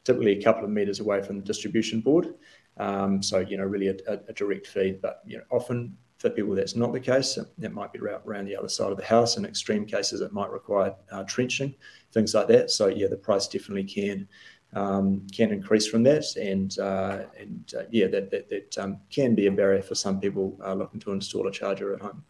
typically 0.04 0.38
a 0.38 0.42
couple 0.42 0.64
of 0.64 0.70
meters 0.70 1.00
away 1.00 1.22
from 1.22 1.38
the 1.38 1.44
distribution 1.44 2.00
board. 2.00 2.34
Um, 2.78 3.22
so 3.22 3.38
you 3.38 3.56
know, 3.56 3.64
really 3.64 3.88
a, 3.88 3.96
a, 4.08 4.32
direct 4.32 4.66
feed. 4.66 5.02
But 5.02 5.22
you 5.26 5.38
know, 5.38 5.44
often 5.50 5.96
for 6.22 6.30
people 6.30 6.54
that's 6.54 6.76
not 6.76 6.92
the 6.92 7.00
case. 7.00 7.36
That 7.58 7.72
might 7.72 7.92
be 7.92 7.98
around 7.98 8.46
the 8.46 8.56
other 8.56 8.68
side 8.68 8.92
of 8.92 8.96
the 8.96 9.04
house. 9.04 9.36
In 9.36 9.44
extreme 9.44 9.84
cases, 9.84 10.20
it 10.20 10.32
might 10.32 10.50
require 10.50 10.94
uh, 11.10 11.24
trenching, 11.24 11.74
things 12.12 12.32
like 12.32 12.46
that. 12.48 12.70
So 12.70 12.86
yeah, 12.86 13.08
the 13.08 13.16
price 13.16 13.48
definitely 13.48 13.84
can 13.84 14.28
um, 14.74 15.26
can 15.36 15.52
increase 15.52 15.86
from 15.86 16.04
that, 16.04 16.24
and 16.36 16.78
uh, 16.78 17.24
and 17.38 17.74
uh, 17.76 17.82
yeah, 17.90 18.06
that 18.06 18.30
that, 18.30 18.48
that 18.48 18.78
um, 18.78 19.00
can 19.10 19.34
be 19.34 19.48
a 19.48 19.50
barrier 19.50 19.82
for 19.82 19.96
some 19.96 20.20
people 20.20 20.58
uh, 20.64 20.72
looking 20.72 21.00
to 21.00 21.12
install 21.12 21.46
a 21.48 21.52
charger 21.52 21.92
at 21.92 22.00
home. 22.00 22.24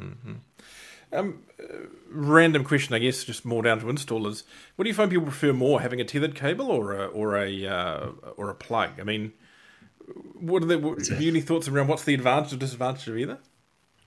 Mm-hmm. 0.00 0.34
Um, 1.12 1.42
uh, 1.62 1.86
random 2.10 2.64
question, 2.64 2.94
I 2.94 2.98
guess, 2.98 3.24
just 3.24 3.44
more 3.44 3.62
down 3.62 3.80
to 3.80 3.86
installers. 3.86 4.42
What 4.74 4.84
do 4.84 4.88
you 4.88 4.94
find 4.94 5.10
people 5.10 5.26
prefer 5.26 5.52
more, 5.52 5.80
having 5.80 6.00
a 6.00 6.04
tethered 6.04 6.34
cable 6.34 6.70
or 6.70 6.92
a 6.92 7.06
or 7.06 7.36
a 7.36 7.66
uh, 7.66 8.08
or 8.36 8.50
a 8.50 8.54
plug? 8.54 9.00
I 9.00 9.04
mean, 9.04 9.32
what 10.34 10.62
are 10.62 10.66
the 10.66 10.78
what, 10.78 11.06
have 11.06 11.20
you 11.20 11.30
any 11.30 11.40
thoughts 11.40 11.68
around 11.68 11.88
what's 11.88 12.04
the 12.04 12.14
advantage 12.14 12.52
or 12.52 12.56
disadvantage 12.56 13.08
of 13.08 13.16
either? 13.16 13.38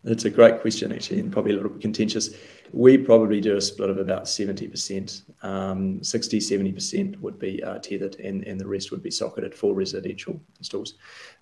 It's 0.06 0.24
a 0.24 0.30
great 0.30 0.62
question, 0.62 0.94
actually, 0.94 1.20
and 1.20 1.32
probably 1.32 1.52
a 1.52 1.56
little 1.56 1.72
bit 1.72 1.82
contentious. 1.82 2.30
We 2.72 2.98
probably 2.98 3.42
do 3.42 3.58
a 3.58 3.62
split 3.62 3.90
of 3.90 3.98
about 3.98 4.26
70%. 4.26 5.24
Um, 5.44 6.02
60, 6.02 6.40
70% 6.40 7.20
would 7.20 7.38
be 7.38 7.62
uh, 7.62 7.80
tethered, 7.80 8.16
and, 8.16 8.46
and 8.48 8.58
the 8.58 8.68
rest 8.68 8.92
would 8.92 9.04
be 9.04 9.12
socketed 9.12 9.54
for 9.54 9.74
residential 9.74 10.40
installs. 10.58 10.94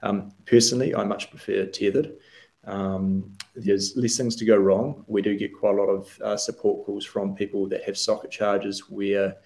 Um, 0.02 0.32
personally, 0.48 0.96
I 0.96 1.04
much 1.04 1.30
prefer 1.30 1.66
tethered. 1.66 2.18
Um, 2.68 3.34
there's 3.56 3.96
less 3.96 4.18
things 4.18 4.36
to 4.36 4.46
go 4.46 4.58
wrong. 4.58 5.04
We 5.08 5.22
do 5.22 5.36
get 5.38 5.58
quite 5.58 5.76
a 5.76 5.78
lot 5.78 5.90
of 5.90 6.20
uh, 6.22 6.38
support 6.38 6.86
calls 6.86 7.06
from 7.06 7.34
people 7.34 7.68
that 7.70 7.84
have 7.86 7.98
socket 7.98 8.30
chargers 8.30 8.90
where 8.90 9.38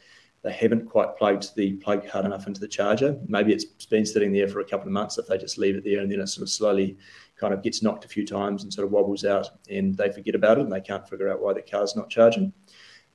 they 0.43 0.51
haven't 0.51 0.89
quite 0.89 1.15
plugged 1.17 1.55
the 1.55 1.73
plug 1.73 2.07
hard 2.09 2.25
enough 2.25 2.47
into 2.47 2.59
the 2.59 2.67
charger. 2.67 3.17
Maybe 3.27 3.53
it's 3.53 3.85
been 3.85 4.05
sitting 4.07 4.33
there 4.33 4.47
for 4.47 4.59
a 4.59 4.65
couple 4.65 4.87
of 4.87 4.93
months 4.93 5.19
if 5.19 5.27
they 5.27 5.37
just 5.37 5.59
leave 5.59 5.75
it 5.75 5.83
there 5.83 5.99
and 5.99 6.11
then 6.11 6.19
it 6.19 6.27
sort 6.27 6.41
of 6.41 6.49
slowly 6.49 6.97
kind 7.39 7.53
of 7.53 7.61
gets 7.61 7.83
knocked 7.83 8.05
a 8.05 8.07
few 8.07 8.25
times 8.25 8.63
and 8.63 8.73
sort 8.73 8.85
of 8.85 8.91
wobbles 8.91 9.23
out 9.23 9.49
and 9.69 9.95
they 9.95 10.11
forget 10.11 10.33
about 10.33 10.57
it 10.57 10.61
and 10.61 10.71
they 10.71 10.81
can't 10.81 11.07
figure 11.07 11.29
out 11.29 11.41
why 11.41 11.53
the 11.53 11.61
car's 11.61 11.95
not 11.95 12.09
charging. 12.09 12.51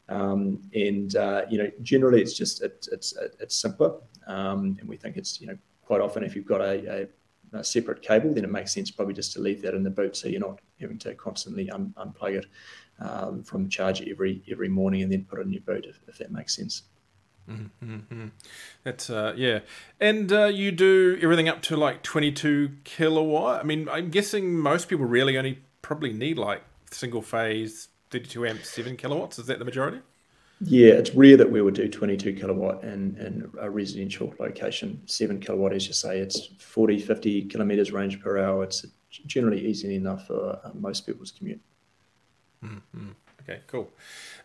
Um, 0.09 0.63
and 0.73 1.17
uh, 1.17 1.43
you 1.51 1.59
know, 1.59 1.71
generally 1.83 2.23
it's 2.23 2.35
just 2.35 2.63
it, 2.63 2.87
it's 2.93 3.13
it's 3.41 3.57
simpler, 3.57 3.97
um, 4.29 4.77
and 4.79 4.89
we 4.89 4.97
think 4.97 5.17
it's 5.17 5.41
you 5.41 5.49
know 5.49 5.59
quite 5.85 6.01
often 6.01 6.23
if 6.23 6.37
you've 6.37 6.47
got 6.47 6.61
a, 6.61 7.03
a, 7.03 7.09
a, 7.59 7.65
separate 7.65 8.03
cable, 8.03 8.33
then 8.35 8.45
it 8.45 8.51
makes 8.51 8.73
sense 8.73 8.91
probably 8.91 9.15
just 9.15 9.33
to 9.33 9.41
leave 9.41 9.63
that 9.63 9.75
in 9.75 9.83
the 9.83 9.91
boot 9.91 10.17
so 10.17 10.29
you're 10.29 10.41
not 10.41 10.61
having 10.81 10.99
to 10.99 11.15
constantly 11.15 11.71
un- 11.71 11.95
unplug 11.97 12.35
it 12.35 12.47
um, 13.01 13.43
from 13.43 13.65
the 13.65 13.69
charger 13.69 14.05
every 14.09 14.43
every 14.51 14.69
morning 14.69 15.03
and 15.03 15.13
then 15.13 15.25
put 15.25 15.39
it 15.39 15.47
in 15.47 15.53
your 15.53 15.63
boot 15.63 15.87
if, 15.89 16.01
if 16.09 16.19
that 16.19 16.31
makes 16.31 16.57
sense. 16.57 16.83
Mm-hmm. 17.49 18.27
That's 18.83 19.09
uh, 19.09 19.33
yeah, 19.37 19.61
and 20.01 20.33
uh, 20.33 20.47
you 20.47 20.73
do 20.73 21.19
everything 21.23 21.49
up 21.49 21.63
to 21.63 21.77
like 21.77 22.03
twenty-two 22.03 22.71
kilowatt. 22.85 23.61
I 23.61 23.63
mean, 23.63 23.89
I'm 23.89 24.11
guessing 24.11 24.59
most 24.59 24.89
people 24.89 25.07
really 25.07 25.39
only 25.39 25.61
probably 25.81 26.13
need 26.13 26.39
like 26.39 26.63
single 26.91 27.23
phase, 27.23 27.89
thirty-two 28.11 28.45
amp, 28.47 28.65
seven 28.65 28.97
kilowatts. 28.97 29.39
Is 29.39 29.47
that 29.47 29.61
the 29.61 29.65
majority? 29.65 30.01
Yeah, 30.61 30.93
it's 30.95 31.11
rare 31.15 31.37
that 31.37 31.51
we 31.51 31.61
would 31.61 31.75
do 31.75 31.87
22 31.87 32.33
kilowatt 32.35 32.83
in, 32.83 33.51
a 33.61 33.69
residential 33.69 34.33
location. 34.39 35.03
7 35.05 35.39
kilowatt, 35.39 35.75
as 35.75 35.87
you 35.87 35.93
say, 35.93 36.19
it's 36.19 36.49
40, 36.59 36.99
50 36.99 37.43
kilometers 37.45 37.93
range 37.93 38.21
per 38.21 38.39
hour. 38.39 38.65
It's 38.65 38.87
generally 39.27 39.67
easy 39.67 39.95
enough 39.95 40.27
for 40.27 40.59
uh, 40.65 40.71
most 40.73 41.05
people's 41.05 41.31
commute. 41.31 41.61
Mm-hmm. 42.65 43.11
Okay, 43.43 43.61
cool. 43.67 43.93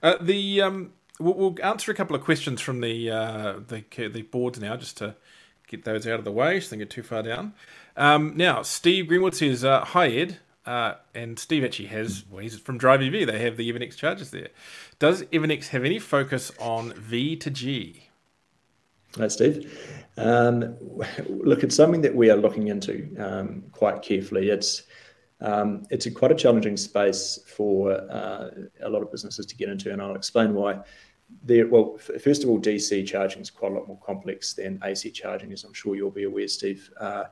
Uh, 0.03 0.15
the 0.19 0.61
um, 0.61 0.91
we'll, 1.19 1.33
we'll, 1.33 1.55
answer 1.63 1.91
a 1.91 1.95
couple 1.95 2.15
of 2.15 2.23
questions 2.23 2.61
from 2.61 2.81
the 2.81 3.09
uh, 3.09 3.55
the 3.67 3.83
the 4.09 4.21
boards 4.23 4.59
now, 4.59 4.75
just 4.75 4.97
to 4.97 5.15
get 5.67 5.85
those 5.85 6.05
out 6.05 6.19
of 6.19 6.25
the 6.25 6.31
way, 6.31 6.59
so 6.59 6.71
they 6.71 6.77
get 6.77 6.89
too 6.89 7.03
far 7.03 7.23
down. 7.23 7.53
Um, 7.97 8.33
now, 8.35 8.61
Steve 8.61 9.07
Greenwood 9.07 9.33
says, 9.33 9.63
uh, 9.63 9.85
"Hi 9.85 10.09
Ed." 10.09 10.39
Uh, 10.65 10.93
and 11.15 11.39
Steve 11.39 11.63
actually 11.63 11.87
has, 11.87 12.23
well, 12.29 12.41
he's 12.41 12.57
from 12.59 12.77
Drive 12.77 13.01
EV. 13.01 13.25
They 13.25 13.39
have 13.39 13.57
the 13.57 13.71
Evnex 13.71 13.95
chargers 13.95 14.29
there. 14.29 14.49
Does 14.99 15.23
Evnex 15.23 15.69
have 15.69 15.83
any 15.83 15.97
focus 15.97 16.51
on 16.59 16.93
V 16.93 17.35
to 17.37 17.49
G? 17.49 18.09
Hi, 19.17 19.27
Steve. 19.27 20.05
Um, 20.17 20.77
look, 21.27 21.63
it's 21.63 21.75
something 21.75 22.01
that 22.01 22.15
we 22.15 22.29
are 22.29 22.37
looking 22.37 22.67
into 22.67 23.13
um, 23.19 23.63
quite 23.71 24.01
carefully. 24.01 24.49
It's 24.49 24.83
um, 25.41 25.87
it's 25.89 26.05
a 26.05 26.11
quite 26.11 26.31
a 26.31 26.35
challenging 26.35 26.77
space 26.77 27.39
for 27.47 27.93
uh, 27.93 28.51
a 28.83 28.89
lot 28.89 29.01
of 29.01 29.11
businesses 29.11 29.47
to 29.47 29.55
get 29.55 29.69
into, 29.69 29.91
and 29.91 29.99
I'll 29.99 30.15
explain 30.15 30.53
why 30.53 30.81
there, 31.43 31.67
well, 31.67 31.97
f- 31.97 32.21
first 32.21 32.43
of 32.43 32.49
all, 32.49 32.59
DC 32.59 33.05
charging 33.07 33.41
is 33.41 33.49
quite 33.49 33.71
a 33.71 33.75
lot 33.75 33.87
more 33.87 33.99
complex 33.99 34.53
than 34.53 34.79
AC 34.83 35.11
charging, 35.11 35.51
as 35.53 35.63
I'm 35.63 35.73
sure 35.73 35.95
you'll 35.95 36.11
be 36.11 36.23
aware, 36.23 36.47
Steve. 36.47 36.89
Uh, 36.99 37.25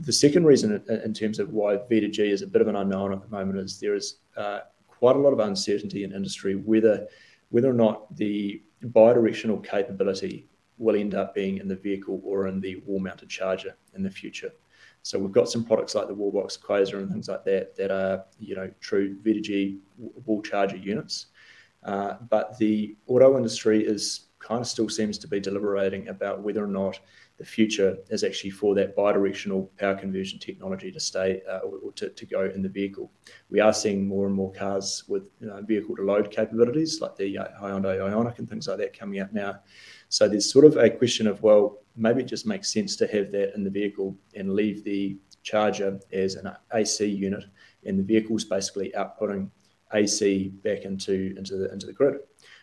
the 0.00 0.12
second 0.12 0.44
reason, 0.44 0.82
in, 0.88 1.14
terms 1.14 1.38
of 1.38 1.50
why 1.50 1.76
V2G 1.76 2.18
is 2.30 2.42
a 2.42 2.46
bit 2.46 2.62
of 2.62 2.68
an 2.68 2.76
unknown 2.76 3.12
at 3.12 3.22
the 3.22 3.28
moment, 3.28 3.58
is 3.58 3.80
there 3.80 3.94
is 3.94 4.18
uh, 4.36 4.60
quite 4.86 5.16
a 5.16 5.18
lot 5.18 5.32
of 5.32 5.40
uncertainty 5.40 6.04
in 6.04 6.12
industry 6.12 6.54
whether 6.54 7.06
whether 7.50 7.70
or 7.70 7.74
not 7.74 8.14
the 8.16 8.62
bidirectional 8.84 9.64
capability 9.64 10.46
will 10.76 10.94
end 10.94 11.14
up 11.14 11.34
being 11.34 11.56
in 11.56 11.66
the 11.66 11.74
vehicle 11.74 12.20
or 12.22 12.46
in 12.46 12.60
the 12.60 12.76
wall-mounted 12.86 13.28
charger 13.28 13.74
in 13.94 14.02
the 14.02 14.10
future. 14.10 14.52
So 15.02 15.18
we've 15.18 15.32
got 15.32 15.48
some 15.48 15.64
products 15.64 15.94
like 15.94 16.08
the 16.08 16.14
Wallbox 16.14 16.58
Quasar 16.60 16.98
and 16.98 17.10
things 17.10 17.28
like 17.28 17.44
that 17.44 17.74
that 17.76 17.90
are 17.90 18.24
you 18.38 18.54
know 18.54 18.70
true 18.80 19.16
V2G 19.24 19.78
wall 19.96 20.42
charger 20.42 20.76
units. 20.76 21.26
Uh, 21.84 22.14
but 22.28 22.58
the 22.58 22.96
auto 23.06 23.36
industry 23.36 23.84
is 23.84 24.26
kind 24.38 24.60
of 24.60 24.66
still 24.66 24.88
seems 24.88 25.18
to 25.18 25.28
be 25.28 25.40
deliberating 25.40 26.08
about 26.08 26.42
whether 26.42 26.62
or 26.62 26.68
not 26.68 26.98
the 27.38 27.44
future 27.44 27.96
is 28.10 28.24
actually 28.24 28.50
for 28.50 28.74
that 28.74 28.96
bidirectional 28.96 29.68
power 29.78 29.94
conversion 29.94 30.38
technology 30.40 30.90
to 30.90 30.98
stay 30.98 31.40
uh, 31.48 31.58
or, 31.58 31.92
to, 31.92 32.10
to 32.10 32.26
go 32.26 32.50
in 32.52 32.62
the 32.62 32.68
vehicle. 32.68 33.12
We 33.48 33.60
are 33.60 33.72
seeing 33.72 34.06
more 34.06 34.26
and 34.26 34.34
more 34.34 34.52
cars 34.52 35.04
with 35.06 35.30
you 35.40 35.46
know, 35.46 35.62
vehicle 35.62 35.94
to 35.96 36.02
load 36.02 36.32
capabilities 36.32 37.00
like 37.00 37.14
the 37.16 37.38
uh, 37.38 37.46
Hyundai 37.62 37.98
Ioniq 37.98 38.40
and 38.40 38.48
things 38.48 38.66
like 38.66 38.78
that 38.78 38.98
coming 38.98 39.20
out 39.20 39.32
now. 39.32 39.60
So 40.08 40.28
there's 40.28 40.52
sort 40.52 40.64
of 40.64 40.76
a 40.76 40.90
question 40.90 41.28
of, 41.28 41.40
well, 41.42 41.78
maybe 41.96 42.22
it 42.22 42.28
just 42.28 42.46
makes 42.46 42.72
sense 42.72 42.96
to 42.96 43.06
have 43.06 43.30
that 43.32 43.54
in 43.54 43.62
the 43.62 43.70
vehicle 43.70 44.16
and 44.34 44.54
leave 44.54 44.82
the 44.82 45.16
charger 45.44 46.00
as 46.12 46.34
an 46.34 46.50
AC 46.74 47.06
unit 47.06 47.44
and 47.84 47.98
the 47.98 48.02
vehicle's 48.02 48.44
basically 48.44 48.92
outputting 48.96 49.48
AC 49.94 50.48
back 50.62 50.82
into 50.82 51.34
into 51.38 51.56
the 51.56 51.72
into 51.72 51.86
the 51.86 51.92
grid, 51.92 52.16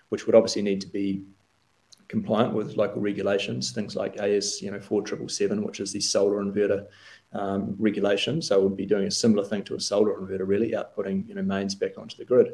which 0.10 0.26
would 0.26 0.36
obviously 0.36 0.62
need 0.62 0.82
to 0.82 0.88
be 0.88 1.24
compliant 2.08 2.54
with 2.54 2.78
local 2.78 3.02
regulations, 3.02 3.72
things 3.72 3.96
like 3.96 4.18
AS 4.18 4.62
you 4.62 4.72
know 4.72 4.80
four 4.80 5.02
triple 5.02 5.30
seven, 5.30 5.64
which 5.64 5.80
is 5.80 5.92
the 5.92 6.02
solar 6.02 6.44
inverter 6.44 6.86
um, 7.34 7.76
regulation. 7.78 8.42
So 8.42 8.60
we'll 8.60 8.70
be 8.70 8.86
doing 8.86 9.08
a 9.08 9.12
similar 9.12 9.44
thing 9.44 9.64
to 9.66 9.76
a 9.76 9.80
solar 9.80 10.16
inverter, 10.20 10.48
really 10.48 10.72
outputting 10.72 11.28
you 11.28 11.36
know 11.36 11.44
mains 11.44 11.76
back 11.76 11.98
onto 11.98 12.18
the 12.18 12.26
grid. 12.26 12.54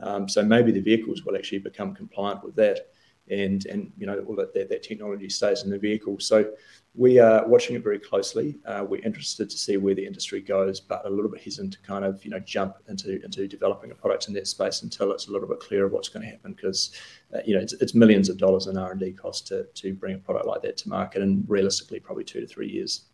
Um, 0.00 0.28
so 0.28 0.42
maybe 0.42 0.72
the 0.72 0.80
vehicles 0.80 1.24
will 1.24 1.36
actually 1.36 1.58
become 1.58 1.94
compliant 1.94 2.44
with 2.44 2.54
that 2.56 2.88
and 3.30 3.66
and 3.66 3.92
you 3.96 4.06
know 4.06 4.24
all 4.28 4.36
that, 4.36 4.54
that, 4.54 4.68
that 4.68 4.82
technology 4.82 5.28
stays 5.28 5.62
in 5.62 5.70
the 5.70 5.78
vehicle. 5.78 6.18
So 6.20 6.50
we 6.94 7.20
are 7.20 7.46
watching 7.46 7.76
it 7.76 7.82
very 7.84 7.98
closely. 7.98 8.58
Uh, 8.66 8.84
we're 8.88 9.04
interested 9.04 9.48
to 9.48 9.56
see 9.56 9.76
where 9.76 9.94
the 9.94 10.04
industry 10.04 10.40
goes, 10.40 10.80
but 10.80 11.06
a 11.06 11.08
little 11.08 11.30
bit 11.30 11.40
hesitant 11.42 11.74
to 11.74 11.80
kind 11.80 12.04
of 12.04 12.24
you 12.24 12.30
know 12.30 12.40
jump 12.40 12.76
into 12.88 13.22
into 13.24 13.46
developing 13.46 13.90
a 13.90 13.94
product 13.94 14.28
in 14.28 14.34
that 14.34 14.46
space 14.46 14.82
until 14.82 15.12
it's 15.12 15.28
a 15.28 15.30
little 15.30 15.48
bit 15.48 15.60
clearer 15.60 15.88
what's 15.88 16.08
going 16.08 16.24
to 16.24 16.30
happen 16.30 16.52
because 16.52 16.92
uh, 17.34 17.38
you 17.44 17.54
know 17.54 17.60
it's, 17.60 17.74
it's, 17.74 17.94
millions 17.94 18.28
of 18.28 18.36
dollars 18.36 18.66
in 18.66 18.76
R 18.76 18.92
and 18.92 19.00
D 19.00 19.12
cost 19.12 19.46
to 19.48 19.64
to 19.74 19.94
bring 19.94 20.16
a 20.16 20.18
product 20.18 20.46
like 20.46 20.62
that 20.62 20.76
to 20.78 20.88
market, 20.88 21.22
and 21.22 21.44
realistically 21.48 22.00
probably 22.00 22.24
two 22.24 22.40
to 22.40 22.46
three 22.46 22.68
years. 22.68 23.04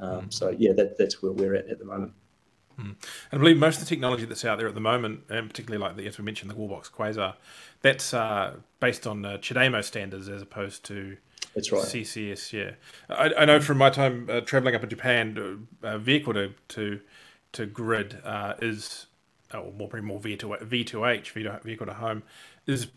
Um, 0.00 0.08
mm-hmm. 0.08 0.30
So 0.30 0.54
yeah, 0.58 0.72
that, 0.72 0.96
that's 0.98 1.22
where 1.22 1.32
we're 1.32 1.54
at 1.54 1.68
at 1.68 1.78
the 1.78 1.84
moment. 1.84 2.12
Mm. 2.78 2.84
And 2.84 2.96
I 3.32 3.38
believe 3.38 3.58
most 3.58 3.76
of 3.76 3.80
the 3.80 3.88
technology 3.88 4.24
that's 4.24 4.44
out 4.44 4.58
there 4.58 4.68
at 4.68 4.74
the 4.74 4.80
moment, 4.80 5.24
and 5.28 5.48
particularly 5.48 5.82
like 5.82 5.96
the, 5.96 6.06
as 6.06 6.18
we 6.18 6.24
mentioned, 6.24 6.50
the 6.50 6.54
Wallbox 6.54 6.90
Quasar, 6.90 7.34
that's 7.82 8.14
uh, 8.14 8.56
based 8.80 9.06
on 9.06 9.24
uh, 9.24 9.38
CHAdeMO 9.38 9.82
standards 9.82 10.28
as 10.28 10.42
opposed 10.42 10.84
to 10.86 11.16
that's 11.54 11.72
right. 11.72 11.82
CCS. 11.82 12.52
Yeah, 12.52 12.72
I, 13.08 13.42
I 13.42 13.44
know 13.44 13.60
from 13.60 13.78
my 13.78 13.90
time 13.90 14.28
uh, 14.30 14.40
traveling 14.40 14.74
up 14.74 14.82
in 14.82 14.90
Japan, 14.90 15.66
uh, 15.82 15.98
vehicle 15.98 16.34
to 16.34 16.52
to 16.68 17.00
to 17.52 17.66
grid 17.66 18.20
uh, 18.24 18.54
is 18.60 19.06
or 19.52 19.72
more 19.72 19.88
probably 19.88 20.02
more 20.02 20.20
V 20.20 20.36
to 20.36 20.56
V 20.60 20.84
to 20.84 21.04
H 21.04 21.30
vehicle 21.30 21.86
to 21.86 21.94
home 21.94 22.22
is 22.66 22.88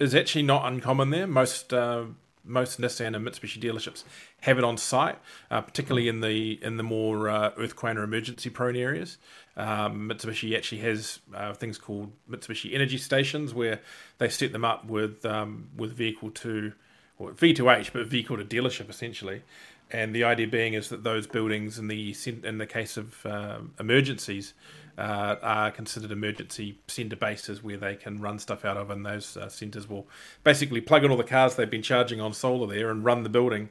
is 0.00 0.14
actually 0.14 0.42
not 0.42 0.70
uncommon 0.70 1.10
there. 1.10 1.26
Most 1.26 1.72
uh, 1.72 2.04
most 2.48 2.80
Nissan 2.80 3.14
and 3.14 3.26
Mitsubishi 3.26 3.60
dealerships 3.60 4.04
have 4.40 4.58
it 4.58 4.64
on 4.64 4.76
site, 4.76 5.18
uh, 5.50 5.60
particularly 5.60 6.08
in 6.08 6.20
the 6.20 6.58
in 6.62 6.76
the 6.76 6.82
more 6.82 7.28
uh, 7.28 7.50
earthquake 7.56 7.96
or 7.96 8.02
emergency 8.02 8.50
prone 8.50 8.76
areas. 8.76 9.18
Um, 9.56 10.08
Mitsubishi 10.08 10.56
actually 10.56 10.80
has 10.82 11.20
uh, 11.34 11.52
things 11.52 11.78
called 11.78 12.12
Mitsubishi 12.30 12.74
Energy 12.74 12.98
Stations 12.98 13.52
where 13.52 13.80
they 14.18 14.28
set 14.28 14.52
them 14.52 14.64
up 14.64 14.86
with 14.86 15.24
um, 15.26 15.68
with 15.76 15.92
vehicle 15.92 16.30
to 16.30 16.72
or 17.18 17.32
V2H, 17.32 17.92
but 17.92 18.06
vehicle 18.06 18.36
to 18.36 18.44
dealership 18.44 18.88
essentially. 18.88 19.42
And 19.90 20.14
the 20.14 20.24
idea 20.24 20.46
being 20.46 20.74
is 20.74 20.90
that 20.90 21.02
those 21.02 21.26
buildings, 21.26 21.78
in 21.78 21.88
the 21.88 22.14
in 22.44 22.58
the 22.58 22.66
case 22.66 22.96
of 22.96 23.24
um, 23.24 23.72
emergencies, 23.80 24.52
uh, 24.98 25.36
are 25.42 25.70
considered 25.70 26.10
emergency 26.10 26.78
centre 26.88 27.16
bases 27.16 27.62
where 27.62 27.76
they 27.76 27.94
can 27.94 28.20
run 28.20 28.38
stuff 28.38 28.64
out 28.64 28.76
of, 28.76 28.90
and 28.90 29.06
those 29.06 29.36
uh, 29.36 29.48
centres 29.48 29.88
will 29.88 30.08
basically 30.42 30.80
plug 30.80 31.04
in 31.04 31.10
all 31.10 31.16
the 31.16 31.24
cars 31.24 31.54
they've 31.54 31.70
been 31.70 31.82
charging 31.82 32.20
on 32.20 32.32
solar 32.32 32.66
there 32.66 32.90
and 32.90 33.04
run 33.04 33.22
the 33.22 33.28
building 33.28 33.68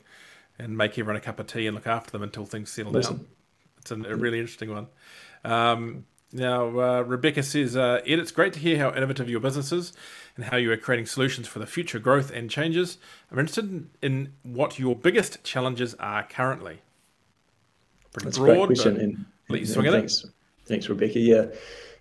and 0.58 0.78
make 0.78 0.92
everyone 0.94 1.18
a 1.18 1.20
cup 1.20 1.40
of 1.40 1.48
tea 1.48 1.68
and 1.68 1.76
look 1.76 1.86
after 1.86 2.12
them 2.12 2.24
until 2.24 2.46
things 2.46 2.72
settle 2.72 2.94
Listen. 2.94 3.18
down. 3.18 3.28
It's 3.80 3.92
a, 3.92 3.96
a, 3.96 4.16
really 4.16 4.40
interesting 4.40 4.72
one. 4.74 4.88
Um, 5.44 6.06
now, 6.32 6.68
uh, 6.80 7.02
Rebecca 7.02 7.44
says, 7.44 7.76
uh, 7.76 8.02
Ed, 8.06 8.20
it's 8.20 8.32
great 8.32 8.54
to 8.54 8.60
hear 8.60 8.78
how 8.80 8.94
innovative 8.94 9.30
your 9.30 9.40
business 9.40 9.72
is 9.72 9.94
and 10.36 10.46
how 10.46 10.58
you 10.58 10.72
are 10.72 10.78
creating 10.78 11.06
solutions 11.06 11.48
for 11.48 11.60
the 11.60 11.68
future 11.68 12.00
growth 12.00 12.32
and 12.32 12.50
changes. 12.50 12.98
I'm 13.32 13.40
interested 13.40 13.66
in, 13.66 13.90
in 14.02 14.34
what 14.44 14.80
your 14.80 14.96
biggest 14.96 15.44
challenges 15.44 15.94
are 15.96 16.24
currently. 16.24 16.82
Pretty 18.14 18.26
That's 18.26 18.38
broad, 18.38 18.50
a 18.50 18.56
great 18.56 18.68
question. 18.68 18.98
And, 18.98 19.26
and, 19.50 19.68
swing 19.68 19.92
thanks. 19.92 20.26
Thanks, 20.68 20.90
Rebecca. 20.90 21.20
Yeah. 21.20 21.46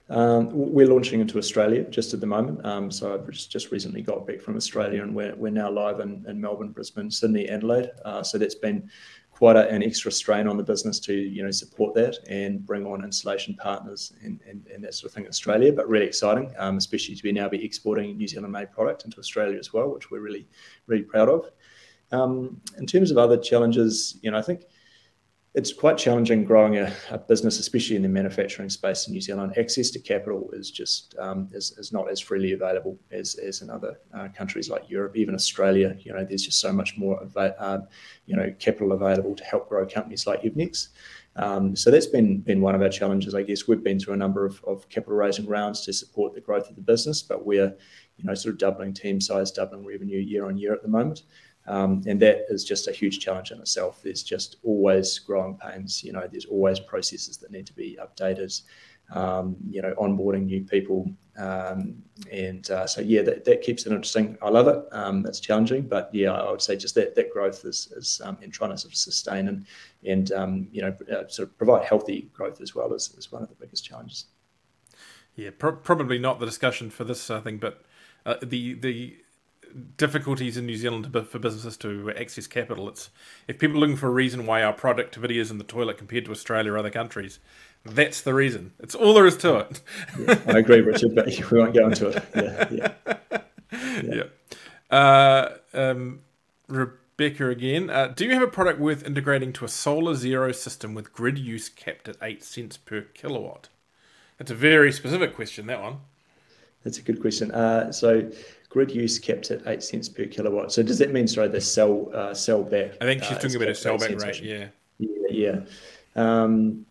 Um, 0.09 0.51
we're 0.53 0.87
launching 0.87 1.21
into 1.21 1.39
Australia 1.39 1.83
just 1.85 2.15
at 2.15 2.21
the 2.21 2.27
moment. 2.27 2.65
Um, 2.65 2.91
so 2.91 3.15
I've 3.15 3.29
just, 3.29 3.73
recently 3.73 4.03
got 4.03 4.27
back 4.27 4.41
from 4.41 4.57
Australia 4.57 5.03
and 5.03 5.15
we're, 5.15 5.35
we're 5.35 5.51
now 5.51 5.69
live 5.71 5.99
in, 5.99 6.25
in 6.29 6.41
Melbourne, 6.41 6.71
Brisbane, 6.71 7.11
Sydney, 7.11 7.49
Adelaide. 7.49 7.91
Uh, 8.05 8.23
so 8.23 8.39
that's 8.39 8.55
been 8.55 8.89
quite 9.37 9.57
a, 9.57 9.69
an 9.69 9.83
extra 9.83 10.11
strain 10.11 10.47
on 10.49 10.57
the 10.57 10.63
business 10.63 10.99
to 10.99 11.13
you 11.13 11.45
know 11.45 11.51
support 11.51 11.95
that 11.95 12.17
and 12.29 12.65
bring 12.65 12.87
on 12.87 13.05
installation 13.05 13.55
partners 13.55 14.15
and, 14.23 14.41
and, 14.49 14.67
and 14.73 14.83
that 14.83 14.95
sort 14.95 15.11
of 15.11 15.15
thing 15.15 15.25
in 15.25 15.29
Australia. 15.29 15.73
But 15.73 15.89
really 15.89 16.07
exciting, 16.07 16.55
um, 16.59 16.79
especially 16.79 17.17
to 17.17 17.23
be 17.23 17.33
now 17.33 17.49
be 17.49 17.63
exporting 17.63 18.17
New 18.17 18.29
Zealand 18.29 18.53
made 18.53 18.73
product 18.73 19.05
into 19.05 19.19
Australia 19.19 19.59
as 19.59 19.73
well, 19.73 19.93
which 19.93 20.11
we're 20.11 20.21
really 20.21 20.47
really 20.87 21.03
proud 21.03 21.29
of. 21.29 21.51
Um, 22.13 22.61
in 22.79 22.87
terms 22.87 23.11
of 23.11 23.19
other 23.19 23.37
challenges, 23.37 24.19
you 24.23 24.31
know, 24.31 24.39
I 24.39 24.43
think 24.43 24.63
it's 25.57 25.73
quite 25.73 25.97
challenging 25.97 26.45
growing 26.45 26.77
a, 26.77 26.93
a, 27.11 27.17
business, 27.17 27.59
especially 27.59 27.97
in 27.97 28.03
the 28.03 28.09
manufacturing 28.09 28.69
space 28.69 29.07
in 29.07 29.15
New 29.15 29.23
Zealand. 29.23 29.57
Access 29.57 29.89
to 29.91 29.99
capital 29.99 30.51
is 30.53 30.71
just 30.71 31.17
um, 31.19 31.49
is, 31.51 31.73
is, 31.79 31.95
not 31.95 32.11
as 32.11 32.21
freely 32.21 32.53
available 32.53 32.99
as, 33.11 33.37
as 33.37 33.63
in 33.63 33.71
other 33.71 33.99
uh, 34.15 34.29
countries 34.37 34.69
like 34.69 34.91
Europe, 34.91 35.17
even 35.17 35.35
Australia. 35.35 35.97
You 35.99 36.13
know, 36.13 36.25
there's 36.25 36.43
just 36.43 36.61
so 36.61 36.75
much 36.75 36.99
more, 36.99 37.27
uh, 37.37 37.79
you 38.27 38.37
know, 38.37 38.55
capital 38.59 38.93
available 38.93 39.35
to 39.35 39.45
help 39.45 39.67
grow 39.71 39.87
companies 39.87 40.27
like 40.27 40.43
Evnex. 40.43 40.89
Um, 41.37 41.75
so 41.75 41.91
that's 41.91 42.07
been 42.07 42.41
been 42.41 42.61
one 42.61 42.75
of 42.75 42.83
our 42.83 42.91
challenges, 42.91 43.35
I 43.35 43.43
guess. 43.43 43.67
We've 43.67 43.83
been 43.83 43.99
through 43.99 44.15
a 44.15 44.19
number 44.19 44.45
of, 44.45 44.63
of 44.65 44.87
capital 44.91 45.17
raising 45.17 45.47
rounds 45.47 45.81
to 45.87 45.93
support 45.95 46.35
the 46.35 46.41
growth 46.43 46.69
of 46.69 46.77
the 46.77 46.83
business, 46.83 47.23
but 47.23 47.47
we're, 47.47 47.75
you 48.19 48.25
know, 48.25 48.35
sort 48.35 48.53
of 48.53 48.59
doubling 48.59 48.93
team 48.93 49.23
size, 49.23 49.53
doubling 49.53 49.87
revenue 49.87 50.19
year 50.19 50.47
on 50.47 50.59
year 50.59 50.75
at 50.75 50.83
the 50.83 50.89
moment. 50.89 51.23
Um, 51.69 52.03
and 52.07 52.21
that 52.21 52.47
is 52.49 52.65
just 52.65 52.89
a 52.89 52.93
huge 52.93 53.19
challenge 53.19 53.51
in 53.51 53.59
itself. 53.59 54.01
There's 54.03 54.23
just 54.23 54.57
always 54.63 55.19
growing 55.19 55.57
pains. 55.57 56.05
You 56.05 56.13
know, 56.13 56.29
there's 56.31 56.45
always 56.47 56.79
processes 56.79 57.37
that 57.39 57.51
need 57.51 57.67
to 57.67 57.75
be 57.75 57.99
updated. 58.01 58.63
Um, 59.13 59.57
you 59.71 59.83
know, 59.83 59.95
onboarding 59.99 60.47
new 60.47 60.65
people, 60.65 61.09
um, 61.39 62.03
and 62.33 62.69
uh, 62.73 62.89
so 62.89 63.01
yeah, 63.01 63.23
that, 63.23 63.63
keeps 63.63 63.87
it 63.87 63.93
interesting. 63.93 64.37
I 64.43 64.49
love 64.49 64.67
it. 64.67 64.83
It's 65.29 65.39
challenging, 65.39 65.83
but 65.83 66.11
yeah, 66.13 66.33
I 66.33 66.51
would 66.51 66.61
say 66.61 66.75
just 66.75 66.97
that 66.97 67.15
that 67.15 67.33
growth 67.33 67.65
is 67.65 68.21
in 68.43 68.51
trying 68.51 68.73
to 68.73 68.79
sort 68.79 68.93
of 68.93 68.99
sustain 68.99 69.47
and 69.47 69.65
and 70.05 70.69
you 70.73 70.83
know 70.83 70.97
uh, 71.09 71.29
sort 71.29 71.49
of 71.49 71.57
provide 71.57 71.85
healthy 71.85 72.31
growth 72.33 72.61
as 72.61 72.75
well 72.75 72.93
is, 72.93 73.31
one 73.31 73.45
of 73.45 73.49
the 73.49 73.55
biggest 73.55 73.85
challenges. 73.85 74.27
Yeah, 75.37 75.51
pro- 75.57 75.77
probably 75.77 76.19
not 76.19 76.41
the 76.41 76.47
discussion 76.47 76.91
for 76.91 77.05
this 77.05 77.31
uh, 77.31 77.41
thing, 77.41 77.59
but 77.59 77.85
uh, 78.25 78.37
the 78.43 78.75
the 78.75 79.19
difficulties 79.97 80.57
in 80.57 80.67
New 80.67 80.77
Zealand 80.77 81.13
for 81.13 81.39
businesses 81.39 81.77
to 81.79 82.11
access 82.13 82.47
capital. 82.47 82.89
It's 82.89 83.11
if 83.49 83.59
people 83.59 83.77
are 83.77 83.81
looking 83.81 83.97
for 83.97 84.09
a 84.09 84.11
reason 84.13 84.47
why 84.47 84.63
our 84.63 84.73
productivity 84.73 85.39
is 85.39 85.51
in 85.51 85.59
the 85.59 85.65
toilet 85.65 85.99
compared 85.99 86.25
to 86.27 86.31
Australia 86.31 86.73
or 86.73 86.79
other 86.79 86.91
countries, 86.91 87.39
that's 87.85 88.21
the 88.21 88.35
reason. 88.35 88.73
It's 88.79 88.95
all 88.95 89.15
there 89.15 89.27
is 89.27 89.37
to 89.39 89.57
it. 89.59 89.81
yeah, 90.19 90.41
I 90.47 90.59
agree, 90.59 90.81
Richard, 90.81 91.15
but 91.15 91.27
we 91.51 91.59
won't 91.59 91.75
go 91.75 91.87
into 91.87 92.09
it. 92.09 92.25
Yeah, 92.35 92.69
yeah. 92.71 93.19
yeah. 93.73 94.03
yeah. 94.91 94.97
Uh, 94.97 95.57
um, 95.75 96.21
Rebecca 96.69 97.49
again. 97.49 97.91
Uh, 97.91 98.09
do 98.09 98.25
you 98.25 98.33
have 98.33 98.43
a 98.43 98.49
product 98.49 98.81
worth 98.81 99.05
integrating 99.05 99.53
to 99.55 99.65
a 99.65 99.69
solar 99.69 100.15
zero 100.15 100.53
system 100.53 100.95
with 100.95 101.13
grid 101.13 101.39
use 101.39 101.69
capped 101.69 102.09
at 102.09 102.17
eight 102.23 102.43
cents 102.43 102.77
per 102.77 103.03
kilowatt? 103.03 103.69
That's 104.39 104.51
a 104.51 104.55
very 104.55 104.93
specific 104.93 105.35
question. 105.35 105.67
That 105.67 105.83
one. 105.83 105.99
That's 106.85 106.99
a 106.99 107.03
good 107.03 107.21
question. 107.21 107.51
Uh, 107.51 107.91
so 107.91 108.31
grid 108.77 108.91
use 108.91 109.19
kept 109.19 109.51
at 109.51 109.67
eight 109.69 109.83
cents 109.83 110.07
per 110.07 110.27
kilowatt. 110.27 110.71
So 110.71 110.83
does 110.83 110.99
that 110.99 111.11
mean 111.11 111.27
sorry 111.27 111.49
the 111.49 111.63
sell 111.63 112.11
uh, 112.13 112.35
sell 112.35 112.63
back? 112.63 112.93
I 113.01 113.07
think 113.07 113.23
she's 113.23 113.39
uh, 113.39 113.41
talking 113.41 113.57
about 113.57 113.71
a 113.71 113.75
sell 113.75 113.97
back 113.97 114.21
rate. 114.21 114.43
Yeah. 114.43 114.69
Yeah. 114.99 115.31
Yeah. 115.31 115.61
Um, 116.15 116.85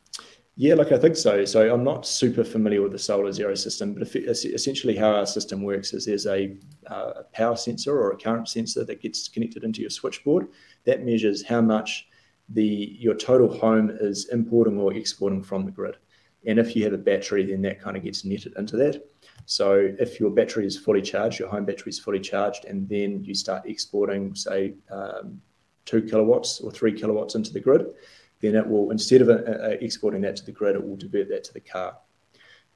yeah, 0.55 0.73
like 0.73 0.91
I 0.91 0.97
think 0.97 1.15
so. 1.15 1.45
So 1.45 1.71
I'm 1.71 1.83
not 1.83 2.07
super 2.07 2.43
familiar 2.43 2.81
with 2.81 2.91
the 2.91 2.97
solar 2.97 3.31
zero 3.31 3.53
system, 3.53 3.93
but 3.93 4.01
if, 4.01 4.15
essentially 4.15 4.95
how 4.95 5.11
our 5.11 5.27
system 5.27 5.61
works 5.61 5.93
is 5.93 6.05
there's 6.05 6.25
a, 6.25 6.57
uh, 6.89 7.11
a 7.17 7.23
power 7.25 7.55
sensor 7.55 7.95
or 7.95 8.13
a 8.13 8.17
current 8.17 8.47
sensor 8.47 8.83
that 8.83 8.99
gets 8.99 9.27
connected 9.27 9.63
into 9.63 9.81
your 9.81 9.91
switchboard 9.91 10.47
that 10.85 11.05
measures 11.05 11.45
how 11.45 11.61
much 11.61 12.07
the 12.49 12.97
your 12.99 13.13
total 13.13 13.55
home 13.59 13.95
is 13.99 14.29
importing 14.29 14.79
or 14.79 14.91
exporting 14.93 15.43
from 15.43 15.65
the 15.65 15.71
grid. 15.71 15.97
And 16.47 16.57
if 16.57 16.75
you 16.75 16.83
have 16.85 16.93
a 16.93 16.97
battery, 16.97 17.45
then 17.45 17.61
that 17.61 17.79
kind 17.79 17.95
of 17.95 18.03
gets 18.03 18.25
netted 18.25 18.53
into 18.57 18.75
that. 18.77 19.05
So 19.45 19.93
if 19.99 20.19
your 20.19 20.31
battery 20.31 20.65
is 20.65 20.77
fully 20.77 21.01
charged, 21.01 21.39
your 21.39 21.49
home 21.49 21.65
battery 21.65 21.91
is 21.91 21.99
fully 21.99 22.19
charged, 22.19 22.65
and 22.65 22.89
then 22.89 23.23
you 23.23 23.35
start 23.35 23.65
exporting, 23.65 24.33
say, 24.33 24.73
um, 24.91 25.41
two 25.85 26.01
kilowatts 26.01 26.59
or 26.61 26.71
three 26.71 26.91
kilowatts 26.91 27.35
into 27.35 27.53
the 27.53 27.59
grid, 27.59 27.85
then 28.41 28.55
it 28.55 28.67
will, 28.67 28.91
instead 28.91 29.21
of 29.21 29.29
uh, 29.29 29.33
uh, 29.33 29.77
exporting 29.81 30.21
that 30.21 30.35
to 30.37 30.45
the 30.45 30.51
grid, 30.51 30.75
it 30.75 30.85
will 30.85 30.95
divert 30.95 31.29
that 31.29 31.43
to 31.43 31.53
the 31.53 31.59
car. 31.59 31.97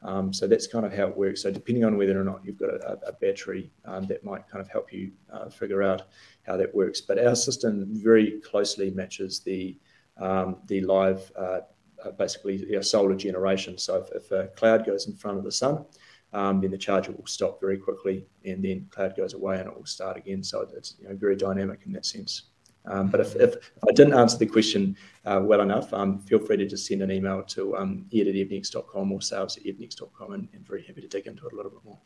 Um, 0.02 0.32
so 0.32 0.48
that's 0.48 0.68
kind 0.68 0.86
of 0.86 0.94
how 0.94 1.08
it 1.08 1.18
works. 1.18 1.44
So 1.44 1.52
depending 1.52 1.84
on 1.84 1.98
whether 1.98 2.20
or 2.20 2.24
not 2.24 2.42
you've 2.46 2.58
got 2.58 2.70
a, 2.70 3.00
a 3.08 3.14
battery, 3.14 3.70
um, 3.84 4.06
that 4.08 4.24
might 4.24 4.48
kind 4.48 4.62
of 4.62 4.70
help 4.70 4.94
you 4.94 5.12
uh, 5.32 5.50
figure 5.50 5.84
out 5.84 6.04
how 6.48 6.56
that 6.56 6.74
works. 6.74 7.02
But 7.02 7.24
our 7.24 7.36
system 7.36 7.86
very 7.90 8.40
closely 8.40 8.92
matches 8.92 9.42
the 9.42 9.76
um, 10.18 10.58
the 10.68 10.82
live, 10.82 11.32
uh, 11.38 11.62
uh 12.06 12.12
basically 12.18 12.82
solar 12.82 13.16
generation. 13.16 13.78
So 13.78 14.02
if, 14.02 14.24
if, 14.24 14.32
a 14.32 14.48
cloud 14.48 14.86
goes 14.86 15.08
in 15.08 15.16
front 15.16 15.38
of 15.38 15.46
the 15.46 15.52
sun, 15.52 15.86
um, 16.34 16.62
then 16.62 16.72
the 16.72 16.78
charger 16.78 17.12
will 17.12 17.26
stop 17.26 17.60
very 17.60 17.78
quickly, 17.78 18.26
and 18.46 18.64
then 18.64 18.88
cloud 18.92 19.16
goes 19.16 19.34
away 19.34 19.60
and 19.60 19.68
it 19.68 19.76
will 19.76 19.86
start 19.86 20.18
again. 20.18 20.44
So 20.44 20.68
it's 20.76 20.96
you 21.02 21.10
know, 21.10 21.16
very 21.16 21.36
dynamic 21.36 21.82
in 21.86 21.92
that 21.94 22.06
sense. 22.06 22.44
Um, 22.86 23.08
but 23.08 23.20
if, 23.20 23.36
if, 23.36 23.56
I 23.88 23.92
didn't 23.92 24.14
answer 24.14 24.38
the 24.38 24.46
question 24.46 24.96
uh, 25.26 25.42
well 25.44 25.62
enough, 25.62 25.94
um, 25.94 26.20
feel 26.20 26.40
free 26.40 26.58
to 26.58 26.66
just 26.66 26.88
send 26.88 27.02
an 27.02 27.12
email 27.12 27.44
to 27.44 27.76
um, 27.78 28.06
ed 28.14 28.28
at 28.28 28.36
evnex.com 28.36 29.12
or 29.12 29.22
sales 29.22 29.58
at 29.58 29.64
evnex.com 29.64 30.34
and, 30.34 30.48
and 30.54 30.66
very 30.66 30.84
happy 30.84 31.02
to 31.02 31.08
dig 31.08 31.28
into 31.28 31.46
it 31.46 31.54
a 31.54 31.56
little 31.56 31.72
bit 31.72 31.84
more. 31.84 31.98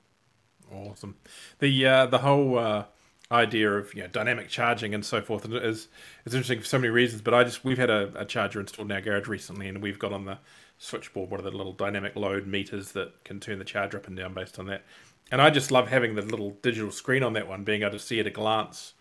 Awesome. 0.71 1.15
The 1.59 1.86
uh, 1.86 2.05
the 2.07 2.17
whole 2.17 2.57
uh, 2.57 2.86
idea 3.32 3.71
of 3.71 3.93
you 3.93 4.01
know 4.01 4.07
dynamic 4.07 4.49
charging 4.49 4.93
and 4.93 5.05
so 5.05 5.21
forth 5.21 5.45
is 5.45 5.88
is 6.26 6.34
interesting 6.34 6.59
for 6.59 6.65
so 6.65 6.80
many 6.80 6.89
reasons. 6.89 7.21
But 7.21 7.34
I 7.34 7.43
just 7.43 7.63
we've 7.63 7.78
had 7.78 7.89
a, 7.89 8.11
a 8.15 8.26
charger 8.26 8.59
installed 8.59 8.89
in 8.89 8.95
our 8.95 9.01
garage 9.01 9.28
recently, 9.28 9.67
and 9.67 9.82
we've 9.82 9.99
got 9.99 10.13
on 10.13 10.26
the 10.26 10.39
switchboard 10.84 11.30
what 11.30 11.40
are 11.40 11.44
the 11.44 11.52
little 11.52 11.74
dynamic 11.74 12.16
load 12.16 12.46
meters 12.46 12.92
that 12.92 13.24
can 13.24 13.40
turn 13.40 13.60
the 13.60 13.66
charger 13.66 13.98
up 13.98 14.08
and 14.08 14.18
down 14.18 14.34
based 14.34 14.60
on 14.60 14.66
that. 14.68 14.84
And 15.32 15.42
I 15.42 15.50
just 15.50 15.72
love 15.72 15.88
having 15.88 16.16
the 16.16 16.22
little 16.22 16.52
digital 16.62 16.92
screen 16.92 17.24
on 17.24 17.34
that 17.34 17.48
one, 17.48 17.64
being 17.64 17.82
able 17.82 17.94
to 17.94 18.00
see 18.00 18.20
at 18.20 18.28
a 18.28 18.30
glance 18.30 18.94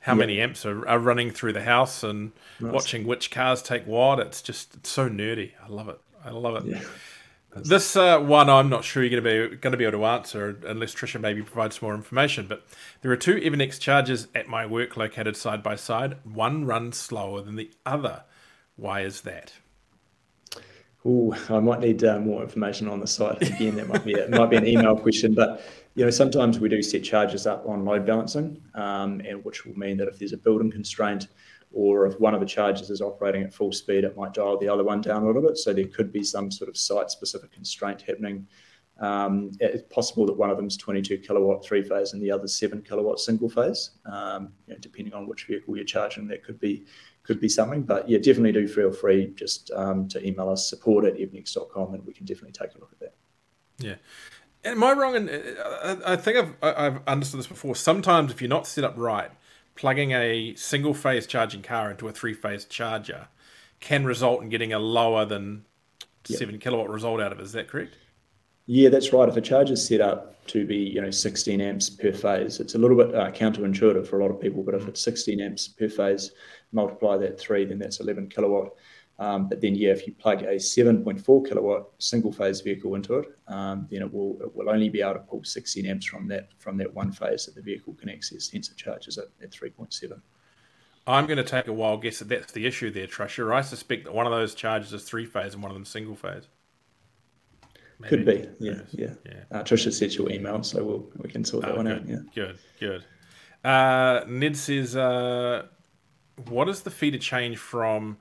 how 0.00 0.14
many 0.14 0.40
amps 0.40 0.64
are, 0.64 0.86
are, 0.88 0.98
running 0.98 1.30
through 1.30 1.52
the 1.52 1.62
house 1.62 2.02
and 2.02 2.32
nice. 2.58 2.72
watching 2.72 3.06
which 3.06 3.30
cars 3.30 3.60
take 3.60 3.86
what. 3.86 4.18
It's 4.18 4.40
just 4.40 4.74
it's 4.76 4.88
so 4.88 5.08
nerdy. 5.08 5.52
I 5.62 5.68
love 5.68 5.88
it. 5.88 6.00
I 6.24 6.30
love 6.30 6.64
it. 6.64 6.70
Yeah. 6.70 6.82
This 7.56 7.96
uh, 7.96 8.18
one, 8.20 8.48
I'm 8.48 8.68
not 8.68 8.84
sure 8.84 9.02
you're 9.02 9.20
going 9.20 9.48
to 9.48 9.50
be 9.50 9.56
going 9.56 9.72
to 9.72 9.76
be 9.76 9.84
able 9.84 9.98
to 9.98 10.04
answer 10.06 10.58
unless 10.64 10.94
Trisha 10.94 11.20
maybe 11.20 11.42
provides 11.42 11.82
more 11.82 11.94
information. 11.94 12.46
But 12.46 12.64
there 13.02 13.10
are 13.10 13.16
two 13.16 13.34
Evnex 13.36 13.78
chargers 13.80 14.28
at 14.34 14.48
my 14.48 14.64
work 14.64 14.96
located 14.96 15.36
side 15.36 15.62
by 15.62 15.76
side. 15.76 16.18
One 16.24 16.64
runs 16.64 16.96
slower 16.96 17.42
than 17.42 17.56
the 17.56 17.70
other. 17.84 18.22
Why 18.76 19.00
is 19.00 19.22
that? 19.22 19.54
Oh, 21.04 21.34
I 21.48 21.60
might 21.60 21.80
need 21.80 22.04
uh, 22.04 22.18
more 22.18 22.42
information 22.42 22.86
on 22.86 23.00
the 23.00 23.06
site. 23.06 23.40
Again, 23.40 23.76
that 23.76 23.88
might 23.88 24.04
be 24.04 24.12
a, 24.12 24.28
might 24.28 24.50
be 24.50 24.56
an 24.56 24.66
email 24.66 24.94
question, 24.96 25.34
but 25.34 25.62
you 25.94 26.04
know 26.04 26.10
sometimes 26.10 26.60
we 26.60 26.68
do 26.68 26.82
set 26.82 27.02
charges 27.02 27.46
up 27.46 27.66
on 27.66 27.86
load 27.86 28.04
balancing, 28.04 28.60
um, 28.74 29.20
and 29.20 29.42
which 29.42 29.64
will 29.64 29.78
mean 29.78 29.96
that 29.96 30.08
if 30.08 30.18
there's 30.18 30.34
a 30.34 30.36
building 30.36 30.70
constraint 30.70 31.28
or 31.72 32.06
if 32.06 32.18
one 32.20 32.34
of 32.34 32.40
the 32.40 32.46
charges 32.46 32.90
is 32.90 33.00
operating 33.00 33.42
at 33.42 33.54
full 33.54 33.72
speed, 33.72 34.04
it 34.04 34.16
might 34.16 34.34
dial 34.34 34.58
the 34.58 34.68
other 34.68 34.84
one 34.84 35.00
down 35.00 35.22
a 35.22 35.26
little 35.26 35.40
bit. 35.40 35.56
So 35.56 35.72
there 35.72 35.86
could 35.86 36.12
be 36.12 36.24
some 36.24 36.50
sort 36.50 36.68
of 36.68 36.76
site-specific 36.76 37.52
constraint 37.52 38.02
happening. 38.02 38.46
Um, 39.00 39.52
it's 39.60 39.84
possible 39.94 40.26
that 40.26 40.36
one 40.36 40.50
of 40.50 40.56
them 40.56 40.66
is 40.66 40.76
22 40.76 41.18
kilowatt 41.18 41.64
three 41.64 41.82
phase 41.82 42.12
and 42.12 42.20
the 42.20 42.30
other 42.30 42.46
seven 42.46 42.82
kilowatt 42.82 43.18
single 43.18 43.48
phase. 43.48 43.92
Um, 44.04 44.52
you 44.66 44.74
know, 44.74 44.80
depending 44.80 45.14
on 45.14 45.26
which 45.26 45.44
vehicle 45.44 45.76
you're 45.76 45.84
charging, 45.84 46.26
that 46.28 46.44
could 46.44 46.60
be 46.60 46.84
could 47.22 47.40
be 47.40 47.48
something. 47.48 47.82
But 47.82 48.08
yeah, 48.08 48.18
definitely 48.18 48.52
do 48.52 48.66
feel 48.68 48.92
free 48.92 49.32
just 49.34 49.70
um, 49.72 50.08
to 50.08 50.26
email 50.26 50.48
us 50.48 50.68
support 50.68 51.04
at 51.04 51.14
evnex.com 51.14 51.94
and 51.94 52.06
we 52.06 52.12
can 52.12 52.26
definitely 52.26 52.52
take 52.52 52.74
a 52.74 52.78
look 52.78 52.92
at 52.92 53.00
that. 53.00 53.14
Yeah. 53.78 53.94
Am 54.64 54.84
I 54.84 54.92
wrong? 54.92 55.16
And 55.16 55.30
uh, 55.30 55.96
I 56.04 56.16
think 56.16 56.36
I've 56.36 56.54
I've 56.62 57.00
understood 57.06 57.40
this 57.40 57.46
before. 57.46 57.74
Sometimes 57.74 58.30
if 58.30 58.42
you're 58.42 58.48
not 58.48 58.66
set 58.66 58.84
up 58.84 58.94
right, 58.96 59.30
plugging 59.74 60.12
a 60.12 60.54
single 60.56 60.92
phase 60.92 61.26
charging 61.26 61.62
car 61.62 61.90
into 61.90 62.06
a 62.08 62.12
three 62.12 62.34
phase 62.34 62.66
charger 62.66 63.28
can 63.80 64.04
result 64.04 64.42
in 64.42 64.50
getting 64.50 64.72
a 64.72 64.78
lower 64.78 65.24
than 65.24 65.64
yep. 66.28 66.38
seven 66.38 66.58
kilowatt 66.58 66.90
result 66.90 67.20
out 67.20 67.32
of 67.32 67.40
it. 67.40 67.44
Is 67.44 67.52
that 67.52 67.68
correct? 67.68 67.94
Yeah, 68.66 68.88
that's 68.88 69.12
right. 69.12 69.28
If 69.28 69.36
a 69.36 69.40
charger 69.40 69.72
is 69.72 69.86
set 69.86 70.00
up 70.00 70.46
to 70.46 70.66
be, 70.66 70.76
you 70.76 71.00
know, 71.00 71.10
16 71.10 71.60
amps 71.60 71.90
per 71.90 72.12
phase, 72.12 72.60
it's 72.60 72.74
a 72.74 72.78
little 72.78 72.96
bit 72.96 73.14
uh, 73.14 73.30
counterintuitive 73.32 74.06
for 74.06 74.20
a 74.20 74.22
lot 74.22 74.30
of 74.30 74.40
people. 74.40 74.62
But 74.62 74.74
if 74.74 74.86
it's 74.86 75.00
16 75.00 75.40
amps 75.40 75.68
per 75.68 75.88
phase, 75.88 76.32
multiply 76.72 77.16
that 77.18 77.38
three, 77.38 77.64
then 77.64 77.78
that's 77.78 78.00
11 78.00 78.28
kilowatt. 78.28 78.72
Um, 79.20 79.48
but 79.48 79.60
then, 79.60 79.74
yeah, 79.74 79.90
if 79.90 80.06
you 80.06 80.14
plug 80.14 80.42
a 80.42 80.54
7.4 80.54 81.46
kilowatt 81.46 81.90
single 81.98 82.32
phase 82.32 82.62
vehicle 82.62 82.94
into 82.94 83.16
it, 83.16 83.26
um, 83.48 83.86
then 83.90 84.00
it 84.00 84.12
will 84.12 84.38
it 84.40 84.56
will 84.56 84.70
only 84.70 84.88
be 84.88 85.02
able 85.02 85.14
to 85.14 85.18
pull 85.20 85.44
16 85.44 85.84
amps 85.84 86.06
from 86.06 86.26
that 86.28 86.48
from 86.58 86.78
that 86.78 86.94
one 86.94 87.12
phase 87.12 87.44
that 87.44 87.54
the 87.54 87.60
vehicle 87.60 87.92
can 87.94 88.08
access. 88.08 88.48
Hence, 88.48 88.70
it 88.70 88.78
charges 88.78 89.18
at, 89.18 89.26
at 89.42 89.50
3.7. 89.50 90.18
I'm 91.06 91.26
going 91.26 91.36
to 91.36 91.44
take 91.44 91.66
a 91.66 91.72
wild 91.72 92.02
guess 92.02 92.20
that 92.20 92.28
that's 92.28 92.52
the 92.52 92.66
issue 92.66 92.90
there, 92.90 93.06
Trisha. 93.06 93.52
I 93.52 93.60
suspect 93.60 94.04
that 94.04 94.14
one 94.14 94.26
of 94.26 94.32
those 94.32 94.54
charges 94.54 94.92
is 94.94 95.02
three 95.02 95.26
phase 95.26 95.52
and 95.52 95.62
one 95.62 95.70
of 95.70 95.76
them 95.76 95.84
single 95.84 96.16
phase. 96.16 96.48
Maybe. 98.00 98.08
Could 98.08 98.24
be, 98.24 98.48
yeah, 98.58 98.80
yeah. 98.92 99.14
yeah. 99.26 99.32
Uh, 99.50 99.62
Trisha 99.62 99.92
sent 99.92 100.16
your 100.16 100.30
email, 100.30 100.62
so 100.62 100.82
we'll, 100.82 101.10
we 101.18 101.28
can 101.28 101.44
sort 101.44 101.64
that 101.64 101.72
oh, 101.72 101.76
one 101.76 101.86
good, 101.86 102.02
out. 102.02 102.08
Yeah, 102.08 102.18
good, 102.34 102.58
good. 102.78 103.04
Uh, 103.62 104.24
Ned 104.26 104.56
says, 104.56 104.96
uh, 104.96 105.66
what 106.48 106.68
is 106.68 106.82
the 106.82 106.90
fee 106.90 107.10
to 107.10 107.18
change 107.18 107.58
from 107.58 108.16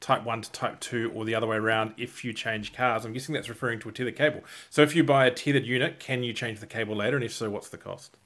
type 0.00 0.24
1 0.24 0.42
to 0.42 0.50
type 0.50 0.80
2 0.80 1.12
or 1.14 1.24
the 1.24 1.36
other 1.36 1.46
way 1.46 1.56
around 1.56 1.94
if 1.96 2.24
you 2.24 2.32
change 2.32 2.72
cars? 2.72 3.04
I'm 3.04 3.12
guessing 3.12 3.32
that's 3.32 3.48
referring 3.48 3.78
to 3.80 3.88
a 3.88 3.92
tethered 3.92 4.16
cable. 4.16 4.40
So 4.70 4.82
if 4.82 4.96
you 4.96 5.04
buy 5.04 5.26
a 5.26 5.30
tethered 5.30 5.66
unit, 5.66 6.00
can 6.00 6.24
you 6.24 6.32
change 6.32 6.58
the 6.58 6.66
cable 6.66 6.96
later? 6.96 7.16
And 7.16 7.24
if 7.24 7.32
so, 7.32 7.48
what's 7.48 7.68
the 7.68 7.78
cost? 7.78 8.16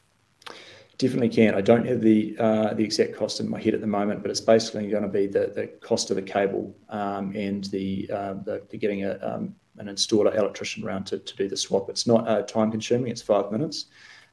Definitely 0.97 1.29
can. 1.29 1.55
I 1.55 1.61
don't 1.61 1.87
have 1.87 2.01
the 2.01 2.35
uh, 2.39 2.73
the 2.73 2.83
exact 2.83 3.15
cost 3.15 3.39
in 3.39 3.51
my 3.51 3.61
head 3.61 3.75
at 3.75 3.83
the 3.83 3.87
moment, 3.87 4.23
but 4.23 4.31
it's 4.31 4.41
basically 4.41 4.89
going 4.89 5.03
to 5.03 5.11
be 5.11 5.27
the, 5.27 5.53
the 5.55 5.67
cost 5.67 6.09
of 6.09 6.17
the 6.17 6.23
cable 6.23 6.75
um, 6.89 7.37
and 7.37 7.65
the, 7.65 8.09
uh, 8.11 8.35
the, 8.45 8.63
the 8.71 8.79
getting 8.79 9.05
a, 9.05 9.19
um, 9.21 9.55
an 9.79 9.87
installer 9.87 10.35
electrician 10.35 10.85
around 10.85 11.05
to, 11.05 11.19
to 11.19 11.37
do 11.37 11.49
the 11.49 11.57
swap. 11.57 11.89
It's 11.91 12.07
not 12.07 12.27
uh, 12.29 12.43
time 12.43 12.71
consuming. 12.71 13.11
It's 13.11 13.23
five 13.23 13.51
minutes. 13.51 13.87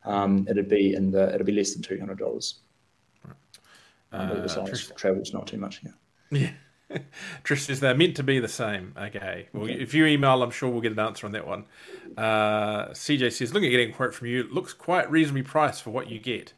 Um, 0.05 0.45
it'd 0.49 0.69
be 0.69 0.93
in 0.95 1.11
the 1.11 1.33
it'd 1.33 1.45
be 1.45 1.53
less 1.53 1.73
than 1.73 1.81
two 1.81 1.99
hundred 1.99 2.19
dollars. 2.19 2.59
Right. 3.25 3.35
Uh, 4.11 4.47
travel's 4.95 5.33
not 5.33 5.47
too 5.47 5.57
much. 5.57 5.81
Yeah. 5.83 5.91
Yeah. 6.31 6.51
Trish 7.43 7.65
says 7.65 7.79
they're 7.79 7.95
meant 7.95 8.15
to 8.17 8.23
be 8.23 8.39
the 8.39 8.47
same. 8.47 8.93
Okay. 8.97 9.47
Well, 9.53 9.63
okay. 9.63 9.73
if 9.73 9.93
you 9.93 10.05
email, 10.05 10.43
I'm 10.43 10.51
sure 10.51 10.69
we'll 10.69 10.81
get 10.81 10.91
an 10.91 10.99
answer 10.99 11.25
on 11.25 11.31
that 11.33 11.47
one. 11.47 11.65
Uh, 12.17 12.87
CJ 12.89 13.31
says, 13.31 13.53
looking 13.53 13.69
at 13.69 13.71
getting 13.71 13.89
a 13.91 13.93
quote 13.93 14.13
from 14.13 14.27
you, 14.27 14.43
looks 14.51 14.73
quite 14.73 15.09
reasonably 15.09 15.43
priced 15.43 15.81
for 15.81 15.89
what 15.89 16.09
you 16.09 16.19
get. 16.19 16.53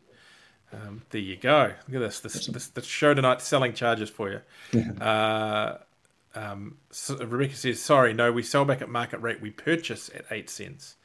Um, 0.73 1.03
there 1.11 1.21
you 1.21 1.38
go. 1.38 1.73
Look 1.88 1.95
at 1.95 1.99
this. 1.99 2.19
This, 2.19 2.47
this, 2.47 2.67
this 2.67 2.86
show 2.86 3.13
tonight 3.13 3.41
selling 3.41 3.73
charges 3.73 4.09
for 4.09 4.31
you. 4.31 4.41
Yeah. 4.73 4.91
Uh, 5.01 5.77
um, 6.36 6.77
so 6.91 7.17
Rebecca 7.17 7.55
says, 7.55 7.81
sorry, 7.81 8.13
no, 8.13 8.31
we 8.31 8.43
sell 8.43 8.65
back 8.65 8.81
at 8.81 8.89
market 8.89 9.19
rate. 9.19 9.41
We 9.41 9.51
purchase 9.51 10.09
at 10.13 10.25
eight 10.31 10.49
cents. 10.49 10.95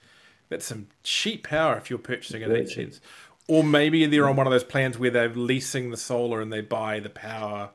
That's 0.49 0.67
some 0.67 0.89
cheap 1.03 1.47
power 1.49 1.77
if 1.77 1.89
you're 1.89 1.99
purchasing 1.99 2.43
at 2.43 2.51
eight 2.51 2.69
cents. 2.69 3.01
Or 3.49 3.65
maybe 3.65 4.05
they're 4.07 4.29
on 4.29 4.37
one 4.37 4.47
of 4.47 4.53
those 4.53 4.65
plans 4.65 4.99
where 4.99 5.11
they're 5.11 5.29
leasing 5.29 5.91
the 5.91 5.97
solar 5.97 6.41
and 6.41 6.53
they 6.53 6.61
buy 6.61 7.01
the 7.01 7.11
power. 7.11 7.71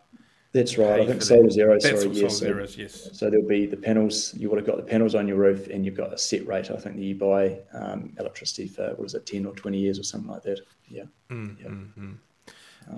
That's 0.53 0.77
right. 0.77 1.01
I 1.01 1.05
think 1.05 1.21
Solar 1.21 1.49
Zero, 1.49 1.77
sorry, 1.79 2.07
yes. 2.11 2.39
So, 2.39 2.45
Zeros, 2.45 2.77
yes. 2.77 3.09
So 3.11 3.29
there'll 3.29 3.45
be 3.45 3.65
the 3.65 3.75
panels, 3.75 4.33
you 4.35 4.49
would 4.49 4.57
have 4.57 4.65
got 4.65 4.77
the 4.77 4.83
panels 4.83 5.13
on 5.13 5.27
your 5.27 5.35
roof 5.35 5.67
and 5.67 5.85
you've 5.85 5.97
got 5.97 6.13
a 6.13 6.17
set 6.17 6.47
rate. 6.47 6.71
I 6.71 6.77
think 6.77 6.95
that 6.95 7.01
you 7.01 7.13
buy 7.13 7.59
um, 7.73 8.13
electricity 8.17 8.69
for, 8.69 8.93
what 8.95 9.05
is 9.05 9.15
it, 9.15 9.25
10 9.25 9.45
or 9.45 9.53
20 9.53 9.77
years 9.77 9.99
or 9.99 10.03
something 10.03 10.31
like 10.31 10.43
that. 10.43 10.61
Yeah. 10.87 11.03
Mm, 11.29 11.59
yeah. 11.59 11.67
Mm-hmm. 11.67 12.11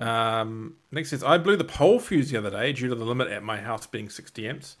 Um, 0.00 0.74
next 0.90 1.12
is 1.12 1.22
I 1.22 1.38
blew 1.38 1.56
the 1.56 1.64
pole 1.64 1.98
fuse 1.98 2.30
the 2.30 2.38
other 2.38 2.50
day 2.50 2.72
due 2.72 2.88
to 2.88 2.94
the 2.94 3.04
limit 3.04 3.28
at 3.28 3.42
my 3.42 3.58
house 3.58 3.86
being 3.86 4.08
60 4.08 4.46
amps. 4.48 4.76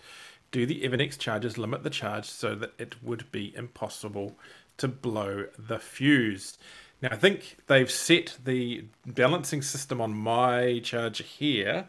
Do 0.50 0.66
the 0.66 0.82
Evnex 0.82 1.18
charges 1.18 1.58
limit 1.58 1.82
the 1.82 1.90
charge 1.90 2.26
so 2.26 2.54
that 2.54 2.72
it 2.78 3.02
would 3.02 3.30
be 3.32 3.54
impossible 3.54 4.36
to 4.78 4.88
blow 4.88 5.46
the 5.58 5.78
fuse. 5.78 6.58
Now, 7.02 7.10
I 7.12 7.16
think 7.16 7.58
they've 7.66 7.90
set 7.90 8.38
the 8.44 8.84
balancing 9.06 9.62
system 9.62 10.00
on 10.00 10.14
my 10.14 10.80
charger 10.82 11.24
here 11.24 11.88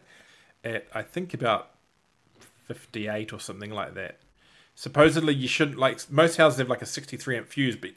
at, 0.62 0.86
I 0.94 1.02
think, 1.02 1.34
about 1.34 1.70
58 2.66 3.32
or 3.32 3.40
something 3.40 3.70
like 3.70 3.94
that. 3.94 4.18
Supposedly, 4.74 5.34
you 5.34 5.48
shouldn't, 5.48 5.78
like, 5.78 6.10
most 6.10 6.36
houses 6.36 6.58
have 6.58 6.68
like 6.68 6.82
a 6.82 6.86
63 6.86 7.38
amp 7.38 7.48
fuse, 7.48 7.76
but 7.76 7.90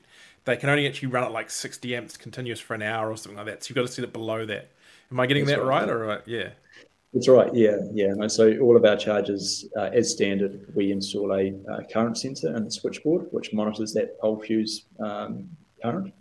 they 0.46 0.58
can 0.58 0.70
only 0.70 0.88
actually 0.88 1.10
run 1.10 1.24
at 1.24 1.32
like 1.32 1.50
60 1.50 1.96
amps 1.96 2.18
continuous 2.18 2.60
for 2.60 2.74
an 2.74 2.82
hour 2.82 3.10
or 3.10 3.18
something 3.18 3.38
like 3.38 3.46
that. 3.46 3.64
So 3.64 3.70
you've 3.70 3.76
got 3.76 3.84
to 3.84 3.88
set 3.94 4.04
it 4.04 4.14
below 4.14 4.46
that. 4.46 4.72
Am 5.12 5.20
I 5.20 5.26
getting 5.26 5.46
That's 5.46 5.60
that 5.60 5.66
right? 5.66 5.82
right? 5.82 5.90
Or, 5.90 6.10
uh, 6.10 6.22
yeah. 6.26 6.50
That's 7.14 7.28
right. 7.28 7.54
Yeah, 7.54 7.78
yeah. 7.94 8.14
No, 8.16 8.28
so 8.28 8.58
all 8.58 8.76
of 8.76 8.86
our 8.86 8.98
chargers, 8.98 9.66
uh, 9.78 9.90
as 9.94 10.12
standard, 10.12 10.66
we 10.74 10.92
install 10.92 11.32
a 11.34 11.54
uh, 11.72 11.82
current 11.92 12.18
sensor 12.18 12.56
in 12.56 12.64
the 12.64 12.72
switchboard, 12.72 13.28
which 13.30 13.54
monitors 13.54 13.94
that 13.94 14.20
pole 14.20 14.42
fuse 14.42 14.86
um, 15.00 15.48
current. 15.82 16.12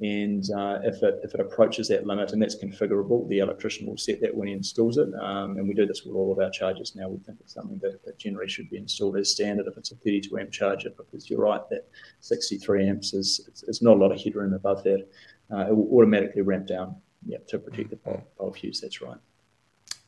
And 0.00 0.42
uh, 0.50 0.80
if 0.82 1.00
it 1.02 1.20
if 1.22 1.32
it 1.34 1.40
approaches 1.40 1.86
that 1.88 2.06
limit, 2.06 2.32
and 2.32 2.42
that's 2.42 2.56
configurable, 2.56 3.28
the 3.28 3.38
electrician 3.38 3.86
will 3.86 3.96
set 3.96 4.20
that 4.22 4.34
when 4.34 4.48
he 4.48 4.54
installs 4.54 4.96
it. 4.96 5.08
Um, 5.14 5.58
and 5.58 5.68
we 5.68 5.74
do 5.74 5.86
this 5.86 6.02
with 6.02 6.16
all 6.16 6.32
of 6.32 6.40
our 6.40 6.50
chargers 6.50 6.96
now. 6.96 7.08
We 7.08 7.18
think 7.18 7.38
it's 7.40 7.54
something 7.54 7.78
that, 7.82 8.04
that, 8.04 8.18
generally 8.18 8.48
should 8.48 8.68
be 8.68 8.78
installed 8.78 9.16
as 9.16 9.30
standard 9.30 9.66
if 9.68 9.76
it's 9.76 9.92
a 9.92 9.96
32 9.96 10.38
amp 10.38 10.50
charger, 10.50 10.90
because 10.96 11.30
you're 11.30 11.40
right 11.40 11.60
that 11.70 11.88
63 12.18 12.88
amps 12.88 13.14
is 13.14 13.44
it's, 13.46 13.62
it's 13.62 13.82
not 13.82 13.96
a 13.96 14.00
lot 14.00 14.10
of 14.10 14.20
headroom 14.20 14.54
above 14.54 14.82
that. 14.82 15.06
Uh, 15.52 15.66
it 15.68 15.76
will 15.76 15.88
automatically 15.96 16.42
ramp 16.42 16.66
down, 16.66 16.96
yeah, 17.26 17.38
to 17.48 17.58
protect 17.58 17.90
the 17.90 17.96
pole, 17.96 18.24
pole 18.38 18.52
fuse. 18.52 18.80
That's 18.80 19.00
right. 19.00 19.18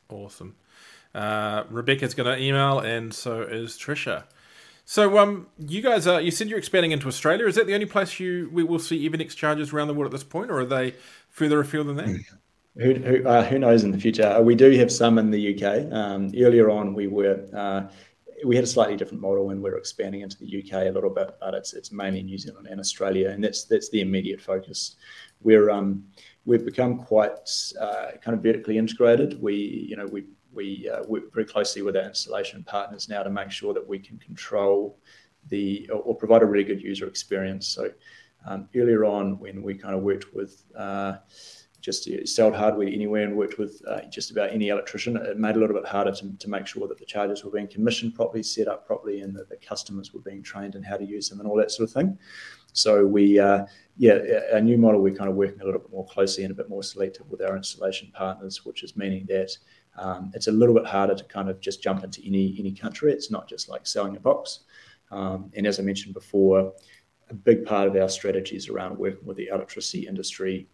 Awesome. 0.09 0.55
Uh, 1.13 1.63
Rebecca's 1.69 2.13
going 2.13 2.35
to 2.37 2.43
email, 2.43 2.79
and 2.79 3.13
so 3.13 3.41
is 3.41 3.77
Trisha. 3.77 4.23
So, 4.87 5.17
um, 5.17 5.47
you 5.57 5.81
guys 5.81 6.05
are, 6.05 6.21
you 6.21 6.29
said 6.29 6.47
you're 6.47 6.59
expanding 6.59 6.91
into 6.91 7.07
Australia. 7.07 7.47
Is 7.47 7.55
that 7.55 7.65
the 7.65 7.73
only 7.73 7.87
place 7.87 8.19
you 8.19 8.49
we 8.53 8.63
will 8.63 8.79
see 8.79 9.09
Evnex 9.09 9.35
charges 9.35 9.73
around 9.73 9.87
the 9.87 9.95
world 9.95 10.13
at 10.13 10.17
this 10.17 10.23
point, 10.23 10.51
or 10.51 10.59
are 10.59 10.65
they 10.65 10.93
further 11.29 11.59
afield 11.59 11.87
than 11.87 11.97
that? 11.97 12.19
Who, 12.77 12.93
who, 12.93 13.25
uh, 13.25 13.45
who 13.45 13.57
knows 13.57 13.85
in 13.85 13.91
the 13.91 13.97
future? 13.97 14.27
Uh, 14.27 14.41
we 14.41 14.53
do 14.53 14.69
have 14.71 14.91
some 14.91 15.17
in 15.17 15.31
the 15.31 15.55
UK. 15.55 15.89
Um, 15.93 16.33
earlier 16.37 16.69
on, 16.69 16.93
we 16.93 17.07
were 17.07 17.47
uh, 17.55 17.89
we 18.43 18.55
had 18.55 18.65
a 18.65 18.67
slightly 18.67 18.97
different 18.97 19.21
model, 19.21 19.51
and 19.51 19.61
we're 19.61 19.77
expanding 19.77 20.21
into 20.21 20.37
the 20.37 20.61
UK 20.61 20.87
a 20.87 20.91
little 20.91 21.09
bit, 21.09 21.37
but 21.39 21.53
it's 21.53 21.73
it's 21.73 21.93
mainly 21.93 22.21
New 22.21 22.37
Zealand 22.37 22.67
and 22.69 22.81
Australia, 22.81 23.29
and 23.29 23.41
that's 23.41 23.63
that's 23.63 23.89
the 23.91 24.01
immediate 24.01 24.41
focus. 24.41 24.97
We're 25.41 25.69
um, 25.69 26.03
we've 26.45 26.65
become 26.65 26.99
quite 26.99 27.49
uh, 27.79 28.11
kind 28.21 28.37
of 28.37 28.43
vertically 28.43 28.77
integrated. 28.77 29.41
We, 29.41 29.55
you 29.89 29.95
know, 29.95 30.05
we 30.05 30.25
we 30.53 30.89
uh, 30.89 31.03
work 31.03 31.33
very 31.33 31.45
closely 31.45 31.81
with 31.81 31.97
our 31.97 32.03
installation 32.03 32.63
partners 32.63 33.09
now 33.09 33.23
to 33.23 33.29
make 33.29 33.51
sure 33.51 33.73
that 33.73 33.85
we 33.85 33.99
can 33.99 34.17
control 34.17 34.97
the 35.49 35.89
or, 35.89 36.15
provide 36.15 36.41
a 36.41 36.45
really 36.45 36.63
good 36.63 36.81
user 36.81 37.07
experience. 37.07 37.67
So 37.67 37.91
um, 38.47 38.69
earlier 38.75 39.05
on, 39.05 39.37
when 39.39 39.61
we 39.61 39.75
kind 39.75 39.95
of 39.95 40.01
worked 40.01 40.33
with 40.33 40.63
just 41.85 42.09
sold 42.27 42.55
hardware 42.55 42.87
anywhere 42.87 43.21
and 43.21 43.37
worked 43.37 43.59
with 43.59 43.79
uh, 43.87 44.01
just 44.09 44.31
about 44.31 44.49
any 44.51 44.69
electrician, 44.69 45.15
it 45.17 45.37
made 45.37 45.51
it 45.51 45.57
a 45.57 45.59
little 45.59 45.75
bit 45.75 45.85
harder 45.85 46.11
to, 46.11 46.35
to 46.35 46.49
make 46.49 46.65
sure 46.65 46.87
that 46.87 46.97
the 46.97 47.05
chargers 47.05 47.43
were 47.43 47.51
being 47.51 47.67
commissioned 47.67 48.15
properly, 48.15 48.41
set 48.41 48.67
up 48.67 48.87
properly, 48.87 49.21
and 49.21 49.35
that 49.35 49.49
the 49.49 49.57
customers 49.57 50.11
were 50.11 50.19
being 50.21 50.41
trained 50.41 50.73
in 50.73 50.81
how 50.81 50.97
to 50.97 51.05
use 51.05 51.29
them 51.29 51.39
and 51.39 51.47
all 51.47 51.55
that 51.55 51.69
sort 51.69 51.87
of 51.87 51.93
thing. 51.93 52.17
So 52.73 53.05
we, 53.05 53.37
uh, 53.37 53.67
yeah, 53.97 54.17
our 54.51 54.61
new 54.61 54.79
model, 54.79 54.99
we're 54.99 55.13
kind 55.13 55.29
of 55.29 55.35
working 55.35 55.61
a 55.61 55.63
little 55.63 55.79
bit 55.79 55.91
more 55.91 56.07
closely 56.07 56.43
and 56.43 56.51
a 56.51 56.55
bit 56.55 56.69
more 56.69 56.81
selective 56.81 57.29
with 57.29 57.43
our 57.43 57.55
installation 57.55 58.11
partners, 58.15 58.65
which 58.65 58.81
is 58.81 58.97
meaning 58.97 59.27
that 59.27 59.55
um, 59.95 60.31
it's 60.33 60.47
a 60.47 60.51
little 60.51 60.73
bit 60.73 60.87
harder 60.87 61.13
to 61.13 61.23
kind 61.25 61.51
of 61.51 61.59
just 61.59 61.83
jump 61.83 62.03
into 62.03 62.19
any 62.25 62.55
any 62.59 62.71
country. 62.73 63.13
It's 63.13 63.29
not 63.29 63.47
just 63.47 63.69
like 63.69 63.85
selling 63.85 64.15
a 64.15 64.19
box. 64.19 64.61
Um, 65.11 65.51
and 65.55 65.67
as 65.67 65.79
I 65.79 65.83
mentioned 65.83 66.15
before, 66.15 66.73
a 67.29 67.33
big 67.33 67.65
part 67.65 67.87
of 67.87 67.95
our 67.95 68.09
strategy 68.09 68.55
is 68.55 68.69
around 68.69 68.97
working 68.97 69.25
with 69.25 69.37
the 69.37 69.47
electricity 69.47 70.07
industry 70.07 70.67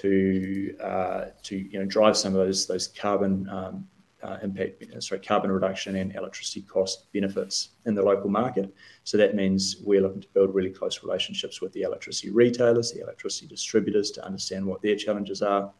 to 0.00 0.76
uh, 0.82 1.24
to 1.42 1.56
you 1.56 1.78
know 1.78 1.86
drive 1.86 2.16
some 2.16 2.34
of 2.34 2.46
those 2.46 2.66
those 2.66 2.88
carbon 2.88 3.48
um, 3.48 3.86
uh, 4.22 4.38
impact, 4.42 4.84
sorry, 5.02 5.20
carbon 5.20 5.50
reduction 5.50 5.96
and 5.96 6.14
electricity 6.16 6.62
cost 6.62 7.12
benefits 7.12 7.70
in 7.86 7.94
the 7.94 8.02
local 8.02 8.28
market. 8.28 8.74
So 9.04 9.16
that 9.16 9.34
means 9.34 9.76
we're 9.84 10.00
looking 10.00 10.20
to 10.22 10.28
build 10.34 10.54
really 10.54 10.70
close 10.70 11.02
relationships 11.02 11.60
with 11.60 11.72
the 11.72 11.82
electricity 11.82 12.30
retailers, 12.30 12.92
the 12.92 13.00
electricity 13.00 13.46
distributors 13.46 14.10
to 14.12 14.24
understand 14.24 14.66
what 14.66 14.82
their 14.82 14.96
challenges 14.96 15.40
are. 15.40 15.70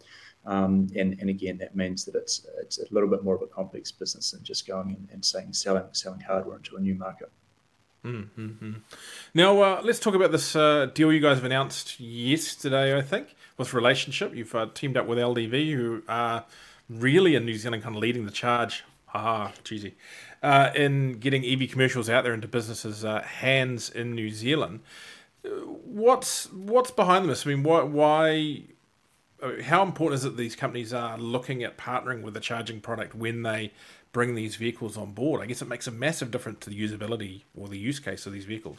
Um, 0.46 0.88
and, 0.96 1.16
and 1.20 1.28
again, 1.28 1.58
that 1.58 1.74
means 1.74 2.04
that 2.04 2.14
it's 2.14 2.46
it's 2.60 2.78
a 2.78 2.86
little 2.90 3.08
bit 3.08 3.24
more 3.24 3.34
of 3.34 3.42
a 3.42 3.46
complex 3.46 3.90
business 3.90 4.30
than 4.30 4.42
just 4.44 4.66
going 4.66 4.90
and, 4.90 5.08
and 5.12 5.24
saying 5.24 5.52
selling 5.52 5.84
selling 5.92 6.20
hardware 6.20 6.56
into 6.56 6.76
a 6.76 6.80
new 6.80 6.94
market. 6.94 7.30
Mm-hmm. 8.04 8.74
Now 9.34 9.60
uh, 9.60 9.80
let's 9.84 9.98
talk 9.98 10.14
about 10.14 10.30
this 10.30 10.54
uh, 10.54 10.86
deal 10.94 11.12
you 11.12 11.20
guys 11.20 11.36
have 11.36 11.44
announced 11.44 11.98
yesterday. 11.98 12.96
I 12.96 13.02
think 13.02 13.34
with 13.58 13.74
relationship, 13.74 14.34
you've 14.34 14.54
uh, 14.54 14.68
teamed 14.72 14.96
up 14.96 15.06
with 15.06 15.18
LDV, 15.18 15.74
who 15.74 16.02
are 16.08 16.44
really 16.88 17.34
in 17.34 17.44
New 17.44 17.56
Zealand 17.56 17.82
kind 17.82 17.94
of 17.94 18.00
leading 18.00 18.24
the 18.24 18.32
charge. 18.32 18.84
Ah, 19.12 19.52
cheesy. 19.64 19.94
Uh, 20.42 20.70
in 20.74 21.14
getting 21.14 21.44
EV 21.44 21.70
commercials 21.70 22.08
out 22.08 22.24
there 22.24 22.34
into 22.34 22.46
businesses' 22.46 23.04
uh, 23.04 23.22
hands 23.22 23.90
in 23.90 24.14
New 24.14 24.30
Zealand. 24.30 24.80
What's 25.44 26.52
what's 26.52 26.90
behind 26.90 27.28
this? 27.28 27.46
I 27.46 27.50
mean, 27.50 27.62
why, 27.62 27.82
why 27.82 28.62
how 29.62 29.82
important 29.82 30.18
is 30.18 30.24
it 30.24 30.36
these 30.36 30.56
companies 30.56 30.92
are 30.92 31.16
looking 31.16 31.62
at 31.62 31.78
partnering 31.78 32.22
with 32.22 32.34
the 32.34 32.40
charging 32.40 32.80
product 32.80 33.14
when 33.14 33.42
they 33.42 33.72
bring 34.12 34.34
these 34.34 34.56
vehicles 34.56 34.96
on 34.96 35.12
board? 35.12 35.40
I 35.40 35.46
guess 35.46 35.62
it 35.62 35.68
makes 35.68 35.86
a 35.86 35.92
massive 35.92 36.30
difference 36.30 36.60
to 36.60 36.70
the 36.70 36.80
usability 36.80 37.42
or 37.54 37.68
the 37.68 37.78
use 37.78 38.00
case 38.00 38.26
of 38.26 38.32
these 38.32 38.44
vehicles. 38.44 38.78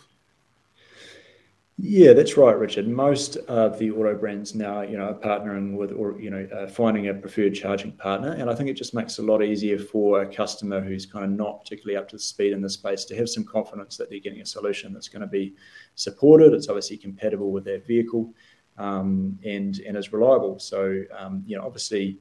Yeah, 1.81 2.11
that's 2.11 2.35
right, 2.35 2.57
Richard. 2.57 2.89
Most 2.89 3.37
of 3.47 3.79
the 3.79 3.89
auto 3.91 4.13
brands 4.13 4.53
now, 4.53 4.81
you 4.81 4.97
know, 4.97 5.05
are 5.05 5.13
partnering 5.13 5.77
with 5.77 5.93
or 5.93 6.19
you 6.19 6.29
know, 6.29 6.45
uh, 6.53 6.67
finding 6.67 7.07
a 7.07 7.13
preferred 7.13 7.51
charging 7.51 7.93
partner, 7.93 8.33
and 8.33 8.49
I 8.49 8.55
think 8.55 8.69
it 8.69 8.73
just 8.73 8.93
makes 8.93 9.17
it 9.17 9.23
a 9.23 9.25
lot 9.25 9.41
easier 9.41 9.79
for 9.79 10.21
a 10.21 10.27
customer 10.27 10.81
who's 10.81 11.05
kind 11.05 11.23
of 11.23 11.31
not 11.31 11.61
particularly 11.61 11.95
up 11.95 12.09
to 12.09 12.19
speed 12.19 12.51
in 12.51 12.61
the 12.61 12.69
space 12.69 13.05
to 13.05 13.15
have 13.15 13.29
some 13.29 13.45
confidence 13.45 13.95
that 13.95 14.09
they're 14.09 14.19
getting 14.19 14.41
a 14.41 14.45
solution 14.45 14.91
that's 14.93 15.07
going 15.07 15.21
to 15.21 15.27
be 15.27 15.55
supported. 15.95 16.51
It's 16.51 16.67
obviously 16.67 16.97
compatible 16.97 17.53
with 17.53 17.63
their 17.63 17.79
vehicle, 17.79 18.33
um, 18.77 19.39
and 19.45 19.79
and 19.79 19.95
is 19.95 20.11
reliable. 20.11 20.59
So, 20.59 21.03
um, 21.17 21.43
you 21.47 21.57
know, 21.57 21.65
obviously. 21.65 22.19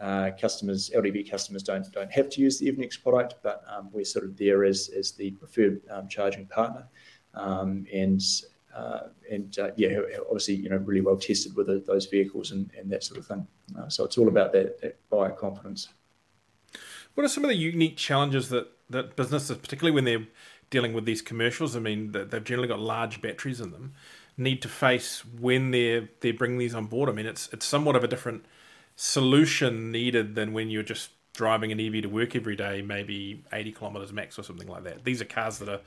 Uh, 0.00 0.30
customers, 0.40 0.90
LDV 0.96 1.30
customers, 1.30 1.62
don't 1.62 1.84
don't 1.92 2.10
have 2.10 2.30
to 2.30 2.40
use 2.40 2.58
the 2.58 2.72
Evnex 2.72 3.02
product, 3.02 3.34
but 3.42 3.62
um, 3.68 3.90
we're 3.92 4.02
sort 4.02 4.24
of 4.24 4.34
there 4.34 4.64
as 4.64 4.88
as 4.98 5.12
the 5.12 5.32
preferred 5.32 5.82
um, 5.90 6.08
charging 6.08 6.46
partner, 6.46 6.88
um, 7.34 7.84
and 7.92 8.22
and 9.30 9.58
uh, 9.58 9.70
yeah, 9.76 9.98
obviously, 10.26 10.54
you 10.54 10.68
know, 10.68 10.76
really 10.76 11.00
well 11.00 11.16
tested 11.16 11.54
with 11.56 11.66
the, 11.66 11.82
those 11.86 12.06
vehicles 12.06 12.50
and, 12.50 12.70
and 12.78 12.90
that 12.90 13.04
sort 13.04 13.18
of 13.18 13.26
thing. 13.26 13.46
Uh, 13.78 13.88
so 13.88 14.04
it's 14.04 14.18
all 14.18 14.28
about 14.28 14.52
that, 14.52 14.80
that 14.80 14.98
buyer 15.10 15.30
confidence. 15.30 15.88
What 17.14 17.24
are 17.24 17.28
some 17.28 17.44
of 17.44 17.50
the 17.50 17.56
unique 17.56 17.96
challenges 17.96 18.48
that, 18.50 18.68
that 18.88 19.16
businesses, 19.16 19.56
particularly 19.56 19.94
when 19.94 20.04
they're 20.04 20.26
dealing 20.70 20.92
with 20.92 21.04
these 21.04 21.22
commercials, 21.22 21.76
I 21.76 21.80
mean, 21.80 22.12
they've 22.12 22.44
generally 22.44 22.68
got 22.68 22.78
large 22.78 23.20
batteries 23.20 23.60
in 23.60 23.72
them, 23.72 23.94
need 24.36 24.62
to 24.62 24.68
face 24.68 25.24
when 25.24 25.70
they're 25.70 26.08
they're 26.20 26.32
bringing 26.32 26.58
these 26.58 26.74
on 26.74 26.86
board? 26.86 27.08
I 27.08 27.12
mean, 27.12 27.26
it's 27.26 27.48
it's 27.52 27.66
somewhat 27.66 27.96
of 27.96 28.04
a 28.04 28.08
different 28.08 28.44
solution 28.96 29.90
needed 29.90 30.34
than 30.34 30.52
when 30.52 30.70
you're 30.70 30.82
just 30.82 31.10
driving 31.32 31.72
an 31.72 31.80
EV 31.80 32.02
to 32.02 32.08
work 32.08 32.34
every 32.34 32.56
day, 32.56 32.82
maybe 32.82 33.42
80 33.52 33.72
kilometers 33.72 34.12
max 34.12 34.38
or 34.38 34.42
something 34.42 34.68
like 34.68 34.84
that. 34.84 35.04
These 35.04 35.22
are 35.22 35.24
cars 35.24 35.58
that 35.58 35.68
are 35.68 35.80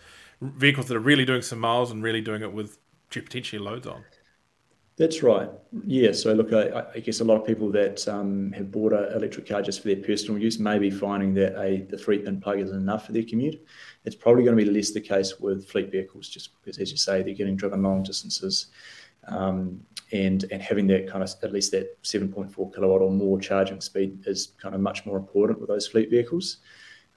vehicles 0.44 0.88
that 0.88 0.98
are 0.98 1.02
really 1.02 1.26
doing 1.26 1.42
some 1.42 1.60
miles 1.60 1.92
and 1.92 2.04
really 2.04 2.22
doing 2.22 2.42
it 2.42 2.52
with 2.52 2.78
potentially 3.10 3.62
loads 3.62 3.88
on. 3.88 4.04
That's 4.96 5.24
right. 5.24 5.50
Yeah. 5.88 6.12
So 6.12 6.34
look, 6.34 6.54
I, 6.54 6.86
I 6.94 7.00
guess 7.00 7.20
a 7.20 7.24
lot 7.24 7.42
of 7.42 7.48
people 7.48 7.72
that 7.72 8.08
um, 8.08 8.52
have 8.52 8.72
bought 8.72 8.94
an 8.94 9.12
electric 9.14 9.48
car 9.48 9.64
just 9.64 9.82
for 9.82 9.88
their 9.88 10.04
personal 10.04 10.40
use 10.40 10.60
may 10.60 10.78
be 10.78 10.92
finding 10.92 11.34
that 11.34 11.60
a 11.60 11.82
the 11.90 11.98
three 11.98 12.20
pin 12.20 12.40
plug 12.40 12.60
isn't 12.60 12.76
enough 12.76 13.08
for 13.08 13.12
their 13.12 13.24
commute. 13.24 13.66
It's 14.06 14.16
probably 14.16 14.44
going 14.44 14.56
to 14.56 14.64
be 14.64 14.70
less 14.70 14.92
the 14.92 15.02
case 15.02 15.40
with 15.40 15.68
fleet 15.68 15.92
vehicles, 15.92 16.30
just 16.30 16.54
because, 16.54 16.78
as 16.78 16.92
you 16.92 16.98
say, 16.98 17.24
they're 17.24 17.34
getting 17.34 17.56
driven 17.56 17.82
long 17.82 18.04
distances, 18.04 18.68
um, 19.28 19.82
and 20.12 20.46
and 20.52 20.62
having 20.62 20.86
that 20.88 21.10
kind 21.10 21.24
of 21.24 21.34
at 21.42 21.52
least 21.52 21.72
that 21.72 22.02
7.4 22.04 22.76
kilowatt 22.76 23.02
or 23.02 23.10
more 23.10 23.40
charging 23.40 23.82
speed 23.82 24.20
is 24.28 24.54
kind 24.62 24.76
of 24.76 24.82
much 24.82 25.08
more 25.08 25.18
important 25.18 25.60
with 25.60 25.70
those 25.70 25.88
fleet 25.88 26.12
vehicles 26.12 26.58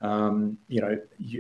you 0.03 0.80
know, 0.80 0.99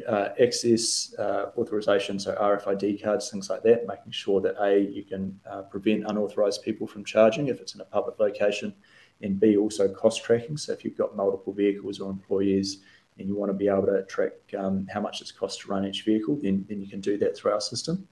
uh, 0.08 0.28
access 0.40 1.14
uh, 1.18 1.50
authorization, 1.58 2.18
so 2.18 2.34
RFID 2.34 3.02
cards, 3.02 3.30
things 3.30 3.50
like 3.50 3.62
that, 3.62 3.86
making 3.86 4.12
sure 4.12 4.40
that 4.40 4.56
A, 4.62 4.78
you 4.80 5.04
can 5.04 5.38
uh, 5.48 5.62
prevent 5.62 6.04
unauthorized 6.06 6.62
people 6.62 6.86
from 6.86 7.04
charging 7.04 7.48
if 7.48 7.60
it's 7.60 7.74
in 7.74 7.80
a 7.80 7.84
public 7.84 8.18
location, 8.18 8.74
and 9.22 9.38
B, 9.38 9.56
also 9.56 9.88
cost 9.88 10.24
tracking. 10.24 10.56
So 10.56 10.72
if 10.72 10.84
you've 10.84 10.96
got 10.96 11.16
multiple 11.16 11.52
vehicles 11.52 12.00
or 12.00 12.10
employees 12.10 12.82
and 13.18 13.26
you 13.26 13.34
want 13.34 13.50
to 13.50 13.54
be 13.54 13.68
able 13.68 13.86
to 13.86 14.04
track 14.04 14.32
um, 14.58 14.86
how 14.92 15.00
much 15.00 15.20
it's 15.20 15.32
cost 15.32 15.60
to 15.60 15.68
run 15.68 15.86
each 15.86 16.04
vehicle, 16.04 16.38
then, 16.42 16.66
then 16.68 16.80
you 16.80 16.88
can 16.88 17.00
do 17.00 17.16
that 17.18 17.36
through 17.36 17.52
our 17.52 17.60
system. 17.60 18.06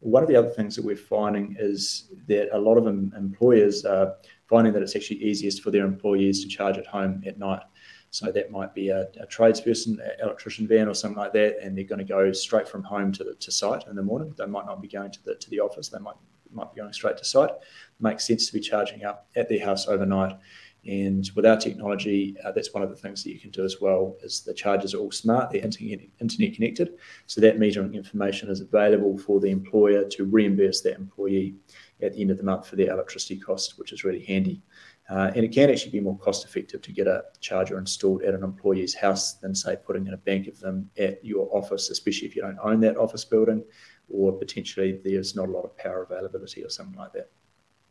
One 0.00 0.22
of 0.22 0.28
the 0.28 0.36
other 0.36 0.48
things 0.48 0.76
that 0.76 0.84
we're 0.84 0.96
finding 0.96 1.56
is 1.58 2.10
that 2.26 2.54
a 2.56 2.58
lot 2.58 2.76
of 2.76 2.86
em- 2.86 3.12
employers 3.16 3.84
are 3.84 4.14
finding 4.48 4.72
that 4.72 4.82
it's 4.82 4.96
actually 4.96 5.22
easiest 5.22 5.62
for 5.62 5.70
their 5.70 5.84
employees 5.84 6.42
to 6.42 6.48
charge 6.48 6.78
at 6.78 6.86
home 6.86 7.22
at 7.26 7.38
night. 7.38 7.62
So 8.10 8.32
that 8.32 8.50
might 8.50 8.74
be 8.74 8.88
a, 8.88 9.02
a 9.20 9.26
tradesperson, 9.26 9.98
electrician 10.22 10.66
van, 10.66 10.88
or 10.88 10.94
something 10.94 11.18
like 11.18 11.34
that, 11.34 11.58
and 11.62 11.76
they're 11.76 11.84
going 11.84 11.98
to 11.98 12.04
go 12.04 12.32
straight 12.32 12.68
from 12.68 12.82
home 12.82 13.12
to 13.12 13.24
the, 13.24 13.34
to 13.34 13.52
site 13.52 13.86
in 13.86 13.96
the 13.96 14.02
morning. 14.02 14.34
They 14.38 14.46
might 14.46 14.66
not 14.66 14.80
be 14.80 14.88
going 14.88 15.10
to 15.12 15.24
the 15.24 15.34
to 15.34 15.50
the 15.50 15.60
office. 15.60 15.88
They 15.88 15.98
might 15.98 16.16
might 16.50 16.74
be 16.74 16.80
going 16.80 16.92
straight 16.92 17.18
to 17.18 17.24
site. 17.24 17.50
It 17.50 18.00
makes 18.00 18.26
sense 18.26 18.46
to 18.46 18.52
be 18.52 18.60
charging 18.60 19.04
up 19.04 19.28
at 19.36 19.48
their 19.48 19.64
house 19.64 19.86
overnight. 19.86 20.38
And 20.86 21.28
with 21.34 21.44
our 21.44 21.56
technology, 21.56 22.36
uh, 22.42 22.52
that's 22.52 22.72
one 22.72 22.82
of 22.82 22.88
the 22.88 22.96
things 22.96 23.22
that 23.22 23.32
you 23.32 23.38
can 23.38 23.50
do 23.50 23.64
as 23.64 23.76
well. 23.80 24.16
Is 24.22 24.40
the 24.40 24.54
chargers 24.54 24.94
are 24.94 24.98
all 24.98 25.10
smart, 25.10 25.50
they're 25.50 25.60
internet, 25.60 26.00
internet 26.20 26.54
connected, 26.54 26.94
so 27.26 27.40
that 27.40 27.58
metering 27.58 27.94
information 27.94 28.48
is 28.48 28.60
available 28.60 29.18
for 29.18 29.40
the 29.40 29.50
employer 29.50 30.04
to 30.04 30.24
reimburse 30.24 30.80
that 30.82 30.96
employee 30.96 31.56
at 32.00 32.14
the 32.14 32.20
end 32.20 32.30
of 32.30 32.38
the 32.38 32.44
month 32.44 32.68
for 32.68 32.76
their 32.76 32.92
electricity 32.92 33.36
cost, 33.36 33.78
which 33.78 33.92
is 33.92 34.04
really 34.04 34.24
handy. 34.24 34.62
Uh, 35.08 35.30
and 35.34 35.44
it 35.44 35.52
can 35.52 35.70
actually 35.70 35.90
be 35.90 36.00
more 36.00 36.18
cost 36.18 36.44
effective 36.44 36.82
to 36.82 36.92
get 36.92 37.06
a 37.06 37.24
charger 37.40 37.78
installed 37.78 38.22
at 38.22 38.34
an 38.34 38.44
employee's 38.44 38.94
house 38.94 39.34
than, 39.34 39.54
say, 39.54 39.74
putting 39.74 40.06
in 40.06 40.12
a 40.12 40.18
bank 40.18 40.46
of 40.46 40.60
them 40.60 40.90
at 40.98 41.24
your 41.24 41.48
office, 41.50 41.88
especially 41.88 42.28
if 42.28 42.36
you 42.36 42.42
don't 42.42 42.58
own 42.62 42.80
that 42.80 42.96
office 42.98 43.24
building 43.24 43.64
or 44.10 44.32
potentially 44.32 45.00
there's 45.04 45.34
not 45.34 45.48
a 45.48 45.52
lot 45.52 45.64
of 45.64 45.76
power 45.76 46.02
availability 46.02 46.62
or 46.62 46.68
something 46.68 46.98
like 46.98 47.12
that. 47.12 47.30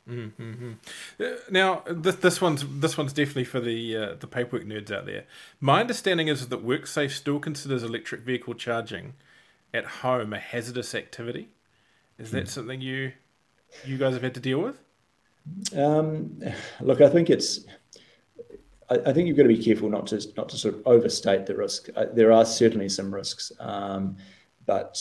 Mm-hmm. 0.10 0.74
Uh, 1.20 1.26
now, 1.52 1.84
this, 1.86 2.16
this 2.16 2.40
one's 2.40 2.66
this 2.80 2.98
one's 2.98 3.12
definitely 3.12 3.44
for 3.44 3.60
the 3.60 3.98
uh, 3.98 4.16
the 4.18 4.28
paperwork 4.28 4.66
nerds 4.66 4.90
out 4.90 5.06
there. 5.06 5.26
My 5.60 5.82
understanding 5.82 6.30
is 6.30 6.48
that 6.48 6.66
WorkSafe 6.66 7.12
still 7.12 7.40
considers 7.40 7.84
electric 7.84 8.22
vehicle 8.22 8.54
charging 8.54 9.16
at 9.74 9.86
home 9.86 10.32
a 10.32 10.40
hazardous 10.40 10.96
activity. 10.96 11.50
Is 12.18 12.32
that 12.32 12.46
mm. 12.46 12.50
something 12.50 12.80
you 12.80 13.14
you 13.86 13.98
guys 13.98 14.14
have 14.14 14.24
had 14.24 14.34
to 14.36 14.40
deal 14.40 14.62
with? 14.62 14.82
Um, 15.76 16.42
look, 16.82 17.02
I 17.02 17.10
think 17.10 17.30
it's. 17.30 17.66
I, 18.90 18.96
I, 19.06 19.14
think 19.14 19.28
you've 19.28 19.38
got 19.38 19.44
to 19.44 19.50
be 19.50 19.64
careful 19.64 19.90
not 19.90 20.08
to 20.08 20.26
not 20.38 20.50
to 20.50 20.58
sort 20.58 20.76
of 20.76 20.82
overstate 20.86 21.46
the 21.46 21.56
risk. 21.56 21.90
Uh, 21.96 22.06
there 22.14 22.32
are 22.32 22.46
certainly 22.46 22.90
some 22.90 23.14
risks, 23.14 23.52
um, 23.60 24.18
but 24.66 25.00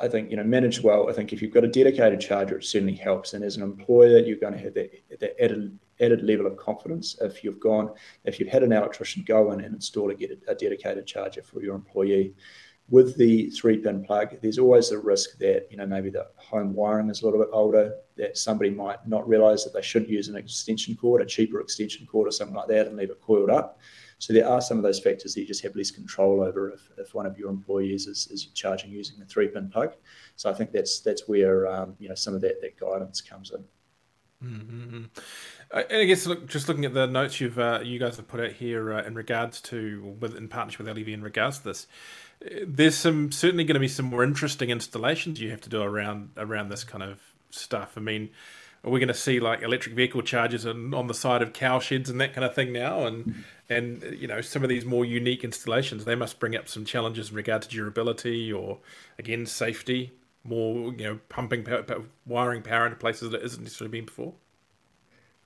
I 0.00 0.08
think 0.08 0.30
you 0.30 0.36
know 0.36 0.44
managed 0.44 0.82
well. 0.82 1.08
I 1.08 1.12
think 1.12 1.32
if 1.32 1.42
you've 1.42 1.54
got 1.54 1.64
a 1.64 1.68
dedicated 1.68 2.20
charger, 2.20 2.58
it 2.58 2.64
certainly 2.64 2.94
helps. 2.94 3.34
And 3.34 3.44
as 3.44 3.56
an 3.56 3.62
employer, 3.62 4.18
you're 4.18 4.38
going 4.38 4.54
to 4.54 4.60
have 4.60 4.74
that, 4.74 4.90
that 5.20 5.42
added 5.42 5.78
added 6.00 6.22
level 6.22 6.46
of 6.46 6.56
confidence 6.56 7.16
if 7.20 7.42
you've 7.42 7.60
gone 7.60 7.90
if 8.24 8.38
you've 8.38 8.48
had 8.50 8.62
an 8.62 8.72
electrician 8.72 9.24
go 9.26 9.52
in 9.52 9.62
and 9.62 9.74
install 9.74 10.10
a, 10.10 10.14
a 10.48 10.54
dedicated 10.54 11.06
charger 11.06 11.42
for 11.42 11.62
your 11.62 11.74
employee 11.74 12.34
with 12.88 13.16
the 13.16 13.50
three 13.50 13.78
pin 13.78 14.04
plug, 14.04 14.40
there's 14.40 14.58
always 14.58 14.90
the 14.90 14.98
risk 14.98 15.38
that, 15.38 15.66
you 15.70 15.76
know, 15.76 15.86
maybe 15.86 16.10
the 16.10 16.28
home 16.36 16.72
wiring 16.72 17.10
is 17.10 17.22
a 17.22 17.24
little 17.24 17.40
bit 17.40 17.48
older, 17.52 17.94
that 18.16 18.38
somebody 18.38 18.70
might 18.70 19.06
not 19.06 19.28
realize 19.28 19.64
that 19.64 19.74
they 19.74 19.82
should 19.82 20.08
use 20.08 20.28
an 20.28 20.36
extension 20.36 20.94
cord, 20.94 21.20
a 21.20 21.26
cheaper 21.26 21.60
extension 21.60 22.06
cord 22.06 22.28
or 22.28 22.30
something 22.30 22.56
like 22.56 22.68
that, 22.68 22.86
and 22.86 22.96
leave 22.96 23.10
it 23.10 23.20
coiled 23.20 23.50
up. 23.50 23.80
So 24.18 24.32
there 24.32 24.48
are 24.48 24.60
some 24.60 24.78
of 24.78 24.82
those 24.82 25.00
factors 25.00 25.34
that 25.34 25.40
you 25.40 25.46
just 25.46 25.62
have 25.62 25.76
less 25.76 25.90
control 25.90 26.42
over 26.42 26.70
if, 26.70 26.88
if 26.96 27.14
one 27.14 27.26
of 27.26 27.38
your 27.38 27.50
employees 27.50 28.06
is, 28.06 28.28
is 28.30 28.46
charging 28.46 28.90
using 28.90 29.18
the 29.18 29.26
three 29.26 29.48
pin 29.48 29.68
plug. 29.68 29.92
So 30.36 30.48
I 30.48 30.54
think 30.54 30.72
that's 30.72 31.00
that's 31.00 31.28
where 31.28 31.66
um, 31.66 31.96
you 31.98 32.08
know 32.08 32.14
some 32.14 32.34
of 32.34 32.40
that, 32.40 32.62
that 32.62 32.78
guidance 32.78 33.20
comes 33.20 33.50
in. 33.50 33.64
Mm-hmm. 34.44 35.04
Uh, 35.70 35.82
and 35.90 36.02
I 36.02 36.04
guess 36.04 36.26
look, 36.26 36.46
just 36.46 36.68
looking 36.68 36.84
at 36.84 36.94
the 36.94 37.06
notes 37.06 37.40
you've 37.40 37.58
uh, 37.58 37.80
you 37.82 37.98
guys 37.98 38.16
have 38.16 38.28
put 38.28 38.40
out 38.40 38.52
here 38.52 38.92
uh, 38.92 39.04
in 39.04 39.14
regards 39.14 39.60
to 39.62 40.16
with 40.20 40.36
in 40.36 40.48
partnership 40.48 40.86
with 40.86 40.96
LDV 40.96 41.08
in 41.08 41.22
regards 41.22 41.58
to 41.58 41.64
this, 41.64 41.86
there's 42.66 42.96
some 42.96 43.32
certainly 43.32 43.64
going 43.64 43.74
to 43.74 43.80
be 43.80 43.88
some 43.88 44.06
more 44.06 44.22
interesting 44.22 44.70
installations 44.70 45.40
you 45.40 45.50
have 45.50 45.60
to 45.62 45.68
do 45.68 45.82
around 45.82 46.30
around 46.36 46.68
this 46.68 46.84
kind 46.84 47.02
of 47.02 47.20
stuff. 47.50 47.94
I 47.96 48.00
mean, 48.00 48.30
are 48.84 48.90
we 48.90 49.00
going 49.00 49.08
to 49.08 49.14
see 49.14 49.40
like 49.40 49.62
electric 49.62 49.94
vehicle 49.94 50.22
chargers 50.22 50.66
on, 50.66 50.94
on 50.94 51.06
the 51.06 51.14
side 51.14 51.42
of 51.42 51.52
cow 51.52 51.80
sheds 51.80 52.08
and 52.08 52.20
that 52.20 52.34
kind 52.34 52.44
of 52.44 52.54
thing 52.54 52.72
now? 52.72 53.06
And 53.06 53.44
and 53.68 54.02
you 54.18 54.28
know 54.28 54.40
some 54.40 54.62
of 54.62 54.68
these 54.68 54.84
more 54.84 55.04
unique 55.04 55.44
installations, 55.44 56.04
they 56.04 56.14
must 56.14 56.38
bring 56.38 56.54
up 56.56 56.68
some 56.68 56.84
challenges 56.84 57.30
in 57.30 57.36
regard 57.36 57.62
to 57.62 57.68
durability 57.68 58.52
or 58.52 58.78
again 59.18 59.46
safety. 59.46 60.12
More 60.44 60.92
you 60.92 61.04
know 61.04 61.20
pumping 61.28 61.64
power, 61.64 61.84
wiring 62.26 62.62
power 62.62 62.86
into 62.86 62.96
places 62.96 63.30
that 63.30 63.42
isn't 63.42 63.62
necessarily 63.62 63.90
been 63.90 64.06
before. 64.06 64.34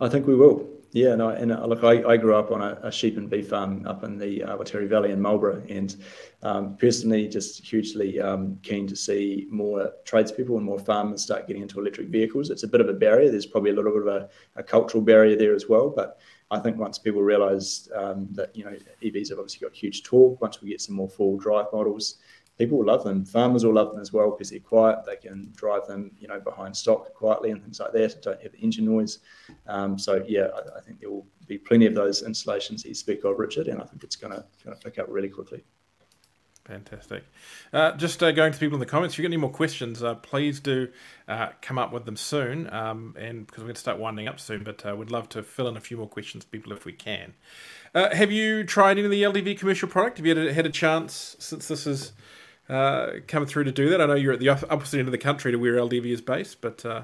I 0.00 0.08
think 0.08 0.26
we 0.26 0.34
will. 0.34 0.66
Yeah, 0.92 1.14
no, 1.14 1.28
and 1.28 1.52
uh, 1.52 1.64
look, 1.66 1.84
I, 1.84 2.02
I 2.02 2.16
grew 2.16 2.34
up 2.34 2.50
on 2.50 2.62
a, 2.62 2.76
a, 2.82 2.90
sheep 2.90 3.16
and 3.16 3.30
beef 3.30 3.50
farm 3.50 3.86
up 3.86 4.02
in 4.02 4.18
the 4.18 4.42
uh, 4.42 4.56
Awatere 4.56 4.88
Valley 4.88 5.12
in 5.12 5.20
Marlborough, 5.20 5.62
and 5.68 5.94
um, 6.42 6.76
personally, 6.78 7.28
just 7.28 7.64
hugely 7.64 8.18
um, 8.20 8.58
keen 8.62 8.88
to 8.88 8.96
see 8.96 9.46
more 9.50 9.92
tradespeople 10.04 10.56
and 10.56 10.66
more 10.66 10.80
farmers 10.80 11.22
start 11.22 11.46
getting 11.46 11.62
into 11.62 11.78
electric 11.78 12.08
vehicles. 12.08 12.50
It's 12.50 12.64
a 12.64 12.68
bit 12.68 12.80
of 12.80 12.88
a 12.88 12.92
barrier. 12.92 13.30
There's 13.30 13.46
probably 13.46 13.70
a 13.70 13.74
little 13.74 13.92
bit 13.92 14.02
of 14.02 14.08
a, 14.08 14.28
a 14.56 14.64
cultural 14.64 15.00
barrier 15.00 15.36
there 15.36 15.54
as 15.54 15.68
well, 15.68 15.90
but 15.90 16.18
I 16.50 16.58
think 16.58 16.76
once 16.76 16.98
people 16.98 17.22
realise 17.22 17.88
um, 17.94 18.26
that 18.32 18.56
you 18.56 18.64
know 18.64 18.74
EVs 19.00 19.28
have 19.28 19.38
obviously 19.38 19.64
got 19.64 19.76
huge 19.76 20.02
torque, 20.02 20.40
once 20.40 20.60
we 20.60 20.70
get 20.70 20.80
some 20.80 20.96
more 20.96 21.08
full 21.08 21.36
drive 21.38 21.66
models, 21.72 22.16
people 22.60 22.76
will 22.76 22.86
love 22.86 23.02
them. 23.02 23.24
Farmers 23.24 23.64
will 23.64 23.72
love 23.72 23.90
them 23.90 24.00
as 24.00 24.12
well 24.12 24.30
because 24.30 24.50
they're 24.50 24.60
quiet. 24.60 24.98
They 25.06 25.16
can 25.16 25.50
drive 25.56 25.86
them, 25.86 26.10
you 26.18 26.28
know, 26.28 26.38
behind 26.38 26.76
stock 26.76 27.14
quietly 27.14 27.52
and 27.52 27.62
things 27.62 27.80
like 27.80 27.92
that. 27.92 28.20
Don't 28.20 28.40
have 28.42 28.52
the 28.52 28.58
engine 28.58 28.84
noise. 28.84 29.20
Um, 29.66 29.98
so 29.98 30.22
yeah, 30.28 30.48
I, 30.54 30.78
I, 30.78 30.80
think 30.82 31.00
there 31.00 31.08
will 31.08 31.26
be 31.46 31.56
plenty 31.56 31.86
of 31.86 31.94
those 31.94 32.22
installations 32.22 32.82
that 32.82 32.90
you 32.90 32.94
speak 32.94 33.24
of, 33.24 33.38
Richard, 33.38 33.68
and 33.68 33.80
I 33.80 33.86
think 33.86 34.04
it's 34.04 34.14
going 34.14 34.34
to 34.34 34.44
going 34.62 34.76
to 34.76 34.82
pick 34.82 34.98
up 34.98 35.06
really 35.08 35.30
quickly. 35.30 35.64
Fantastic. 36.66 37.24
Uh, 37.72 37.92
just 37.92 38.22
uh, 38.22 38.30
going 38.30 38.52
to 38.52 38.58
people 38.58 38.76
in 38.76 38.80
the 38.80 38.86
comments, 38.86 39.14
if 39.14 39.18
you've 39.18 39.24
got 39.24 39.30
any 39.30 39.38
more 39.38 39.50
questions, 39.50 40.02
uh, 40.02 40.14
please 40.16 40.60
do 40.60 40.88
uh, 41.28 41.48
come 41.62 41.78
up 41.78 41.92
with 41.92 42.04
them 42.04 42.16
soon. 42.16 42.70
Um, 42.72 43.16
and 43.18 43.46
because 43.46 43.62
we're 43.62 43.68
going 43.68 43.74
to 43.74 43.80
start 43.80 43.98
winding 43.98 44.28
up 44.28 44.38
soon, 44.38 44.62
but 44.64 44.84
uh, 44.86 44.94
we'd 44.94 45.10
love 45.10 45.30
to 45.30 45.42
fill 45.42 45.66
in 45.66 45.78
a 45.78 45.80
few 45.80 45.96
more 45.96 46.06
questions, 46.06 46.44
for 46.44 46.50
people, 46.50 46.72
if 46.72 46.84
we 46.84 46.92
can. 46.92 47.32
Uh, 47.94 48.14
have 48.14 48.30
you 48.30 48.62
tried 48.64 48.98
any 48.98 49.04
of 49.04 49.10
the 49.10 49.22
LDV 49.22 49.58
commercial 49.58 49.88
product? 49.88 50.18
Have 50.18 50.26
you 50.26 50.36
had 50.36 50.46
a, 50.46 50.52
had 50.52 50.66
a 50.66 50.70
chance 50.70 51.34
since 51.38 51.66
this 51.66 51.86
is 51.86 52.12
uh, 52.70 53.20
come 53.26 53.46
through 53.46 53.64
to 53.64 53.72
do 53.72 53.88
that? 53.90 54.00
I 54.00 54.06
know 54.06 54.14
you're 54.14 54.32
at 54.32 54.40
the 54.40 54.48
opposite 54.48 54.98
end 54.98 55.08
of 55.08 55.12
the 55.12 55.18
country 55.18 55.52
to 55.52 55.58
where 55.58 55.74
LDV 55.74 56.06
is 56.06 56.20
based, 56.20 56.60
but 56.60 56.84
uh... 56.86 57.02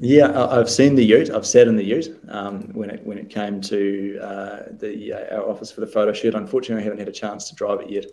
yeah, 0.00 0.46
I've 0.48 0.70
seen 0.70 0.94
the 0.94 1.04
Ute. 1.04 1.30
I've 1.30 1.46
sat 1.46 1.68
in 1.68 1.76
the 1.76 1.84
Ute 1.84 2.18
um, 2.28 2.72
when 2.72 2.90
it 2.90 3.04
when 3.04 3.18
it 3.18 3.28
came 3.28 3.60
to 3.62 4.18
uh, 4.22 4.62
the 4.72 5.12
uh, 5.12 5.36
our 5.36 5.50
office 5.50 5.70
for 5.70 5.82
the 5.82 5.86
photo 5.86 6.12
shoot. 6.12 6.34
Unfortunately, 6.34 6.82
I 6.82 6.84
haven't 6.84 6.98
had 6.98 7.08
a 7.08 7.12
chance 7.12 7.48
to 7.50 7.54
drive 7.54 7.80
it 7.80 7.90
yet. 7.90 8.06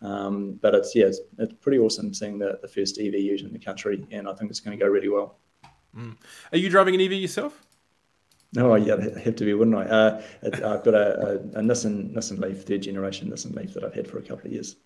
Um, 0.00 0.58
but 0.60 0.74
it's 0.74 0.94
yeah, 0.96 1.06
it's, 1.06 1.20
it's, 1.38 1.52
pretty 1.60 1.78
awesome 1.78 2.12
seeing 2.12 2.36
the, 2.36 2.58
the 2.60 2.66
first 2.66 2.98
EV 2.98 3.14
Ute 3.14 3.42
in 3.42 3.52
the 3.52 3.58
country, 3.58 4.04
and 4.10 4.28
I 4.28 4.34
think 4.34 4.50
it's 4.50 4.58
going 4.58 4.76
to 4.76 4.84
go 4.84 4.90
really 4.90 5.08
well. 5.08 5.38
Mm. 5.96 6.16
Are 6.50 6.58
you 6.58 6.70
driving 6.70 6.94
an 6.94 7.00
EV 7.00 7.12
yourself? 7.12 7.64
No, 8.54 8.74
yeah, 8.74 8.96
I 8.96 9.20
have 9.20 9.36
to 9.36 9.44
be, 9.44 9.54
wouldn't 9.54 9.76
I? 9.76 9.84
Uh, 9.84 10.22
I've 10.42 10.84
got 10.84 10.94
a, 10.94 11.20
a, 11.20 11.34
a 11.34 11.62
Nissan 11.62 12.12
Nissan 12.14 12.38
Leaf, 12.38 12.64
third 12.64 12.82
generation 12.82 13.30
Nissan 13.30 13.54
Leaf 13.54 13.72
that 13.74 13.84
I've 13.84 13.94
had 13.94 14.08
for 14.08 14.18
a 14.18 14.22
couple 14.22 14.46
of 14.46 14.52
years. 14.52 14.76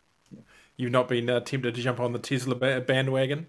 You've 0.76 0.92
not 0.92 1.08
been 1.08 1.28
uh, 1.30 1.40
tempted 1.40 1.74
to 1.74 1.82
jump 1.82 2.00
on 2.00 2.12
the 2.12 2.18
Tesla 2.18 2.54
bandwagon? 2.54 3.46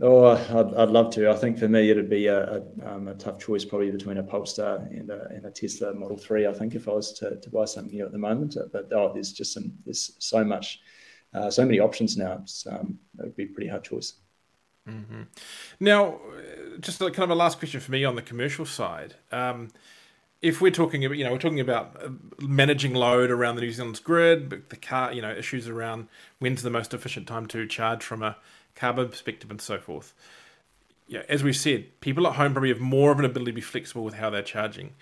Oh, 0.00 0.26
I'd, 0.26 0.74
I'd 0.74 0.88
love 0.90 1.10
to. 1.14 1.30
I 1.30 1.34
think 1.34 1.58
for 1.58 1.68
me, 1.68 1.90
it'd 1.90 2.08
be 2.08 2.26
a, 2.26 2.56
a, 2.56 2.62
um, 2.94 3.08
a 3.08 3.14
tough 3.14 3.38
choice 3.38 3.64
probably 3.64 3.90
between 3.90 4.18
a 4.18 4.22
Polestar 4.22 4.76
and 4.76 5.10
a, 5.10 5.28
and 5.30 5.44
a, 5.44 5.50
Tesla 5.50 5.94
Model 5.94 6.16
3. 6.16 6.46
I 6.46 6.52
think 6.52 6.74
if 6.74 6.88
I 6.88 6.92
was 6.92 7.12
to, 7.14 7.36
to 7.36 7.50
buy 7.50 7.64
something 7.64 7.94
new 7.94 8.04
at 8.04 8.12
the 8.12 8.18
moment, 8.18 8.56
but 8.72 8.92
oh, 8.92 9.12
there's 9.12 9.32
just 9.32 9.52
some, 9.52 9.72
there's 9.84 10.12
so 10.18 10.42
much, 10.42 10.80
uh, 11.34 11.50
so 11.50 11.64
many 11.64 11.80
options 11.80 12.16
now. 12.16 12.38
It's, 12.42 12.66
um, 12.66 12.98
it 13.18 13.22
would 13.22 13.36
be 13.36 13.44
a 13.44 13.48
pretty 13.48 13.68
hard 13.68 13.84
choice. 13.84 14.14
Mm-hmm. 14.88 15.22
Now, 15.80 16.20
just 16.80 16.98
kind 16.98 17.18
of 17.18 17.30
a 17.30 17.34
last 17.34 17.58
question 17.58 17.80
for 17.80 17.92
me 17.92 18.04
on 18.04 18.16
the 18.16 18.22
commercial 18.22 18.66
side. 18.66 19.14
Um, 19.32 19.68
if 20.42 20.60
we're 20.60 20.70
talking 20.70 21.04
about, 21.04 21.16
you 21.16 21.24
know, 21.24 21.32
we're 21.32 21.38
talking 21.38 21.60
about 21.60 21.96
uh, 22.02 22.10
managing 22.40 22.94
load 22.94 23.30
around 23.30 23.56
the 23.56 23.62
New 23.62 23.72
Zealand's 23.72 24.00
grid, 24.00 24.68
the 24.68 24.76
car, 24.76 25.12
you 25.12 25.22
know, 25.22 25.32
issues 25.32 25.68
around 25.68 26.08
when's 26.38 26.62
the 26.62 26.70
most 26.70 26.92
efficient 26.92 27.26
time 27.26 27.46
to 27.46 27.66
charge 27.66 28.02
from 28.02 28.22
a 28.22 28.36
carbon 28.74 29.08
perspective 29.08 29.50
and 29.50 29.60
so 29.60 29.78
forth. 29.78 30.12
Yeah, 31.06 31.22
as 31.28 31.42
we've 31.42 31.56
said, 31.56 32.00
people 32.00 32.26
at 32.26 32.34
home 32.34 32.52
probably 32.52 32.70
have 32.70 32.80
more 32.80 33.10
of 33.12 33.18
an 33.18 33.24
ability 33.24 33.52
to 33.52 33.56
be 33.56 33.60
flexible 33.60 34.04
with 34.04 34.14
how 34.14 34.30
they're 34.30 34.42
charging. 34.42 34.94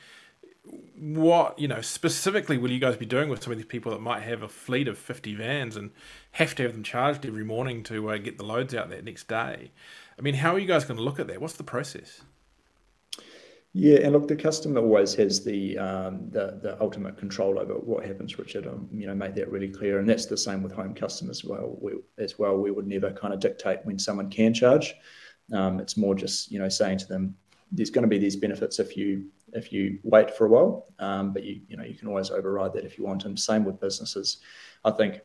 What, 0.96 1.58
you 1.58 1.66
know, 1.66 1.80
specifically 1.80 2.56
will 2.56 2.70
you 2.70 2.78
guys 2.78 2.96
be 2.96 3.06
doing 3.06 3.28
with 3.28 3.42
some 3.42 3.52
of 3.52 3.58
these 3.58 3.66
people 3.66 3.90
that 3.92 4.00
might 4.00 4.22
have 4.22 4.42
a 4.42 4.48
fleet 4.48 4.86
of 4.86 4.96
50 4.96 5.34
vans 5.34 5.76
and 5.76 5.90
have 6.32 6.54
to 6.56 6.62
have 6.62 6.72
them 6.72 6.82
charged 6.82 7.26
every 7.26 7.44
morning 7.44 7.82
to 7.84 8.10
uh, 8.10 8.18
get 8.18 8.38
the 8.38 8.44
loads 8.44 8.74
out 8.74 8.90
there 8.90 9.02
next 9.02 9.26
day? 9.26 9.70
I 10.16 10.22
mean, 10.22 10.34
how 10.34 10.54
are 10.54 10.58
you 10.58 10.66
guys 10.66 10.84
going 10.84 10.98
to 10.98 11.02
look 11.02 11.18
at 11.18 11.26
that? 11.28 11.40
What's 11.40 11.54
the 11.54 11.64
process? 11.64 12.22
Yeah, 13.74 14.00
and 14.02 14.12
look, 14.12 14.28
the 14.28 14.36
customer 14.36 14.80
always 14.80 15.14
has 15.14 15.42
the 15.42 15.78
um, 15.78 16.30
ultimate 16.80 17.16
control 17.16 17.58
over 17.58 17.74
what 17.74 18.04
happens, 18.04 18.38
Richard. 18.38 18.66
Um, 18.66 18.86
you 18.92 19.06
know, 19.06 19.14
make 19.14 19.34
that 19.36 19.50
really 19.50 19.68
clear, 19.68 19.98
and 19.98 20.06
that's 20.06 20.26
the 20.26 20.36
same 20.36 20.62
with 20.62 20.72
home 20.72 20.94
customers 20.94 21.38
as 21.38 21.44
well. 21.44 21.78
We, 21.80 21.92
as 22.18 22.38
well, 22.38 22.58
we 22.58 22.70
would 22.70 22.86
never 22.86 23.10
kind 23.12 23.32
of 23.32 23.40
dictate 23.40 23.78
when 23.84 23.98
someone 23.98 24.28
can 24.28 24.52
charge. 24.52 24.94
Um, 25.54 25.80
it's 25.80 25.96
more 25.96 26.14
just 26.14 26.52
you 26.52 26.58
know 26.58 26.68
saying 26.68 26.98
to 26.98 27.08
them, 27.08 27.34
there's 27.70 27.88
going 27.88 28.02
to 28.02 28.08
be 28.08 28.18
these 28.18 28.36
benefits 28.36 28.78
if 28.78 28.94
you 28.94 29.28
if 29.54 29.72
you 29.72 29.98
wait 30.02 30.36
for 30.36 30.44
a 30.44 30.50
while, 30.50 30.86
but 30.98 31.42
you 31.42 31.62
you 31.66 31.78
know 31.78 31.84
you 31.84 31.94
can 31.94 32.08
always 32.08 32.30
override 32.30 32.74
that 32.74 32.84
if 32.84 32.98
you 32.98 33.04
want. 33.04 33.24
And 33.24 33.40
same 33.40 33.64
with 33.64 33.80
businesses. 33.80 34.38
I 34.84 34.90
think 34.90 35.22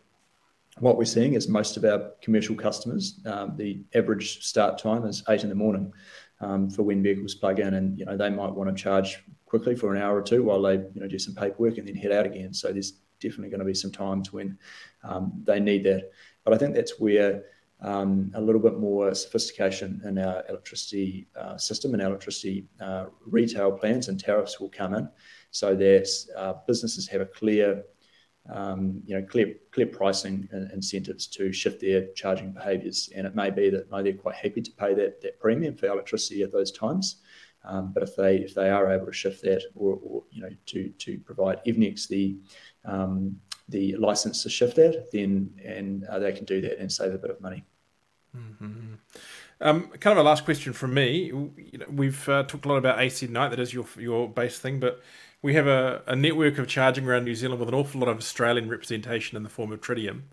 what 0.79 0.97
we're 0.97 1.03
seeing 1.03 1.33
is 1.33 1.49
most 1.49 1.75
of 1.75 1.83
our 1.83 2.11
commercial 2.21 2.55
customers, 2.55 3.19
the 3.23 3.83
average 3.93 4.45
start 4.45 4.77
time 4.77 5.05
is 5.05 5.21
eight 5.27 5.43
in 5.43 5.49
the 5.49 5.55
morning 5.55 5.91
um, 6.39 6.69
for 6.69 6.83
when 6.83 7.03
vehicles 7.03 7.35
plug 7.35 7.59
in, 7.59 7.73
and 7.73 7.97
you 7.97 8.05
know 8.05 8.17
they 8.17 8.29
might 8.29 8.53
want 8.53 8.69
to 8.69 8.83
charge 8.83 9.23
quickly 9.45 9.75
for 9.75 9.93
an 9.93 10.01
hour 10.01 10.17
or 10.17 10.21
two 10.21 10.43
while 10.43 10.61
they 10.61 10.75
you 10.75 11.01
know 11.01 11.07
do 11.07 11.19
some 11.19 11.35
paperwork 11.35 11.77
and 11.77 11.88
then 11.88 11.95
head 11.95 12.11
out 12.11 12.25
again. 12.25 12.53
So 12.53 12.71
there's 12.71 12.93
definitely 13.19 13.49
going 13.49 13.59
to 13.59 13.65
be 13.65 13.73
some 13.73 13.91
times 13.91 14.31
when 14.31 14.57
um, 15.03 15.41
they 15.43 15.59
need 15.59 15.83
that. 15.85 16.11
But 16.43 16.53
I 16.53 16.57
think 16.57 16.75
that's 16.75 16.99
where 16.99 17.43
um, 17.81 18.31
a 18.35 18.41
little 18.41 18.61
bit 18.61 18.77
more 18.77 19.13
sophistication 19.13 20.01
in 20.05 20.17
our 20.17 20.43
electricity 20.49 21.27
uh, 21.39 21.57
system 21.57 21.93
and 21.93 22.01
electricity 22.01 22.65
uh, 22.81 23.05
retail 23.25 23.71
plans 23.71 24.07
and 24.07 24.19
tariffs 24.19 24.59
will 24.59 24.69
come 24.69 24.93
in, 24.93 25.09
so 25.51 25.75
that 25.75 26.07
uh, 26.35 26.53
businesses 26.65 27.07
have 27.07 27.21
a 27.21 27.25
clear 27.25 27.83
clear 29.29 29.55
clear 29.71 29.87
pricing 29.87 30.47
incentives 30.73 31.27
to 31.27 31.51
shift 31.51 31.81
their 31.81 32.07
charging 32.15 32.51
behaviours. 32.51 33.09
And 33.15 33.27
it 33.27 33.35
may 33.35 33.49
be 33.49 33.69
that 33.69 33.89
they're 33.89 34.13
quite 34.13 34.35
happy 34.35 34.61
to 34.61 34.71
pay 34.71 34.93
that 34.93 35.39
premium 35.39 35.75
for 35.75 35.87
electricity 35.87 36.43
at 36.43 36.51
those 36.51 36.71
times. 36.71 37.21
Um, 37.63 37.91
but 37.93 38.03
if 38.03 38.15
they 38.15 38.37
if 38.37 38.53
they 38.53 38.69
are 38.69 38.91
able 38.91 39.07
to 39.07 39.13
shift 39.13 39.41
that, 39.43 39.61
or, 39.75 39.99
or 40.01 40.23
you 40.31 40.41
know, 40.41 40.49
to 40.67 40.89
to 40.89 41.17
provide 41.19 41.59
EVNEX 41.65 42.07
the 42.07 42.37
um, 42.85 43.37
the 43.67 43.95
license 43.97 44.43
to 44.43 44.49
shift 44.49 44.77
that, 44.77 45.11
then 45.11 45.53
and 45.63 46.05
uh, 46.05 46.19
they 46.19 46.31
can 46.31 46.45
do 46.45 46.61
that 46.61 46.79
and 46.79 46.91
save 46.91 47.13
a 47.13 47.17
bit 47.17 47.31
of 47.31 47.41
money. 47.41 47.65
Mm-hmm. 48.35 48.93
Um, 49.59 49.87
kind 49.99 50.17
of 50.17 50.25
a 50.25 50.29
last 50.29 50.45
question 50.45 50.71
from 50.71 50.93
me. 50.93 51.31
We've 51.89 52.29
uh, 52.29 52.43
talked 52.43 52.65
a 52.65 52.69
lot 52.69 52.77
about 52.77 52.99
AC 52.99 53.27
Night. 53.27 53.49
That 53.49 53.59
is 53.59 53.73
your 53.73 53.85
your 53.97 54.29
base 54.29 54.59
thing, 54.59 54.79
but 54.79 55.01
we 55.41 55.53
have 55.53 55.67
a, 55.67 56.01
a 56.07 56.15
network 56.15 56.57
of 56.57 56.67
charging 56.67 57.07
around 57.07 57.25
New 57.25 57.35
Zealand 57.35 57.59
with 57.59 57.69
an 57.69 57.75
awful 57.75 58.01
lot 58.01 58.09
of 58.09 58.17
Australian 58.17 58.69
representation 58.69 59.38
in 59.38 59.43
the 59.43 59.49
form 59.49 59.71
of 59.71 59.81
Tritium. 59.81 60.23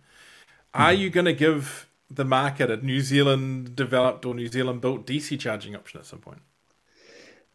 Are 0.72 0.92
mm. 0.92 0.98
you 0.98 1.10
going 1.10 1.26
to 1.26 1.32
give 1.32 1.88
the 2.10 2.24
market 2.24 2.70
a 2.70 2.76
New 2.78 3.00
Zealand 3.00 3.76
developed 3.76 4.24
or 4.24 4.34
New 4.34 4.48
Zealand 4.48 4.80
built 4.80 5.06
DC 5.06 5.38
charging 5.38 5.74
option 5.74 6.00
at 6.00 6.06
some 6.06 6.20
point? 6.20 6.40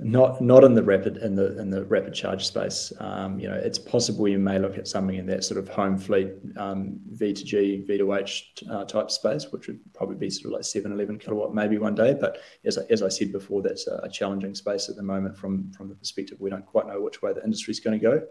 Not 0.02 0.40
not 0.40 0.64
in 0.64 0.76
the 0.76 0.84
rapid 0.84 1.18
in 1.18 1.36
the 1.36 1.60
in 1.60 1.70
the 1.70 1.84
rapid 1.84 2.14
charge 2.14 2.46
space. 2.46 2.94
Um, 3.00 3.38
you 3.38 3.50
know, 3.50 3.56
it's 3.56 3.78
possible 3.78 4.30
you 4.30 4.40
may 4.40 4.58
look 4.58 4.78
at 4.78 4.88
something 4.88 5.18
in 5.18 5.26
that 5.26 5.44
sort 5.44 5.60
of 5.60 5.68
home 5.68 5.98
fleet 5.98 6.32
um, 6.56 7.02
V 7.12 7.34
to 7.34 7.44
G, 7.44 7.84
V 7.86 7.98
to 7.98 8.14
H 8.14 8.54
uh, 8.70 8.86
type 8.86 9.12
space, 9.12 9.48
which 9.52 9.68
would 9.68 9.82
probably 9.94 10.16
be 10.16 10.30
sort 10.30 10.46
of 10.46 10.52
like 10.54 10.64
7, 10.64 10.90
11 10.90 11.20
kilowatt 11.20 11.54
maybe 11.54 11.78
one 11.78 11.96
day. 11.96 12.16
But 12.18 12.38
as 12.64 12.78
I, 12.78 12.84
as 12.90 13.04
I 13.04 13.10
said 13.10 13.34
before, 13.34 13.62
that's 13.62 13.88
a, 13.88 14.08
challenging 14.10 14.56
space 14.56 14.88
at 14.88 14.96
the 14.96 15.04
moment 15.04 15.38
from 15.38 15.70
from 15.74 15.90
the 15.90 15.96
perspective 15.96 16.38
we 16.40 16.50
don't 16.50 16.66
quite 16.66 16.88
know 16.88 17.02
which 17.02 17.22
way 17.22 17.34
the 17.34 17.44
industry 17.44 17.74
is 17.74 17.82
going 17.82 18.00
to 18.00 18.04
go. 18.04 18.22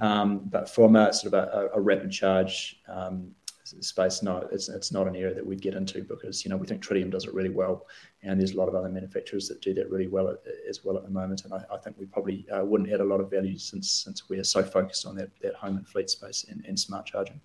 Um, 0.00 0.42
but 0.44 0.70
from 0.70 0.94
a 0.94 1.12
sort 1.12 1.34
of 1.34 1.40
a, 1.52 1.70
a 1.74 1.80
rapid 1.80 2.12
charge 2.12 2.80
um, 2.88 3.32
space, 3.80 4.22
no, 4.22 4.48
it's, 4.52 4.68
it's 4.68 4.92
not 4.92 5.06
an 5.06 5.16
area 5.16 5.34
that 5.34 5.44
we'd 5.44 5.62
get 5.62 5.74
into 5.74 6.02
because, 6.02 6.44
you 6.44 6.50
know, 6.50 6.56
we 6.56 6.66
think 6.66 6.82
Tritium 6.82 7.10
does 7.10 7.24
it 7.24 7.34
really 7.34 7.50
well. 7.50 7.86
And 8.22 8.38
there's 8.38 8.52
a 8.52 8.56
lot 8.56 8.68
of 8.68 8.74
other 8.74 8.88
manufacturers 8.88 9.48
that 9.48 9.62
do 9.62 9.72
that 9.74 9.90
really 9.90 10.08
well 10.08 10.28
at, 10.28 10.38
as 10.68 10.84
well 10.84 10.96
at 10.96 11.04
the 11.04 11.10
moment. 11.10 11.44
And 11.44 11.54
I, 11.54 11.64
I 11.72 11.78
think 11.78 11.96
we 11.98 12.06
probably 12.06 12.46
uh, 12.50 12.64
wouldn't 12.64 12.92
add 12.92 13.00
a 13.00 13.04
lot 13.04 13.20
of 13.20 13.30
value 13.30 13.58
since 13.58 13.90
since 13.90 14.28
we're 14.28 14.44
so 14.44 14.62
focused 14.62 15.06
on 15.06 15.16
that, 15.16 15.30
that 15.40 15.54
home 15.54 15.76
and 15.76 15.86
fleet 15.86 16.10
space 16.10 16.44
and, 16.48 16.64
and 16.66 16.78
smart 16.78 17.06
charging. 17.06 17.40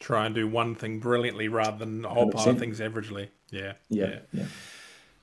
Try 0.00 0.26
and 0.26 0.34
do 0.34 0.48
one 0.48 0.74
thing 0.74 0.98
brilliantly 0.98 1.48
rather 1.48 1.78
than 1.78 2.04
a 2.04 2.08
whole 2.08 2.30
100%. 2.30 2.34
pile 2.34 2.48
of 2.48 2.58
things 2.58 2.80
averagely. 2.80 3.28
Yeah. 3.50 3.74
Yeah. 3.88 4.06
Yeah. 4.06 4.18
yeah. 4.32 4.46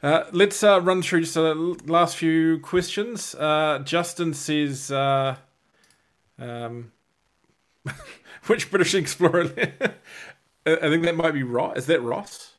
Uh, 0.04 0.26
let's 0.32 0.64
uh, 0.64 0.80
run 0.80 1.02
through 1.02 1.22
just 1.22 1.34
the 1.34 1.56
last 1.88 2.18
few 2.18 2.60
questions. 2.60 3.34
Uh, 3.34 3.80
Justin 3.84 4.34
says, 4.34 4.92
uh, 4.92 5.36
um, 6.38 6.92
which 8.46 8.70
British 8.70 8.94
explorer? 8.94 9.50
I 10.68 10.90
think 10.90 11.04
that 11.04 11.16
might 11.16 11.32
be 11.32 11.44
Ross. 11.44 11.78
Is 11.78 11.86
that 11.88 12.02
Ross? 12.02 12.54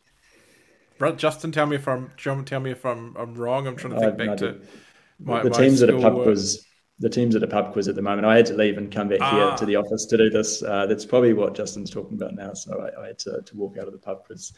Justin, 1.17 1.53
tell 1.53 1.67
me 1.67 1.77
if 1.77 1.87
I'm. 1.87 2.11
Tell 2.17 2.61
me 2.61 2.71
if 2.71 2.85
I'm 2.85 3.17
I'm 3.17 3.35
wrong. 3.35 3.67
I'm 3.67 3.77
trying 3.77 3.95
to 3.95 4.01
think 4.01 4.19
back 4.19 4.37
to 4.39 4.61
my, 5.21 5.43
the 5.43 5.51
teams 5.51 5.83
at 5.83 5.91
a 5.91 5.99
pub 5.99 6.23
quiz. 6.23 6.65
The 7.01 7.09
teams 7.09 7.37
at 7.37 7.45
a 7.45 7.47
pub 7.47 7.73
quiz 7.73 7.87
at 7.87 7.95
the 7.95 8.03
moment. 8.03 8.27
I 8.27 8.37
had 8.37 8.47
to 8.47 8.55
leave 8.55 8.77
and 8.77 8.93
come 8.93 9.09
back 9.09 9.21
ah. 9.21 9.31
here 9.31 9.57
to 9.59 9.67
the 9.67 9.77
office 9.77 10.05
to 10.07 10.17
do 10.17 10.31
this. 10.31 10.63
Uh, 10.63 10.87
that's 10.87 11.05
probably 11.05 11.33
what 11.33 11.55
Justin's 11.55 11.91
talking 11.91 12.17
about 12.17 12.35
now. 12.35 12.55
So 12.55 12.81
I, 12.81 13.03
I 13.03 13.07
had 13.09 13.19
to, 13.21 13.41
to, 13.43 13.57
walk 13.57 13.79
out 13.79 13.87
of 13.87 13.93
the 13.93 14.01
pub 14.01 14.25
quiz. 14.25 14.53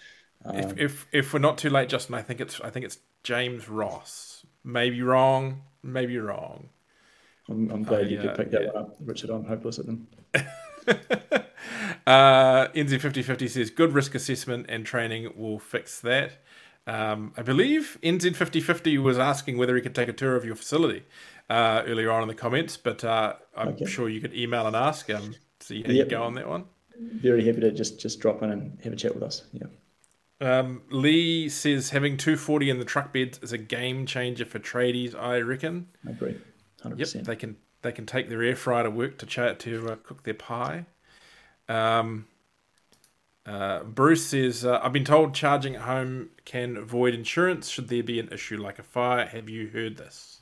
Um, 0.47 0.57
if, 0.57 0.79
if 0.79 1.07
if 1.13 1.33
we're 1.35 1.41
not 1.41 1.59
too 1.59 1.69
late, 1.69 1.91
Justin, 1.91 2.15
I 2.15 2.23
think 2.23 2.41
it's 2.41 2.59
I 2.63 2.71
think 2.71 2.87
it's 2.87 2.99
James 3.23 3.69
Ross. 3.69 4.47
Maybe 4.65 5.03
wrong. 5.03 5.63
Maybe 5.83 6.17
wrong. 6.19 6.71
I'm, 7.49 7.71
I'm 7.71 7.83
glad 7.83 8.05
uh, 8.05 8.09
you 8.09 8.17
yeah, 8.17 8.23
could 8.23 8.37
pick 8.37 8.51
that 8.53 8.63
yeah. 8.63 8.69
one 8.69 8.83
up, 8.85 8.97
Richard. 9.05 9.31
I'm 9.31 9.45
hopeless 9.45 9.79
at 9.79 9.87
them. 9.87 10.07
uh, 12.07 12.69
NZ5050 12.69 13.49
says 13.49 13.71
good 13.71 13.93
risk 13.93 14.15
assessment 14.15 14.67
and 14.69 14.85
training 14.85 15.33
will 15.37 15.59
fix 15.59 16.01
that. 16.01 16.33
Um, 16.87 17.33
I 17.37 17.43
believe 17.43 17.99
NZ5050 18.03 19.03
was 19.03 19.19
asking 19.19 19.59
whether 19.59 19.77
he 19.77 19.83
could 19.83 19.95
take 19.95 20.09
a 20.09 20.13
tour 20.13 20.37
of 20.37 20.45
your 20.45 20.57
facility 20.57 21.05
uh, 21.49 21.83
earlier 21.87 22.11
on 22.11 22.23
in 22.23 22.29
the 22.29 22.35
comments, 22.35 22.77
but 22.77 23.05
uh, 23.05 23.35
I'm 23.57 23.69
okay. 23.69 23.85
sure 23.85 24.09
you 24.09 24.21
could 24.21 24.35
email 24.35 24.67
and 24.67 24.75
ask 24.75 25.07
him, 25.07 25.35
see 25.61 25.83
how 25.83 25.91
yep. 25.91 26.07
you 26.07 26.11
go 26.11 26.23
on 26.23 26.35
that 26.35 26.49
one. 26.49 26.65
Very 26.99 27.45
happy 27.47 27.61
to 27.61 27.71
just, 27.71 28.01
just 28.01 28.21
drop 28.21 28.43
in 28.43 28.51
and 28.51 28.79
have 28.83 28.93
a 28.93 28.97
chat 28.97 29.15
with 29.15 29.23
us. 29.23 29.45
Yeah. 29.53 29.67
Um, 30.41 30.83
Lee 30.91 31.49
says 31.49 31.91
having 31.91 32.17
240 32.17 32.71
in 32.71 32.79
the 32.79 32.85
truck 32.85 33.13
beds 33.13 33.39
is 33.43 33.53
a 33.53 33.59
game 33.59 34.07
changer 34.07 34.47
for 34.47 34.59
tradies, 34.59 35.15
I 35.15 35.41
reckon. 35.41 35.89
I 36.07 36.11
agree. 36.11 36.37
100%. 36.83 37.15
Yep, 37.15 37.25
they 37.25 37.37
can 37.37 37.57
they 37.83 37.93
can 37.93 38.07
take 38.07 38.29
their 38.29 38.43
air 38.43 38.57
fryer 38.57 38.85
to 38.85 38.91
work 38.91 39.19
to 39.19 39.27
ch- 39.27 39.59
to 39.59 39.91
uh, 39.91 39.97
cook 40.03 40.23
their 40.25 40.35
pie. 40.35 40.87
Um, 41.71 42.27
uh, 43.47 43.85
Bruce 43.85 44.27
says, 44.27 44.65
uh, 44.65 44.81
I've 44.83 44.93
been 44.93 45.05
told 45.05 45.35
charging 45.35 45.77
at 45.77 45.83
home 45.83 46.31
can 46.45 46.85
void 46.85 47.15
insurance 47.15 47.69
should 47.69 47.89
there 47.89 48.03
be 48.03 48.19
an 48.19 48.29
issue 48.33 48.59
like 48.59 48.79
a 48.79 48.83
fire. 48.83 49.25
Have 49.27 49.49
you 49.49 49.69
heard 49.69 49.97
this? 49.97 50.41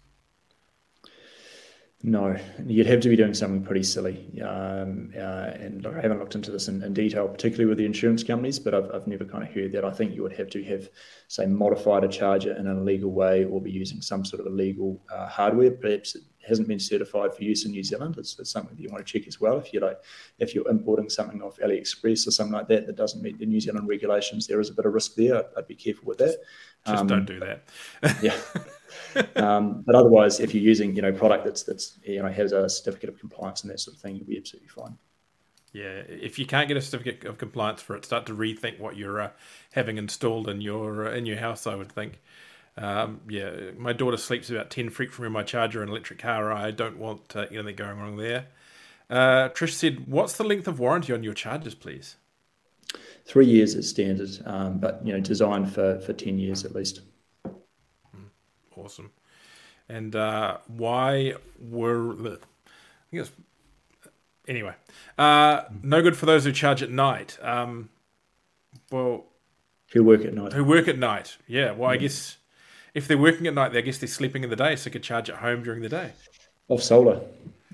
No, 2.03 2.37
you'd 2.65 2.87
have 2.87 3.01
to 3.01 3.09
be 3.09 3.17
doing 3.17 3.35
something 3.35 3.65
pretty 3.65 3.83
silly. 3.83 4.41
Um, 4.41 5.13
uh, 5.17 5.51
and 5.59 5.85
I 5.85 6.01
haven't 6.01 6.21
looked 6.21 6.37
into 6.37 6.53
this 6.53 6.69
in, 6.69 6.83
in, 6.83 6.95
detail, 6.95 7.27
particularly 7.27 7.67
with 7.67 7.79
the 7.79 7.87
insurance 7.87 8.23
companies, 8.23 8.61
but 8.61 8.73
I've, 8.73 8.89
I've 8.95 9.07
never 9.09 9.25
kind 9.25 9.43
of 9.43 9.53
heard 9.53 9.73
that. 9.73 9.85
I 9.85 9.91
think 9.91 10.15
you 10.15 10.23
would 10.23 10.37
have 10.37 10.49
to 10.51 10.63
have, 10.65 10.89
say, 11.27 11.47
modified 11.47 12.05
a 12.05 12.09
charger 12.09 12.53
in 12.53 12.69
an 12.69 12.79
illegal 12.79 13.11
way 13.11 13.45
or 13.45 13.61
be 13.61 13.73
using 13.73 14.01
some 14.01 14.25
sort 14.25 14.41
of 14.41 14.47
illegal 14.47 15.03
uh, 15.13 15.27
hardware. 15.27 15.73
Perhaps 15.73 16.17
hasn't 16.49 16.69
been 16.69 16.81
certified 16.81 17.35
for 17.35 17.45
use 17.45 17.65
in 17.65 17.73
New 17.73 17.85
Zealand. 17.85 18.17
It's, 18.19 18.39
it's, 18.39 18.51
something 18.51 18.75
that 18.75 18.83
you 18.83 18.89
want 18.89 19.07
to 19.07 19.13
check 19.13 19.29
as 19.29 19.41
well. 19.41 19.59
If 19.59 19.73
you 19.73 19.81
like, 19.81 20.01
if 20.39 20.55
you're 20.55 20.69
importing 20.69 21.09
something 21.09 21.43
off 21.43 21.59
AliExpress 21.59 22.27
or 22.27 22.31
something 22.31 22.53
like 22.53 22.69
that 22.69 22.87
that 22.87 22.97
doesn't 22.97 23.23
meet 23.23 23.39
the 23.39 23.47
New 23.47 23.61
Zealand 23.61 23.89
regulations, 23.89 24.47
there 24.47 24.61
is 24.61 24.71
a 24.71 24.75
bit 24.75 24.87
of 24.87 24.95
risk 24.95 25.15
there. 25.15 25.37
I'd, 25.39 25.47
I'd 25.57 25.69
be 25.69 25.75
careful 25.75 26.05
with 26.07 26.19
that. 26.19 26.39
Just 26.87 27.01
um, 27.01 27.07
don't 27.07 27.27
do 27.27 27.41
that. 27.41 27.63
yeah. 28.23 28.37
um, 29.37 29.83
but 29.87 29.95
otherwise, 29.95 30.41
if 30.41 30.55
you're 30.55 30.63
using 30.63 30.95
you 30.97 31.03
know 31.03 31.13
product 31.13 31.45
that's 31.45 31.63
that's 31.63 31.99
you 32.03 32.23
know 32.23 32.29
has 32.29 32.53
a 32.53 32.69
certificate 32.69 33.11
of 33.11 33.19
compliance 33.19 33.63
and 33.63 33.71
that 33.71 33.81
sort 33.81 33.97
of 33.97 34.03
thing, 34.03 34.17
you'll 34.17 34.27
be 34.27 34.39
absolutely 34.39 34.69
fine. 34.69 34.97
Yeah, 35.73 36.03
if 36.09 36.39
you 36.39 36.47
can't 36.47 36.67
get 36.67 36.77
a 36.77 36.81
certificate 36.81 37.25
of 37.25 37.37
compliance 37.37 37.83
for 37.83 37.95
it, 37.95 38.05
start 38.05 38.25
to 38.27 38.35
rethink 38.35 38.79
what 38.79 38.97
you're 38.97 39.21
uh, 39.21 39.31
having 39.73 39.99
installed 39.99 40.49
in 40.49 40.61
your 40.61 41.09
uh, 41.09 41.13
in 41.13 41.27
your 41.27 41.39
house. 41.39 41.67
I 41.67 41.75
would 41.75 41.93
think. 41.93 42.21
Um, 42.79 43.21
yeah, 43.29 43.51
my 43.77 43.93
daughter 43.93 44.17
sleeps 44.17 44.51
about 44.51 44.71
ten 44.71 44.89
feet 44.89 45.11
from 45.11 45.33
my 45.33 45.43
charger 45.43 45.83
and 45.83 45.91
electric 45.91 46.21
car. 46.21 46.53
I 46.53 46.71
don't 46.71 46.97
want 46.97 47.35
uh, 47.35 47.47
anything 47.51 47.75
going 47.75 47.99
wrong 47.99 48.17
there. 48.17 48.47
Uh, 49.11 49.49
Trish 49.49 49.73
said, 49.73 50.07
"What's 50.07 50.37
the 50.37 50.45
length 50.45 50.69
of 50.69 50.79
warranty 50.79 51.13
on 51.13 51.25
your 51.25 51.35
chargers, 51.35 51.75
please?" 51.75 52.17
Three 53.25 53.47
years 53.47 53.75
is 53.75 53.91
standard, 53.91 54.31
um, 54.47 54.79
but 54.79 55.05
you 55.05 55.13
know, 55.13 55.21
designed 55.21 55.73
for 55.73 55.99
for 56.01 56.13
ten 56.13 56.39
years 56.39 56.65
at 56.65 56.73
least. 56.75 57.01
Awesome. 58.77 59.11
And 59.89 60.15
uh, 60.15 60.59
why 60.69 61.35
were 61.59 62.15
the? 62.15 62.39
I 63.13 63.17
guess. 63.17 63.33
Anyway, 64.47 64.75
uh, 65.19 65.63
no 65.83 66.01
good 66.01 66.17
for 66.17 66.27
those 66.27 66.45
who 66.45 66.53
charge 66.53 66.83
at 66.83 66.91
night. 66.91 67.39
Um, 67.43 67.89
well, 68.93 69.27
who 69.93 70.05
work 70.05 70.25
at 70.25 70.33
night? 70.33 70.53
Who 70.53 70.65
work 70.65 70.87
at 70.87 70.99
night? 70.99 71.37
Yeah. 71.49 71.73
Well, 71.73 71.91
I 71.91 71.97
guess 71.97 72.39
if 72.95 73.09
they're 73.09 73.19
working 73.19 73.47
at 73.47 73.55
night, 73.55 73.77
I 73.77 73.81
guess 73.81 73.99
they're 73.99 74.09
sleeping 74.09 74.45
in 74.45 74.51
the 74.51 74.57
day, 74.57 74.77
so 74.77 74.85
they 74.85 74.93
could 74.93 75.03
charge 75.03 75.31
at 75.31 75.37
home 75.37 75.63
during 75.63 75.83
the 75.83 75.89
day. 75.89 76.13
Off 76.69 76.83
solar, 76.83 77.21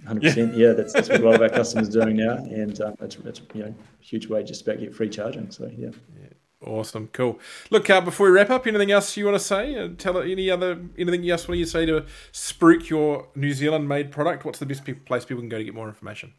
hundred 0.06 0.24
yeah. 0.24 0.30
percent. 0.30 0.54
Yeah, 0.54 0.72
that's, 0.72 0.92
that's 0.92 1.08
what 1.08 1.20
a 1.20 1.24
lot 1.24 1.34
of 1.34 1.42
our 1.42 1.48
customers 1.60 1.94
are 1.94 2.04
doing 2.04 2.16
now, 2.16 2.36
and 2.36 2.80
um, 2.80 2.94
it's, 3.00 3.16
it's 3.16 3.40
you 3.54 3.62
know 3.62 3.74
a 3.74 4.04
huge 4.04 4.28
way 4.28 4.42
just 4.42 4.62
about 4.62 4.80
get 4.80 4.94
free 4.94 5.08
charging. 5.08 5.50
So 5.50 5.70
yeah. 5.76 5.90
yeah. 6.20 6.28
Awesome, 6.66 7.08
cool. 7.12 7.38
Look, 7.70 7.90
uh, 7.90 8.00
before 8.00 8.26
we 8.26 8.32
wrap 8.32 8.48
up, 8.48 8.66
anything 8.66 8.90
else 8.90 9.14
you 9.18 9.26
want 9.26 9.34
to 9.34 9.44
say? 9.44 9.76
Uh, 9.76 9.88
tell 9.98 10.18
any 10.18 10.50
other 10.50 10.80
anything 10.96 11.28
else 11.28 11.46
want 11.46 11.58
you 11.58 11.66
say 11.66 11.84
to 11.84 12.06
spruik 12.32 12.88
your 12.88 13.28
New 13.34 13.52
Zealand 13.52 13.86
made 13.86 14.10
product? 14.10 14.44
What's 14.44 14.60
the 14.60 14.66
best 14.66 14.82
place 15.04 15.24
people 15.24 15.42
can 15.42 15.50
go 15.50 15.58
to 15.58 15.64
get 15.64 15.74
more 15.74 15.88
information? 15.88 16.32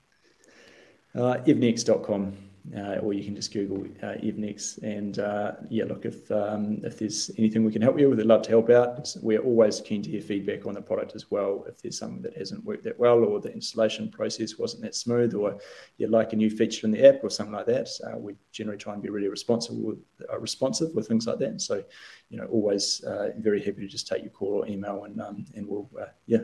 Uh, 1.13 1.37
evnex.com 1.45 2.35
uh, 2.75 2.97
or 3.01 3.13
you 3.13 3.23
can 3.23 3.35
just 3.35 3.53
Google 3.53 3.85
uh, 4.01 4.15
Evnex. 4.23 4.81
And 4.81 5.19
uh, 5.19 5.53
yeah, 5.69 5.85
look, 5.85 6.05
if 6.05 6.29
um, 6.31 6.79
if 6.83 6.97
there's 6.97 7.29
anything 7.37 7.63
we 7.63 7.71
can 7.71 7.81
help 7.81 7.99
you 7.99 8.09
with, 8.09 8.17
we'd 8.17 8.27
love 8.27 8.41
to 8.43 8.49
help 8.49 8.69
out. 8.69 9.13
We're 9.21 9.39
always 9.39 9.81
keen 9.81 10.01
to 10.03 10.09
hear 10.09 10.21
feedback 10.21 10.65
on 10.65 10.73
the 10.73 10.81
product 10.81 11.15
as 11.15 11.29
well. 11.29 11.65
If 11.67 11.81
there's 11.81 11.97
something 11.97 12.21
that 12.23 12.35
hasn't 12.35 12.65
worked 12.65 12.83
that 12.85 12.99
well, 12.99 13.23
or 13.23 13.39
the 13.39 13.53
installation 13.53 14.09
process 14.09 14.57
wasn't 14.57 14.83
that 14.83 14.95
smooth, 14.95 15.33
or 15.33 15.57
you'd 15.97 16.09
like 16.09 16.33
a 16.33 16.35
new 16.35 16.49
feature 16.49 16.87
in 16.87 16.91
the 16.91 17.07
app 17.07 17.23
or 17.23 17.29
something 17.29 17.53
like 17.53 17.67
that, 17.67 17.89
uh, 18.05 18.17
we 18.17 18.35
generally 18.51 18.77
try 18.77 18.93
and 18.93 19.03
be 19.03 19.09
really 19.09 19.29
responsive 19.29 19.75
with, 19.75 19.99
uh, 20.31 20.39
responsive 20.39 20.93
with 20.95 21.07
things 21.07 21.27
like 21.27 21.39
that. 21.39 21.61
So, 21.61 21.83
you 22.29 22.37
know, 22.37 22.45
always 22.45 23.03
uh, 23.03 23.29
very 23.37 23.63
happy 23.63 23.81
to 23.81 23.87
just 23.87 24.07
take 24.07 24.23
your 24.23 24.31
call 24.31 24.63
or 24.63 24.67
email, 24.67 25.03
and 25.03 25.21
um, 25.21 25.45
and 25.55 25.67
we'll 25.67 25.89
yeah, 26.25 26.39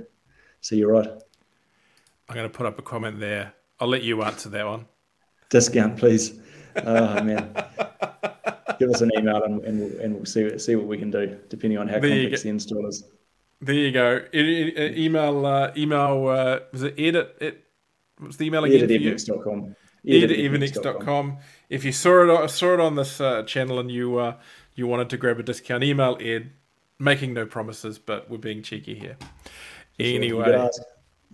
see 0.61 0.77
you 0.77 0.89
right. 0.89 1.09
I'm 2.29 2.35
going 2.35 2.49
to 2.49 2.57
put 2.57 2.65
up 2.65 2.79
a 2.79 2.81
comment 2.81 3.19
there. 3.19 3.53
I'll 3.79 3.89
let 3.89 4.03
you 4.03 4.21
answer 4.21 4.47
that 4.49 4.65
one 4.65 4.85
discount, 5.51 5.97
please. 5.97 6.39
Oh 6.75 7.21
man, 7.21 7.53
give 8.79 8.89
us 8.89 9.01
an 9.01 9.11
email 9.15 9.43
and, 9.43 9.63
and, 9.63 9.79
we'll, 9.79 9.99
and 9.99 10.15
we'll 10.15 10.25
see 10.25 10.57
see 10.57 10.75
what 10.75 10.87
we 10.87 10.97
can 10.97 11.11
do, 11.11 11.37
depending 11.49 11.77
on 11.77 11.87
how 11.87 11.99
there 11.99 12.09
complex 12.09 12.41
the 12.41 12.49
install 12.49 12.87
is. 12.87 13.03
There 13.61 13.75
you 13.75 13.91
go. 13.91 14.25
It, 14.31 14.45
it, 14.45 14.97
email 14.97 15.45
uh, 15.45 15.71
email 15.77 16.27
uh, 16.27 16.59
was 16.71 16.81
it 16.81 16.95
edit 16.97 17.37
it? 17.39 17.63
What's 18.17 18.37
the 18.37 18.45
email 18.45 18.63
again? 18.63 18.83
Edit.com. 18.83 19.75
Edit.evnex.com. 20.07 21.37
If 21.69 21.85
you 21.85 21.91
saw 21.91 22.43
it 22.43 22.49
saw 22.49 22.73
it 22.73 22.79
on 22.79 22.95
this 22.95 23.21
uh, 23.21 23.43
channel 23.43 23.77
and 23.79 23.91
you 23.91 24.17
uh, 24.17 24.37
you 24.73 24.87
wanted 24.87 25.09
to 25.11 25.17
grab 25.17 25.39
a 25.39 25.43
discount, 25.43 25.83
email 25.83 26.17
Ed. 26.19 26.51
Making 26.97 27.33
no 27.33 27.47
promises, 27.47 27.97
but 27.97 28.29
we're 28.29 28.37
being 28.37 28.61
cheeky 28.61 28.93
here. 28.93 29.17
Anyway. 29.99 30.69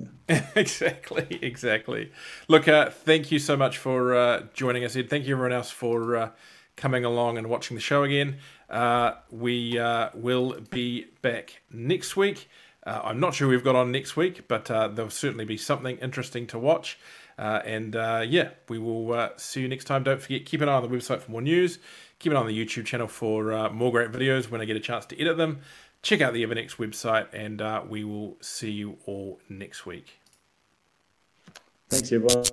exactly, 0.55 1.39
exactly. 1.41 2.11
Look, 2.47 2.67
uh, 2.67 2.89
thank 2.89 3.31
you 3.31 3.39
so 3.39 3.55
much 3.55 3.77
for 3.77 4.15
uh, 4.15 4.43
joining 4.53 4.83
us, 4.83 4.95
Ed. 4.95 5.09
Thank 5.09 5.25
you, 5.25 5.35
everyone 5.35 5.53
else, 5.53 5.71
for 5.71 6.15
uh, 6.15 6.29
coming 6.75 7.05
along 7.05 7.37
and 7.37 7.47
watching 7.47 7.75
the 7.75 7.81
show 7.81 8.03
again. 8.03 8.37
Uh, 8.69 9.13
we 9.31 9.79
uh, 9.79 10.09
will 10.13 10.59
be 10.69 11.05
back 11.21 11.61
next 11.71 12.17
week. 12.17 12.49
Uh, 12.85 13.01
I'm 13.03 13.19
not 13.19 13.35
sure 13.35 13.47
we've 13.47 13.63
got 13.63 13.75
on 13.75 13.91
next 13.91 14.15
week, 14.15 14.47
but 14.47 14.65
there'll 14.65 15.09
certainly 15.09 15.45
be 15.45 15.57
something 15.57 15.97
interesting 15.97 16.45
to 16.47 16.59
watch. 16.59 16.99
and 17.37 17.95
yeah, 17.95 18.49
we 18.69 18.79
will 18.79 19.29
see 19.37 19.61
you 19.61 19.67
next 19.67 19.85
time. 19.85 20.03
Don't 20.03 20.21
forget, 20.21 20.45
keep 20.45 20.61
an 20.61 20.69
eye 20.69 20.73
on 20.73 20.83
the 20.83 20.95
website 20.95 21.21
for 21.21 21.31
more 21.31 21.41
news. 21.41 21.79
Keep 22.19 22.31
an 22.31 22.37
eye 22.37 22.41
on 22.41 22.47
the 22.47 22.65
YouTube 22.65 22.85
channel 22.85 23.07
for 23.07 23.69
more 23.71 23.91
great 23.91 24.11
videos 24.11 24.49
when 24.49 24.61
I 24.61 24.65
get 24.65 24.75
a 24.75 24.81
chance 24.81 25.05
to 25.07 25.21
edit 25.21 25.37
them 25.37 25.59
check 26.01 26.21
out 26.21 26.33
the 26.33 26.43
Evnex 26.45 26.75
website, 26.75 27.27
and 27.33 27.61
uh, 27.61 27.83
we 27.87 28.03
will 28.03 28.37
see 28.41 28.71
you 28.71 28.97
all 29.05 29.39
next 29.49 29.85
week. 29.85 30.19
Thanks, 31.89 32.11
everyone. 32.11 32.43